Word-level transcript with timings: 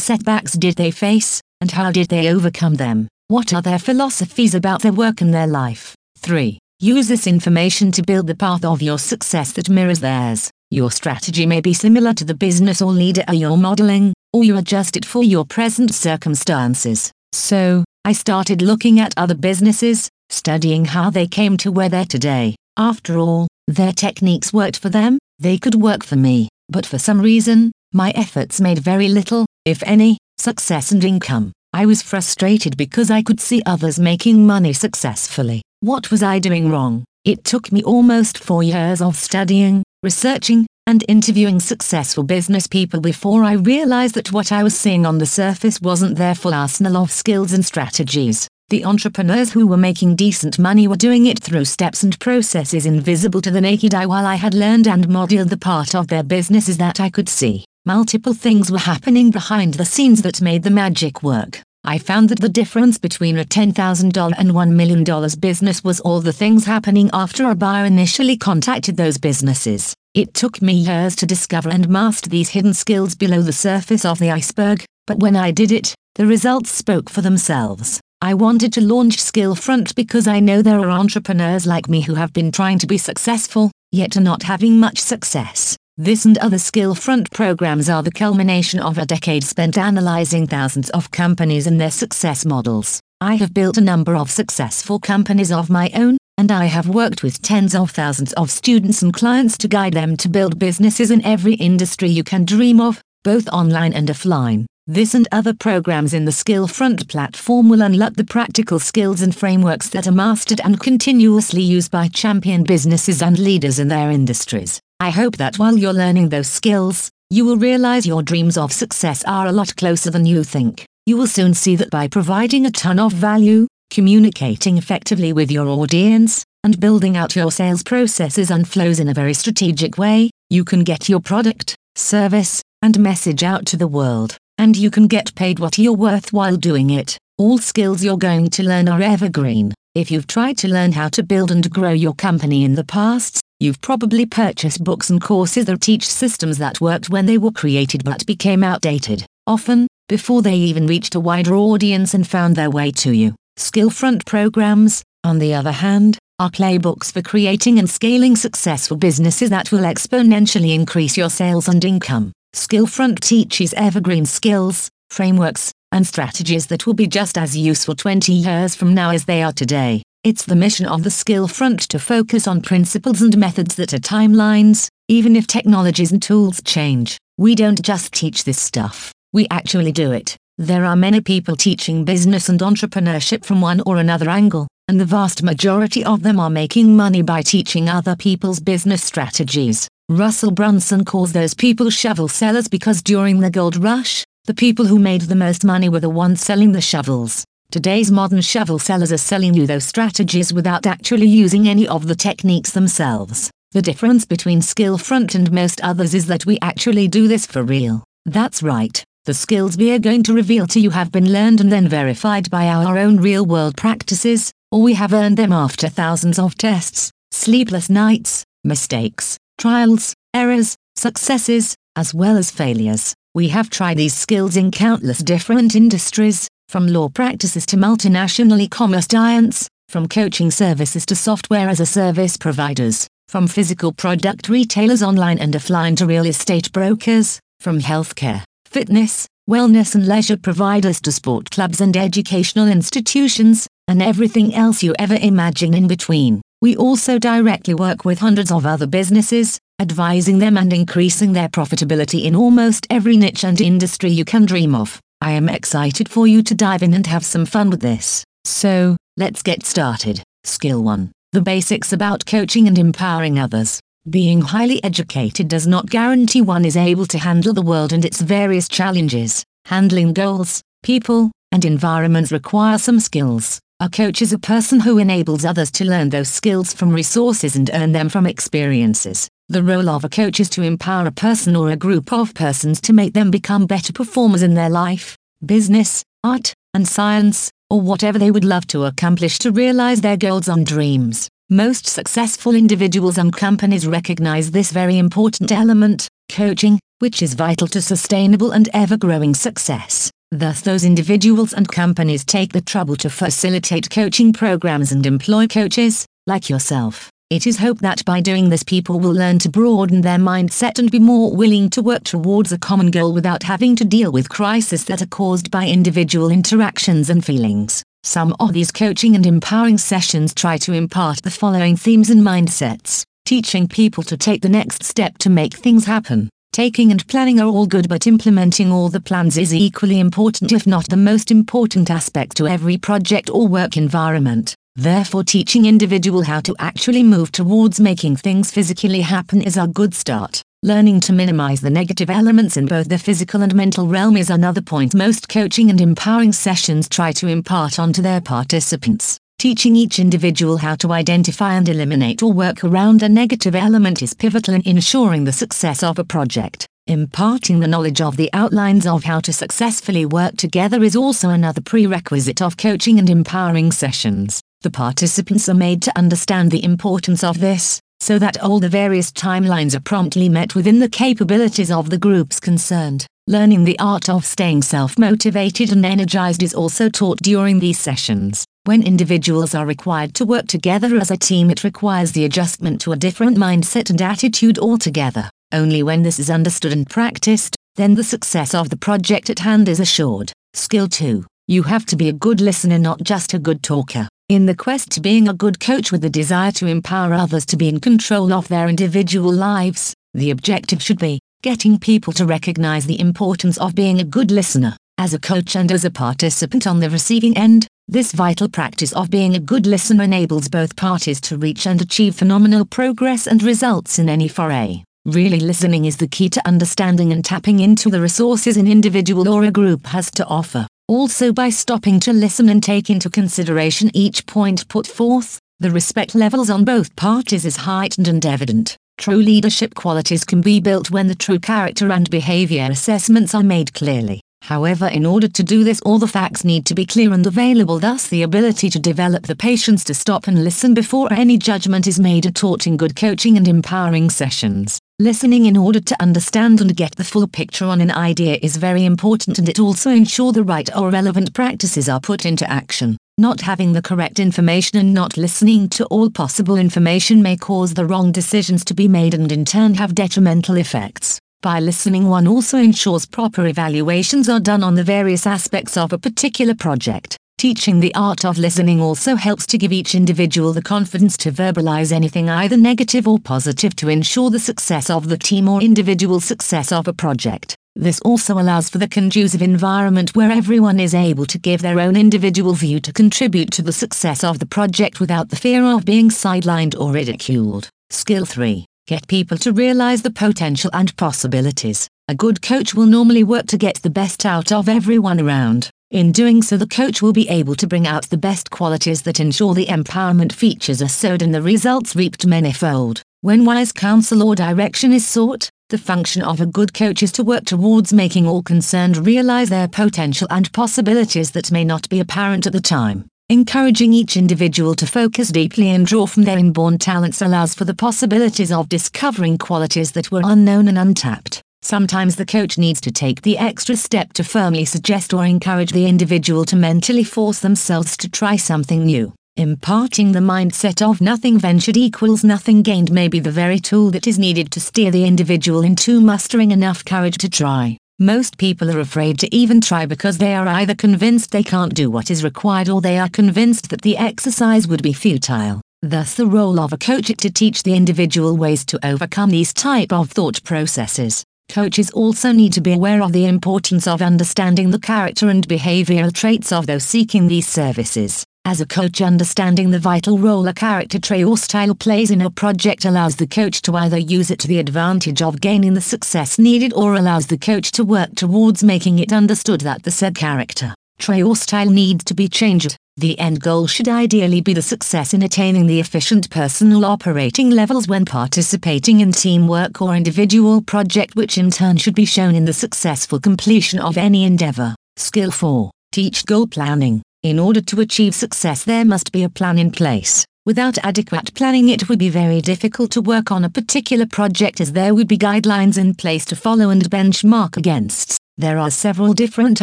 setbacks 0.00 0.52
did 0.52 0.76
they 0.76 0.90
face, 0.90 1.40
and 1.62 1.70
how 1.70 1.90
did 1.90 2.08
they 2.08 2.28
overcome 2.28 2.74
them? 2.74 3.08
What 3.28 3.54
are 3.54 3.62
their 3.62 3.78
philosophies 3.78 4.54
about 4.54 4.82
their 4.82 4.92
work 4.92 5.22
and 5.22 5.32
their 5.32 5.46
life? 5.46 5.94
3. 6.18 6.58
Use 6.78 7.08
this 7.08 7.26
information 7.26 7.90
to 7.92 8.02
build 8.02 8.26
the 8.26 8.34
path 8.34 8.62
of 8.62 8.82
your 8.82 8.98
success 8.98 9.52
that 9.52 9.70
mirrors 9.70 10.00
theirs. 10.00 10.50
Your 10.70 10.90
strategy 10.90 11.46
may 11.46 11.62
be 11.62 11.72
similar 11.72 12.12
to 12.12 12.24
the 12.24 12.34
business 12.34 12.82
or 12.82 12.92
leader 12.92 13.24
you're 13.32 13.56
modeling, 13.56 14.12
or 14.34 14.44
you 14.44 14.58
adjust 14.58 14.94
it 14.98 15.06
for 15.06 15.24
your 15.24 15.46
present 15.46 15.94
circumstances. 15.94 17.10
So, 17.32 17.82
I 18.04 18.12
started 18.12 18.60
looking 18.60 19.00
at 19.00 19.14
other 19.16 19.34
businesses, 19.34 20.10
studying 20.28 20.84
how 20.84 21.08
they 21.08 21.26
came 21.26 21.56
to 21.58 21.72
where 21.72 21.88
they're 21.88 22.04
today. 22.04 22.56
After 22.76 23.16
all, 23.16 23.48
their 23.66 23.92
techniques 23.92 24.52
worked 24.52 24.78
for 24.78 24.90
them, 24.90 25.18
they 25.38 25.56
could 25.56 25.76
work 25.76 26.04
for 26.04 26.16
me, 26.16 26.50
but 26.68 26.84
for 26.84 26.98
some 26.98 27.22
reason, 27.22 27.72
my 27.94 28.10
efforts 28.16 28.60
made 28.60 28.78
very 28.80 29.08
little, 29.08 29.46
if 29.64 29.82
any, 29.84 30.18
success 30.36 30.90
and 30.90 31.04
income. 31.04 31.52
I 31.72 31.86
was 31.86 32.02
frustrated 32.02 32.76
because 32.76 33.10
I 33.10 33.22
could 33.22 33.40
see 33.40 33.62
others 33.64 33.98
making 33.98 34.46
money 34.46 34.72
successfully. 34.72 35.62
What 35.80 36.10
was 36.10 36.22
I 36.22 36.40
doing 36.40 36.70
wrong? 36.70 37.04
It 37.24 37.44
took 37.44 37.70
me 37.70 37.82
almost 37.82 38.38
four 38.38 38.62
years 38.62 39.00
of 39.00 39.16
studying, 39.16 39.84
researching, 40.02 40.66
and 40.86 41.04
interviewing 41.08 41.60
successful 41.60 42.24
business 42.24 42.66
people 42.66 43.00
before 43.00 43.44
I 43.44 43.52
realized 43.52 44.16
that 44.16 44.32
what 44.32 44.52
I 44.52 44.62
was 44.62 44.78
seeing 44.78 45.06
on 45.06 45.18
the 45.18 45.26
surface 45.26 45.80
wasn't 45.80 46.18
their 46.18 46.34
full 46.34 46.52
arsenal 46.52 46.96
of 46.96 47.10
skills 47.10 47.52
and 47.52 47.64
strategies. 47.64 48.48
The 48.70 48.84
entrepreneurs 48.84 49.52
who 49.52 49.66
were 49.66 49.76
making 49.76 50.16
decent 50.16 50.58
money 50.58 50.88
were 50.88 50.96
doing 50.96 51.26
it 51.26 51.38
through 51.38 51.66
steps 51.66 52.02
and 52.02 52.18
processes 52.18 52.86
invisible 52.86 53.40
to 53.42 53.50
the 53.50 53.60
naked 53.60 53.94
eye 53.94 54.06
while 54.06 54.26
I 54.26 54.34
had 54.34 54.52
learned 54.52 54.88
and 54.88 55.08
modeled 55.08 55.50
the 55.50 55.56
part 55.56 55.94
of 55.94 56.08
their 56.08 56.22
businesses 56.22 56.78
that 56.78 56.98
I 56.98 57.08
could 57.08 57.28
see. 57.28 57.64
Multiple 57.86 58.32
things 58.32 58.72
were 58.72 58.78
happening 58.78 59.30
behind 59.30 59.74
the 59.74 59.84
scenes 59.84 60.22
that 60.22 60.40
made 60.40 60.62
the 60.62 60.70
magic 60.70 61.22
work. 61.22 61.60
I 61.84 61.98
found 61.98 62.30
that 62.30 62.40
the 62.40 62.48
difference 62.48 62.96
between 62.96 63.38
a 63.38 63.44
$10,000 63.44 64.34
and 64.38 64.50
$1 64.52 64.70
million 64.70 65.04
business 65.38 65.84
was 65.84 66.00
all 66.00 66.22
the 66.22 66.32
things 66.32 66.64
happening 66.64 67.10
after 67.12 67.50
a 67.50 67.54
buyer 67.54 67.84
initially 67.84 68.38
contacted 68.38 68.96
those 68.96 69.18
businesses. 69.18 69.94
It 70.14 70.32
took 70.32 70.62
me 70.62 70.72
years 70.72 71.14
to 71.16 71.26
discover 71.26 71.68
and 71.68 71.86
master 71.86 72.30
these 72.30 72.48
hidden 72.48 72.72
skills 72.72 73.14
below 73.14 73.42
the 73.42 73.52
surface 73.52 74.06
of 74.06 74.18
the 74.18 74.30
iceberg, 74.30 74.86
but 75.06 75.18
when 75.18 75.36
I 75.36 75.50
did 75.50 75.70
it, 75.70 75.94
the 76.14 76.26
results 76.26 76.70
spoke 76.70 77.10
for 77.10 77.20
themselves. 77.20 78.00
I 78.22 78.32
wanted 78.32 78.72
to 78.72 78.80
launch 78.80 79.18
Skillfront 79.18 79.94
because 79.94 80.26
I 80.26 80.40
know 80.40 80.62
there 80.62 80.80
are 80.80 80.90
entrepreneurs 80.90 81.66
like 81.66 81.90
me 81.90 82.00
who 82.00 82.14
have 82.14 82.32
been 82.32 82.50
trying 82.50 82.78
to 82.78 82.86
be 82.86 82.96
successful, 82.96 83.70
yet 83.92 84.16
are 84.16 84.22
not 84.22 84.44
having 84.44 84.80
much 84.80 85.00
success. 85.00 85.76
This 85.96 86.24
and 86.24 86.36
other 86.38 86.56
Skillfront 86.56 87.30
programs 87.30 87.88
are 87.88 88.02
the 88.02 88.10
culmination 88.10 88.80
of 88.80 88.98
a 88.98 89.06
decade 89.06 89.44
spent 89.44 89.78
analyzing 89.78 90.44
thousands 90.44 90.90
of 90.90 91.12
companies 91.12 91.68
and 91.68 91.80
their 91.80 91.92
success 91.92 92.44
models. 92.44 92.98
I 93.20 93.36
have 93.36 93.54
built 93.54 93.78
a 93.78 93.80
number 93.80 94.16
of 94.16 94.28
successful 94.28 94.98
companies 94.98 95.52
of 95.52 95.70
my 95.70 95.92
own, 95.94 96.18
and 96.36 96.50
I 96.50 96.64
have 96.64 96.88
worked 96.88 97.22
with 97.22 97.40
tens 97.42 97.76
of 97.76 97.92
thousands 97.92 98.32
of 98.32 98.50
students 98.50 99.02
and 99.02 99.14
clients 99.14 99.56
to 99.58 99.68
guide 99.68 99.92
them 99.92 100.16
to 100.16 100.28
build 100.28 100.58
businesses 100.58 101.12
in 101.12 101.24
every 101.24 101.54
industry 101.54 102.08
you 102.08 102.24
can 102.24 102.44
dream 102.44 102.80
of, 102.80 103.00
both 103.22 103.46
online 103.50 103.92
and 103.92 104.08
offline. 104.08 104.66
This 104.88 105.14
and 105.14 105.28
other 105.30 105.54
programs 105.54 106.12
in 106.12 106.24
the 106.24 106.32
Skillfront 106.32 107.08
platform 107.08 107.68
will 107.68 107.82
unlock 107.82 108.14
the 108.14 108.24
practical 108.24 108.80
skills 108.80 109.22
and 109.22 109.32
frameworks 109.32 109.90
that 109.90 110.08
are 110.08 110.12
mastered 110.12 110.60
and 110.64 110.80
continuously 110.80 111.62
used 111.62 111.92
by 111.92 112.08
champion 112.08 112.64
businesses 112.64 113.22
and 113.22 113.38
leaders 113.38 113.78
in 113.78 113.86
their 113.86 114.10
industries. 114.10 114.80
I 115.00 115.10
hope 115.10 115.36
that 115.38 115.58
while 115.58 115.76
you're 115.76 115.92
learning 115.92 116.28
those 116.28 116.48
skills, 116.48 117.10
you 117.30 117.44
will 117.44 117.56
realize 117.56 118.06
your 118.06 118.22
dreams 118.22 118.56
of 118.56 118.72
success 118.72 119.24
are 119.24 119.46
a 119.46 119.52
lot 119.52 119.74
closer 119.76 120.10
than 120.10 120.24
you 120.24 120.44
think. 120.44 120.84
You 121.06 121.16
will 121.16 121.26
soon 121.26 121.52
see 121.54 121.76
that 121.76 121.90
by 121.90 122.08
providing 122.08 122.64
a 122.64 122.70
ton 122.70 122.98
of 122.98 123.12
value, 123.12 123.66
communicating 123.90 124.78
effectively 124.78 125.32
with 125.32 125.50
your 125.50 125.68
audience, 125.68 126.44
and 126.62 126.80
building 126.80 127.16
out 127.16 127.36
your 127.36 127.52
sales 127.52 127.82
processes 127.82 128.50
and 128.50 128.66
flows 128.66 129.00
in 129.00 129.08
a 129.08 129.14
very 129.14 129.34
strategic 129.34 129.98
way, 129.98 130.30
you 130.48 130.64
can 130.64 130.84
get 130.84 131.08
your 131.08 131.20
product, 131.20 131.74
service, 131.96 132.62
and 132.80 132.98
message 132.98 133.42
out 133.42 133.66
to 133.66 133.76
the 133.76 133.88
world, 133.88 134.36
and 134.58 134.76
you 134.76 134.90
can 134.90 135.06
get 135.06 135.34
paid 135.34 135.58
what 135.58 135.76
you're 135.76 135.92
worth 135.92 136.32
while 136.32 136.56
doing 136.56 136.90
it. 136.90 137.18
All 137.36 137.58
skills 137.58 138.04
you're 138.04 138.16
going 138.16 138.48
to 138.50 138.62
learn 138.62 138.88
are 138.88 139.02
evergreen. 139.02 139.74
If 139.94 140.10
you've 140.10 140.26
tried 140.26 140.56
to 140.58 140.68
learn 140.68 140.92
how 140.92 141.08
to 141.10 141.22
build 141.22 141.50
and 141.50 141.70
grow 141.70 141.90
your 141.90 142.14
company 142.14 142.64
in 142.64 142.74
the 142.74 142.84
past, 142.84 143.40
You've 143.60 143.80
probably 143.80 144.26
purchased 144.26 144.82
books 144.82 145.10
and 145.10 145.20
courses 145.20 145.66
that 145.66 145.80
teach 145.80 146.06
systems 146.06 146.58
that 146.58 146.80
worked 146.80 147.08
when 147.08 147.26
they 147.26 147.38
were 147.38 147.52
created 147.52 148.04
but 148.04 148.26
became 148.26 148.64
outdated, 148.64 149.24
often, 149.46 149.86
before 150.08 150.42
they 150.42 150.54
even 150.54 150.86
reached 150.86 151.14
a 151.14 151.20
wider 151.20 151.54
audience 151.54 152.14
and 152.14 152.26
found 152.26 152.56
their 152.56 152.70
way 152.70 152.90
to 152.90 153.12
you. 153.12 153.34
Skillfront 153.58 154.26
programs, 154.26 155.04
on 155.22 155.38
the 155.38 155.54
other 155.54 155.72
hand, 155.72 156.18
are 156.40 156.50
playbooks 156.50 157.12
for 157.12 157.22
creating 157.22 157.78
and 157.78 157.88
scaling 157.88 158.34
successful 158.34 158.96
businesses 158.96 159.50
that 159.50 159.70
will 159.70 159.80
exponentially 159.80 160.74
increase 160.74 161.16
your 161.16 161.30
sales 161.30 161.68
and 161.68 161.84
income. 161.84 162.32
Skillfront 162.54 163.20
teaches 163.20 163.72
evergreen 163.74 164.26
skills, 164.26 164.88
frameworks, 165.10 165.72
and 165.92 166.04
strategies 166.04 166.66
that 166.66 166.86
will 166.86 166.94
be 166.94 167.06
just 167.06 167.38
as 167.38 167.56
useful 167.56 167.94
20 167.94 168.32
years 168.32 168.74
from 168.74 168.94
now 168.94 169.10
as 169.10 169.26
they 169.26 169.44
are 169.44 169.52
today. 169.52 170.02
It's 170.24 170.46
the 170.46 170.56
mission 170.56 170.86
of 170.86 171.02
the 171.02 171.10
skill 171.10 171.46
front 171.46 171.80
to 171.90 171.98
focus 171.98 172.48
on 172.48 172.62
principles 172.62 173.20
and 173.20 173.36
methods 173.36 173.74
that 173.74 173.92
are 173.92 173.98
timelines, 173.98 174.88
even 175.06 175.36
if 175.36 175.46
technologies 175.46 176.12
and 176.12 176.22
tools 176.22 176.62
change. 176.62 177.18
We 177.36 177.54
don't 177.54 177.82
just 177.82 178.14
teach 178.14 178.44
this 178.44 178.58
stuff, 178.58 179.12
we 179.34 179.46
actually 179.50 179.92
do 179.92 180.12
it. 180.12 180.34
There 180.56 180.86
are 180.86 180.96
many 180.96 181.20
people 181.20 181.56
teaching 181.56 182.06
business 182.06 182.48
and 182.48 182.58
entrepreneurship 182.60 183.44
from 183.44 183.60
one 183.60 183.82
or 183.84 183.98
another 183.98 184.30
angle, 184.30 184.66
and 184.88 184.98
the 184.98 185.04
vast 185.04 185.42
majority 185.42 186.02
of 186.02 186.22
them 186.22 186.40
are 186.40 186.48
making 186.48 186.96
money 186.96 187.20
by 187.20 187.42
teaching 187.42 187.90
other 187.90 188.16
people's 188.16 188.60
business 188.60 189.04
strategies. 189.04 189.88
Russell 190.08 190.52
Brunson 190.52 191.04
calls 191.04 191.34
those 191.34 191.52
people 191.52 191.90
shovel 191.90 192.28
sellers 192.28 192.66
because 192.66 193.02
during 193.02 193.40
the 193.40 193.50
gold 193.50 193.76
rush, 193.76 194.24
the 194.46 194.54
people 194.54 194.86
who 194.86 194.98
made 194.98 195.20
the 195.20 195.34
most 195.34 195.66
money 195.66 195.90
were 195.90 196.00
the 196.00 196.08
ones 196.08 196.40
selling 196.40 196.72
the 196.72 196.80
shovels. 196.80 197.44
Today's 197.74 198.12
modern 198.12 198.40
shovel 198.40 198.78
sellers 198.78 199.10
are 199.10 199.18
selling 199.18 199.52
you 199.52 199.66
those 199.66 199.82
strategies 199.84 200.52
without 200.52 200.86
actually 200.86 201.26
using 201.26 201.66
any 201.66 201.88
of 201.88 202.06
the 202.06 202.14
techniques 202.14 202.70
themselves. 202.70 203.50
The 203.72 203.82
difference 203.82 204.24
between 204.24 204.60
Skillfront 204.60 205.34
and 205.34 205.50
most 205.50 205.80
others 205.80 206.14
is 206.14 206.26
that 206.28 206.46
we 206.46 206.56
actually 206.62 207.08
do 207.08 207.26
this 207.26 207.46
for 207.46 207.64
real. 207.64 208.04
That's 208.26 208.62
right. 208.62 209.02
The 209.24 209.34
skills 209.34 209.76
we 209.76 209.90
are 209.90 209.98
going 209.98 210.22
to 210.22 210.32
reveal 210.32 210.68
to 210.68 210.78
you 210.78 210.90
have 210.90 211.10
been 211.10 211.32
learned 211.32 211.60
and 211.60 211.72
then 211.72 211.88
verified 211.88 212.48
by 212.48 212.68
our 212.68 212.96
own 212.96 213.16
real 213.16 213.44
world 213.44 213.76
practices, 213.76 214.52
or 214.70 214.80
we 214.80 214.94
have 214.94 215.12
earned 215.12 215.36
them 215.36 215.52
after 215.52 215.88
thousands 215.88 216.38
of 216.38 216.56
tests, 216.56 217.10
sleepless 217.32 217.90
nights, 217.90 218.44
mistakes, 218.62 219.36
trials, 219.58 220.14
errors, 220.32 220.76
successes, 220.94 221.74
as 221.96 222.14
well 222.14 222.36
as 222.36 222.52
failures. 222.52 223.16
We 223.34 223.48
have 223.48 223.68
tried 223.68 223.96
these 223.96 224.14
skills 224.14 224.56
in 224.56 224.70
countless 224.70 225.18
different 225.18 225.74
industries, 225.74 226.46
from 226.74 226.88
law 226.88 227.08
practices 227.08 227.64
to 227.64 227.76
multinational 227.76 228.60
e-commerce 228.60 229.06
giants, 229.06 229.68
from 229.88 230.08
coaching 230.08 230.50
services 230.50 231.06
to 231.06 231.14
software 231.14 231.68
as 231.68 231.78
a 231.78 231.86
service 231.86 232.36
providers, 232.36 233.06
from 233.28 233.46
physical 233.46 233.92
product 233.92 234.48
retailers 234.48 235.00
online 235.00 235.38
and 235.38 235.54
offline 235.54 235.96
to 235.96 236.04
real 236.04 236.26
estate 236.26 236.72
brokers, 236.72 237.38
from 237.60 237.78
healthcare, 237.78 238.42
fitness, 238.66 239.28
wellness 239.48 239.94
and 239.94 240.08
leisure 240.08 240.36
providers 240.36 241.00
to 241.00 241.12
sport 241.12 241.48
clubs 241.48 241.80
and 241.80 241.96
educational 241.96 242.66
institutions, 242.66 243.68
and 243.86 244.02
everything 244.02 244.52
else 244.52 244.82
you 244.82 244.96
ever 244.98 245.14
imagine 245.22 245.74
in 245.74 245.86
between. 245.86 246.42
We 246.60 246.74
also 246.74 247.20
directly 247.20 247.74
work 247.74 248.04
with 248.04 248.18
hundreds 248.18 248.50
of 248.50 248.66
other 248.66 248.88
businesses, 248.88 249.60
advising 249.78 250.40
them 250.40 250.56
and 250.56 250.72
increasing 250.72 251.34
their 251.34 251.48
profitability 251.48 252.24
in 252.24 252.34
almost 252.34 252.88
every 252.90 253.16
niche 253.16 253.44
and 253.44 253.60
industry 253.60 254.10
you 254.10 254.24
can 254.24 254.44
dream 254.44 254.74
of. 254.74 255.00
I 255.24 255.30
am 255.30 255.48
excited 255.48 256.06
for 256.06 256.26
you 256.26 256.42
to 256.42 256.54
dive 256.54 256.82
in 256.82 256.92
and 256.92 257.06
have 257.06 257.24
some 257.24 257.46
fun 257.46 257.70
with 257.70 257.80
this. 257.80 258.24
So, 258.44 258.98
let's 259.16 259.42
get 259.42 259.64
started. 259.64 260.22
Skill 260.44 260.84
1 260.84 261.12
The 261.32 261.40
basics 261.40 261.94
about 261.94 262.26
coaching 262.26 262.68
and 262.68 262.78
empowering 262.78 263.38
others. 263.38 263.80
Being 264.10 264.42
highly 264.42 264.84
educated 264.84 265.48
does 265.48 265.66
not 265.66 265.88
guarantee 265.88 266.42
one 266.42 266.66
is 266.66 266.76
able 266.76 267.06
to 267.06 267.18
handle 267.18 267.54
the 267.54 267.62
world 267.62 267.94
and 267.94 268.04
its 268.04 268.20
various 268.20 268.68
challenges. 268.68 269.42
Handling 269.64 270.12
goals, 270.12 270.60
people, 270.82 271.32
and 271.50 271.64
environments 271.64 272.30
require 272.30 272.76
some 272.76 273.00
skills. 273.00 273.60
A 273.80 273.88
coach 273.88 274.20
is 274.20 274.34
a 274.34 274.38
person 274.38 274.80
who 274.80 274.98
enables 274.98 275.46
others 275.46 275.70
to 275.70 275.86
learn 275.86 276.10
those 276.10 276.28
skills 276.28 276.74
from 276.74 276.90
resources 276.90 277.56
and 277.56 277.70
earn 277.72 277.92
them 277.92 278.10
from 278.10 278.26
experiences. 278.26 279.26
The 279.50 279.62
role 279.62 279.90
of 279.90 280.04
a 280.04 280.08
coach 280.08 280.40
is 280.40 280.48
to 280.50 280.62
empower 280.62 281.06
a 281.06 281.12
person 281.12 281.54
or 281.54 281.68
a 281.68 281.76
group 281.76 282.14
of 282.14 282.32
persons 282.32 282.80
to 282.80 282.94
make 282.94 283.12
them 283.12 283.30
become 283.30 283.66
better 283.66 283.92
performers 283.92 284.42
in 284.42 284.54
their 284.54 284.70
life, 284.70 285.18
business, 285.44 286.02
art, 286.24 286.54
and 286.72 286.88
science, 286.88 287.50
or 287.68 287.82
whatever 287.82 288.18
they 288.18 288.30
would 288.30 288.44
love 288.44 288.66
to 288.68 288.84
accomplish 288.84 289.38
to 289.40 289.52
realize 289.52 290.00
their 290.00 290.16
goals 290.16 290.48
and 290.48 290.64
dreams. 290.64 291.28
Most 291.50 291.86
successful 291.86 292.54
individuals 292.54 293.18
and 293.18 293.36
companies 293.36 293.86
recognize 293.86 294.50
this 294.50 294.72
very 294.72 294.96
important 294.96 295.52
element, 295.52 296.08
coaching, 296.30 296.80
which 297.00 297.22
is 297.22 297.34
vital 297.34 297.68
to 297.68 297.82
sustainable 297.82 298.50
and 298.50 298.70
ever 298.72 298.96
growing 298.96 299.34
success. 299.34 300.10
Thus, 300.30 300.62
those 300.62 300.86
individuals 300.86 301.52
and 301.52 301.68
companies 301.68 302.24
take 302.24 302.54
the 302.54 302.62
trouble 302.62 302.96
to 302.96 303.10
facilitate 303.10 303.90
coaching 303.90 304.32
programs 304.32 304.90
and 304.90 305.04
employ 305.04 305.48
coaches, 305.48 306.06
like 306.26 306.48
yourself. 306.48 307.10
It 307.34 307.48
is 307.48 307.58
hoped 307.58 307.82
that 307.82 308.04
by 308.04 308.20
doing 308.20 308.48
this, 308.48 308.62
people 308.62 309.00
will 309.00 309.10
learn 309.10 309.40
to 309.40 309.48
broaden 309.48 310.02
their 310.02 310.18
mindset 310.18 310.78
and 310.78 310.88
be 310.88 311.00
more 311.00 311.34
willing 311.34 311.68
to 311.70 311.82
work 311.82 312.04
towards 312.04 312.52
a 312.52 312.58
common 312.58 312.92
goal 312.92 313.12
without 313.12 313.42
having 313.42 313.74
to 313.74 313.84
deal 313.84 314.12
with 314.12 314.28
crises 314.28 314.84
that 314.84 315.02
are 315.02 315.06
caused 315.06 315.50
by 315.50 315.66
individual 315.66 316.30
interactions 316.30 317.10
and 317.10 317.24
feelings. 317.24 317.82
Some 318.04 318.36
of 318.38 318.52
these 318.52 318.70
coaching 318.70 319.16
and 319.16 319.26
empowering 319.26 319.78
sessions 319.78 320.32
try 320.32 320.58
to 320.58 320.74
impart 320.74 321.22
the 321.22 321.30
following 321.32 321.76
themes 321.76 322.08
and 322.08 322.22
mindsets 322.22 323.04
teaching 323.24 323.66
people 323.66 324.04
to 324.04 324.16
take 324.16 324.42
the 324.42 324.48
next 324.48 324.84
step 324.84 325.18
to 325.18 325.28
make 325.28 325.54
things 325.54 325.86
happen. 325.86 326.30
Taking 326.52 326.92
and 326.92 327.04
planning 327.08 327.40
are 327.40 327.48
all 327.48 327.66
good, 327.66 327.88
but 327.88 328.06
implementing 328.06 328.70
all 328.70 328.90
the 328.90 329.00
plans 329.00 329.36
is 329.36 329.52
equally 329.52 329.98
important, 329.98 330.52
if 330.52 330.68
not 330.68 330.88
the 330.88 330.96
most 330.96 331.32
important 331.32 331.90
aspect 331.90 332.36
to 332.36 332.46
every 332.46 332.76
project 332.76 333.28
or 333.28 333.48
work 333.48 333.76
environment. 333.76 334.54
Therefore, 334.76 335.22
teaching 335.22 335.66
individual 335.66 336.22
how 336.22 336.40
to 336.40 336.56
actually 336.58 337.04
move 337.04 337.30
towards 337.30 337.78
making 337.78 338.16
things 338.16 338.50
physically 338.50 339.02
happen 339.02 339.40
is 339.40 339.56
a 339.56 339.68
good 339.68 339.94
start. 339.94 340.42
Learning 340.64 340.98
to 341.00 341.12
minimize 341.12 341.60
the 341.60 341.70
negative 341.70 342.10
elements 342.10 342.56
in 342.56 342.66
both 342.66 342.88
the 342.88 342.98
physical 342.98 343.42
and 343.42 343.54
mental 343.54 343.86
realm 343.86 344.16
is 344.16 344.30
another 344.30 344.60
point 344.60 344.92
most 344.92 345.28
coaching 345.28 345.70
and 345.70 345.80
empowering 345.80 346.32
sessions 346.32 346.88
try 346.88 347.12
to 347.12 347.28
impart 347.28 347.78
onto 347.78 348.02
their 348.02 348.20
participants. 348.20 349.16
Teaching 349.38 349.76
each 349.76 350.00
individual 350.00 350.56
how 350.56 350.74
to 350.76 350.90
identify 350.90 351.54
and 351.54 351.68
eliminate 351.68 352.22
or 352.22 352.32
work 352.32 352.64
around 352.64 353.02
a 353.02 353.08
negative 353.08 353.54
element 353.54 354.02
is 354.02 354.14
pivotal 354.14 354.54
in 354.54 354.62
ensuring 354.66 355.22
the 355.22 355.32
success 355.32 355.84
of 355.84 356.00
a 356.00 356.04
project. 356.04 356.66
Imparting 356.88 357.60
the 357.60 357.68
knowledge 357.68 358.00
of 358.00 358.16
the 358.16 358.30
outlines 358.32 358.86
of 358.86 359.04
how 359.04 359.20
to 359.20 359.32
successfully 359.32 360.04
work 360.04 360.36
together 360.36 360.82
is 360.82 360.96
also 360.96 361.30
another 361.30 361.60
prerequisite 361.60 362.42
of 362.42 362.56
coaching 362.56 362.98
and 362.98 363.08
empowering 363.08 363.70
sessions. 363.70 364.42
The 364.64 364.70
participants 364.70 365.46
are 365.50 365.54
made 365.54 365.82
to 365.82 365.98
understand 365.98 366.50
the 366.50 366.64
importance 366.64 367.22
of 367.22 367.38
this, 367.38 367.82
so 368.00 368.18
that 368.18 368.40
all 368.42 368.60
the 368.60 368.68
various 368.70 369.12
timelines 369.12 369.74
are 369.74 369.80
promptly 369.80 370.30
met 370.30 370.54
within 370.54 370.78
the 370.78 370.88
capabilities 370.88 371.70
of 371.70 371.90
the 371.90 371.98
groups 371.98 372.40
concerned. 372.40 373.06
Learning 373.26 373.64
the 373.64 373.78
art 373.78 374.08
of 374.08 374.24
staying 374.24 374.62
self 374.62 374.98
motivated 374.98 375.70
and 375.70 375.84
energized 375.84 376.42
is 376.42 376.54
also 376.54 376.88
taught 376.88 377.18
during 377.18 377.60
these 377.60 377.78
sessions. 377.78 378.46
When 378.64 378.82
individuals 378.82 379.54
are 379.54 379.66
required 379.66 380.14
to 380.14 380.24
work 380.24 380.46
together 380.46 380.96
as 380.96 381.10
a 381.10 381.18
team, 381.18 381.50
it 381.50 381.62
requires 381.62 382.12
the 382.12 382.24
adjustment 382.24 382.80
to 382.80 382.92
a 382.92 382.96
different 382.96 383.36
mindset 383.36 383.90
and 383.90 384.00
attitude 384.00 384.58
altogether. 384.58 385.28
Only 385.52 385.82
when 385.82 386.04
this 386.04 386.18
is 386.18 386.30
understood 386.30 386.72
and 386.72 386.88
practiced, 386.88 387.54
then 387.76 387.96
the 387.96 388.02
success 388.02 388.54
of 388.54 388.70
the 388.70 388.78
project 388.78 389.28
at 389.28 389.40
hand 389.40 389.68
is 389.68 389.78
assured. 389.78 390.32
Skill 390.54 390.88
2 390.88 391.26
You 391.48 391.64
have 391.64 391.84
to 391.84 391.96
be 391.96 392.08
a 392.08 392.14
good 392.14 392.40
listener, 392.40 392.78
not 392.78 393.02
just 393.02 393.34
a 393.34 393.38
good 393.38 393.62
talker. 393.62 394.08
In 394.30 394.46
the 394.46 394.56
quest 394.56 394.90
to 394.92 395.02
being 395.02 395.28
a 395.28 395.34
good 395.34 395.60
coach 395.60 395.92
with 395.92 396.00
the 396.00 396.08
desire 396.08 396.50
to 396.52 396.66
empower 396.66 397.12
others 397.12 397.44
to 397.44 397.58
be 397.58 397.68
in 397.68 397.78
control 397.78 398.32
of 398.32 398.48
their 398.48 398.70
individual 398.70 399.30
lives, 399.30 399.92
the 400.14 400.30
objective 400.30 400.82
should 400.82 400.98
be 400.98 401.20
getting 401.42 401.78
people 401.78 402.10
to 402.14 402.24
recognize 402.24 402.86
the 402.86 402.98
importance 402.98 403.58
of 403.58 403.74
being 403.74 404.00
a 404.00 404.04
good 404.04 404.30
listener. 404.30 404.78
As 404.96 405.12
a 405.12 405.18
coach 405.18 405.56
and 405.56 405.70
as 405.70 405.84
a 405.84 405.90
participant 405.90 406.66
on 406.66 406.80
the 406.80 406.88
receiving 406.88 407.36
end, 407.36 407.68
this 407.86 408.12
vital 408.12 408.48
practice 408.48 408.94
of 408.94 409.10
being 409.10 409.36
a 409.36 409.40
good 409.40 409.66
listener 409.66 410.04
enables 410.04 410.48
both 410.48 410.74
parties 410.74 411.20
to 411.20 411.36
reach 411.36 411.66
and 411.66 411.82
achieve 411.82 412.14
phenomenal 412.14 412.64
progress 412.64 413.26
and 413.26 413.42
results 413.42 413.98
in 413.98 414.08
any 414.08 414.26
foray. 414.26 414.82
Really 415.04 415.40
listening 415.40 415.84
is 415.84 415.98
the 415.98 416.08
key 416.08 416.30
to 416.30 416.48
understanding 416.48 417.12
and 417.12 417.22
tapping 417.22 417.60
into 417.60 417.90
the 417.90 418.00
resources 418.00 418.56
an 418.56 418.68
individual 418.68 419.28
or 419.28 419.44
a 419.44 419.50
group 419.50 419.84
has 419.88 420.10
to 420.12 420.24
offer. 420.24 420.66
Also, 420.86 421.32
by 421.32 421.48
stopping 421.48 421.98
to 422.00 422.12
listen 422.12 422.50
and 422.50 422.62
take 422.62 422.90
into 422.90 423.08
consideration 423.08 423.90
each 423.94 424.26
point 424.26 424.68
put 424.68 424.86
forth, 424.86 425.38
the 425.58 425.70
respect 425.70 426.14
levels 426.14 426.50
on 426.50 426.62
both 426.62 426.94
parties 426.94 427.46
is 427.46 427.56
heightened 427.56 428.06
and 428.06 428.26
evident. 428.26 428.76
True 428.98 429.16
leadership 429.16 429.74
qualities 429.74 430.24
can 430.24 430.42
be 430.42 430.60
built 430.60 430.90
when 430.90 431.06
the 431.06 431.14
true 431.14 431.38
character 431.38 431.90
and 431.90 432.10
behavior 432.10 432.68
assessments 432.70 433.34
are 433.34 433.42
made 433.42 433.72
clearly. 433.72 434.20
However, 434.44 434.86
in 434.88 435.06
order 435.06 435.26
to 435.26 435.42
do 435.42 435.64
this, 435.64 435.80
all 435.86 435.98
the 435.98 436.06
facts 436.06 436.44
need 436.44 436.66
to 436.66 436.74
be 436.74 436.84
clear 436.84 437.14
and 437.14 437.26
available, 437.26 437.78
thus, 437.78 438.08
the 438.08 438.20
ability 438.20 438.68
to 438.68 438.78
develop 438.78 439.26
the 439.26 439.34
patience 439.34 439.82
to 439.84 439.94
stop 439.94 440.26
and 440.26 440.44
listen 440.44 440.74
before 440.74 441.10
any 441.10 441.38
judgment 441.38 441.86
is 441.86 441.98
made 441.98 442.26
are 442.26 442.30
taught 442.30 442.66
in 442.66 442.76
good 442.76 442.94
coaching 442.94 443.38
and 443.38 443.48
empowering 443.48 444.10
sessions. 444.10 444.78
Listening 444.98 445.46
in 445.46 445.56
order 445.56 445.80
to 445.80 446.02
understand 446.02 446.60
and 446.60 446.76
get 446.76 446.94
the 446.96 447.04
full 447.04 447.26
picture 447.26 447.64
on 447.64 447.80
an 447.80 447.90
idea 447.90 448.38
is 448.42 448.58
very 448.58 448.84
important 448.84 449.38
and 449.38 449.48
it 449.48 449.58
also 449.58 449.88
ensure 449.88 450.30
the 450.30 450.44
right 450.44 450.68
or 450.76 450.90
relevant 450.90 451.32
practices 451.32 451.88
are 451.88 451.98
put 451.98 452.26
into 452.26 452.48
action. 452.50 452.98
Not 453.16 453.40
having 453.40 453.72
the 453.72 453.80
correct 453.80 454.20
information 454.20 454.76
and 454.76 454.92
not 454.92 455.16
listening 455.16 455.70
to 455.70 455.86
all 455.86 456.10
possible 456.10 456.58
information 456.58 457.22
may 457.22 457.38
cause 457.38 457.72
the 457.72 457.86
wrong 457.86 458.12
decisions 458.12 458.62
to 458.66 458.74
be 458.74 458.88
made 458.88 459.14
and 459.14 459.32
in 459.32 459.46
turn 459.46 459.72
have 459.76 459.94
detrimental 459.94 460.58
effects. 460.58 461.18
By 461.44 461.60
listening, 461.60 462.08
one 462.08 462.26
also 462.26 462.56
ensures 462.56 463.04
proper 463.04 463.46
evaluations 463.46 464.30
are 464.30 464.40
done 464.40 464.62
on 464.62 464.76
the 464.76 464.82
various 464.82 465.26
aspects 465.26 465.76
of 465.76 465.92
a 465.92 465.98
particular 465.98 466.54
project. 466.54 467.18
Teaching 467.36 467.80
the 467.80 467.94
art 467.94 468.24
of 468.24 468.38
listening 468.38 468.80
also 468.80 469.14
helps 469.14 469.44
to 469.48 469.58
give 469.58 469.70
each 469.70 469.94
individual 469.94 470.54
the 470.54 470.62
confidence 470.62 471.18
to 471.18 471.30
verbalize 471.30 471.92
anything 471.92 472.30
either 472.30 472.56
negative 472.56 473.06
or 473.06 473.18
positive 473.18 473.76
to 473.76 473.90
ensure 473.90 474.30
the 474.30 474.38
success 474.38 474.88
of 474.88 475.10
the 475.10 475.18
team 475.18 475.46
or 475.46 475.60
individual 475.60 476.18
success 476.18 476.72
of 476.72 476.88
a 476.88 476.94
project. 476.94 477.54
This 477.76 478.00
also 478.00 478.38
allows 478.38 478.70
for 478.70 478.78
the 478.78 478.88
conducive 478.88 479.42
environment 479.42 480.16
where 480.16 480.30
everyone 480.30 480.80
is 480.80 480.94
able 480.94 481.26
to 481.26 481.38
give 481.38 481.60
their 481.60 481.78
own 481.78 481.94
individual 481.94 482.54
view 482.54 482.80
to 482.80 482.90
contribute 482.90 483.50
to 483.50 483.60
the 483.60 483.70
success 483.70 484.24
of 484.24 484.38
the 484.38 484.46
project 484.46 484.98
without 484.98 485.28
the 485.28 485.36
fear 485.36 485.62
of 485.62 485.84
being 485.84 486.08
sidelined 486.08 486.74
or 486.80 486.90
ridiculed. 486.90 487.68
Skill 487.90 488.24
3 488.24 488.64
Get 488.86 489.08
people 489.08 489.38
to 489.38 489.52
realize 489.52 490.02
the 490.02 490.10
potential 490.10 490.68
and 490.74 490.94
possibilities. 490.98 491.88
A 492.06 492.14
good 492.14 492.42
coach 492.42 492.74
will 492.74 492.84
normally 492.84 493.24
work 493.24 493.46
to 493.46 493.56
get 493.56 493.76
the 493.76 493.88
best 493.88 494.26
out 494.26 494.52
of 494.52 494.68
everyone 494.68 495.18
around. 495.18 495.70
In 495.90 496.12
doing 496.12 496.42
so, 496.42 496.58
the 496.58 496.66
coach 496.66 497.00
will 497.00 497.14
be 497.14 497.26
able 497.30 497.54
to 497.54 497.66
bring 497.66 497.86
out 497.86 498.10
the 498.10 498.18
best 498.18 498.50
qualities 498.50 499.00
that 499.02 499.20
ensure 499.20 499.54
the 499.54 499.68
empowerment 499.68 500.34
features 500.34 500.82
are 500.82 500.88
sowed 500.88 501.22
and 501.22 501.34
the 501.34 501.40
results 501.40 501.96
reaped 501.96 502.26
manifold. 502.26 503.00
When 503.22 503.46
wise 503.46 503.72
counsel 503.72 504.22
or 504.22 504.34
direction 504.34 504.92
is 504.92 505.06
sought, 505.06 505.48
the 505.70 505.78
function 505.78 506.20
of 506.20 506.42
a 506.42 506.46
good 506.46 506.74
coach 506.74 507.02
is 507.02 507.12
to 507.12 507.24
work 507.24 507.46
towards 507.46 507.90
making 507.90 508.26
all 508.26 508.42
concerned 508.42 509.06
realize 509.06 509.48
their 509.48 509.66
potential 509.66 510.28
and 510.28 510.52
possibilities 510.52 511.30
that 511.30 511.50
may 511.50 511.64
not 511.64 511.88
be 511.88 512.00
apparent 512.00 512.46
at 512.46 512.52
the 512.52 512.60
time. 512.60 513.08
Encouraging 513.30 513.94
each 513.94 514.18
individual 514.18 514.74
to 514.74 514.86
focus 514.86 515.30
deeply 515.30 515.70
and 515.70 515.86
draw 515.86 516.04
from 516.04 516.24
their 516.24 516.36
inborn 516.36 516.76
talents 516.76 517.22
allows 517.22 517.54
for 517.54 517.64
the 517.64 517.72
possibilities 517.72 518.52
of 518.52 518.68
discovering 518.68 519.38
qualities 519.38 519.92
that 519.92 520.10
were 520.12 520.20
unknown 520.22 520.68
and 520.68 520.76
untapped. 520.76 521.40
Sometimes 521.62 522.16
the 522.16 522.26
coach 522.26 522.58
needs 522.58 522.82
to 522.82 522.92
take 522.92 523.22
the 523.22 523.38
extra 523.38 523.76
step 523.76 524.12
to 524.12 524.24
firmly 524.24 524.66
suggest 524.66 525.14
or 525.14 525.24
encourage 525.24 525.72
the 525.72 525.86
individual 525.86 526.44
to 526.44 526.54
mentally 526.54 527.02
force 527.02 527.38
themselves 527.38 527.96
to 527.96 528.10
try 528.10 528.36
something 528.36 528.84
new. 528.84 529.10
Imparting 529.38 530.12
the 530.12 530.18
mindset 530.18 530.82
of 530.82 531.00
nothing 531.00 531.38
ventured 531.38 531.78
equals 531.78 532.24
nothing 532.24 532.60
gained 532.60 532.92
may 532.92 533.08
be 533.08 533.20
the 533.20 533.30
very 533.30 533.58
tool 533.58 533.90
that 533.92 534.06
is 534.06 534.18
needed 534.18 534.50
to 534.50 534.60
steer 534.60 534.90
the 534.90 535.06
individual 535.06 535.62
into 535.62 535.98
mustering 535.98 536.50
enough 536.50 536.84
courage 536.84 537.16
to 537.16 537.30
try. 537.30 537.78
Most 538.00 538.38
people 538.38 538.72
are 538.72 538.80
afraid 538.80 539.20
to 539.20 539.32
even 539.32 539.60
try 539.60 539.86
because 539.86 540.18
they 540.18 540.34
are 540.34 540.48
either 540.48 540.74
convinced 540.74 541.30
they 541.30 541.44
can't 541.44 541.72
do 541.72 541.88
what 541.88 542.10
is 542.10 542.24
required 542.24 542.68
or 542.68 542.80
they 542.80 542.98
are 542.98 543.08
convinced 543.08 543.70
that 543.70 543.82
the 543.82 543.96
exercise 543.96 544.66
would 544.66 544.82
be 544.82 544.92
futile. 544.92 545.60
Thus 545.80 546.14
the 546.14 546.26
role 546.26 546.58
of 546.58 546.72
a 546.72 546.76
coach 546.76 547.08
is 547.10 547.16
to 547.18 547.30
teach 547.30 547.62
the 547.62 547.74
individual 547.74 548.36
ways 548.36 548.64
to 548.64 548.84
overcome 548.84 549.30
these 549.30 549.52
type 549.52 549.92
of 549.92 550.10
thought 550.10 550.42
processes. 550.42 551.22
Coaches 551.48 551.90
also 551.92 552.32
need 552.32 552.52
to 552.54 552.60
be 552.60 552.72
aware 552.72 553.00
of 553.00 553.12
the 553.12 553.26
importance 553.26 553.86
of 553.86 554.02
understanding 554.02 554.72
the 554.72 554.80
character 554.80 555.28
and 555.28 555.46
behavioral 555.46 556.12
traits 556.12 556.50
of 556.50 556.66
those 556.66 556.82
seeking 556.82 557.28
these 557.28 557.46
services. 557.46 558.24
As 558.46 558.60
a 558.60 558.66
coach, 558.66 559.00
understanding 559.00 559.70
the 559.70 559.78
vital 559.78 560.18
role 560.18 560.46
a 560.48 560.52
character 560.52 560.98
trait 560.98 561.24
or 561.24 561.38
style 561.38 561.74
plays 561.74 562.10
in 562.10 562.20
a 562.20 562.28
project 562.28 562.84
allows 562.84 563.16
the 563.16 563.26
coach 563.26 563.62
to 563.62 563.74
either 563.74 563.96
use 563.96 564.30
it 564.30 564.38
to 564.40 564.48
the 564.48 564.58
advantage 564.58 565.22
of 565.22 565.40
gaining 565.40 565.72
the 565.72 565.80
success 565.80 566.38
needed 566.38 566.74
or 566.74 566.94
allows 566.94 567.26
the 567.26 567.38
coach 567.38 567.72
to 567.72 567.84
work 567.84 568.14
towards 568.14 568.62
making 568.62 568.98
it 568.98 569.14
understood 569.14 569.62
that 569.62 569.82
the 569.84 569.90
said 569.90 570.14
character, 570.14 570.74
trait 570.98 571.22
or 571.22 571.34
style 571.34 571.70
needs 571.70 572.04
to 572.04 572.12
be 572.12 572.28
changed. 572.28 572.76
The 572.98 573.18
end 573.18 573.40
goal 573.40 573.66
should 573.66 573.88
ideally 573.88 574.42
be 574.42 574.52
the 574.52 574.60
success 574.60 575.14
in 575.14 575.22
attaining 575.22 575.66
the 575.66 575.80
efficient 575.80 576.28
personal 576.28 576.84
operating 576.84 577.48
levels 577.48 577.88
when 577.88 578.04
participating 578.04 579.00
in 579.00 579.12
teamwork 579.12 579.80
or 579.80 579.96
individual 579.96 580.60
project 580.60 581.16
which 581.16 581.38
in 581.38 581.50
turn 581.50 581.78
should 581.78 581.94
be 581.94 582.04
shown 582.04 582.34
in 582.34 582.44
the 582.44 582.52
successful 582.52 583.18
completion 583.18 583.78
of 583.78 583.96
any 583.96 584.24
endeavor. 584.24 584.74
Skill 584.98 585.30
4. 585.30 585.70
Teach 585.92 586.26
goal 586.26 586.46
planning. 586.46 587.02
In 587.24 587.38
order 587.38 587.62
to 587.62 587.80
achieve 587.80 588.14
success 588.14 588.64
there 588.64 588.84
must 588.84 589.10
be 589.10 589.22
a 589.22 589.30
plan 589.30 589.58
in 589.58 589.70
place. 589.70 590.26
Without 590.44 590.76
adequate 590.84 591.32
planning, 591.32 591.70
it 591.70 591.88
would 591.88 591.98
be 591.98 592.10
very 592.10 592.42
difficult 592.42 592.90
to 592.90 593.00
work 593.00 593.32
on 593.32 593.46
a 593.46 593.48
particular 593.48 594.04
project 594.04 594.60
as 594.60 594.72
there 594.72 594.94
would 594.94 595.08
be 595.08 595.16
guidelines 595.16 595.78
in 595.78 595.94
place 595.94 596.26
to 596.26 596.36
follow 596.36 596.68
and 596.68 596.82
benchmark 596.90 597.56
against. 597.56 598.18
There 598.36 598.58
are 598.58 598.70
several 598.70 599.14
different 599.14 599.62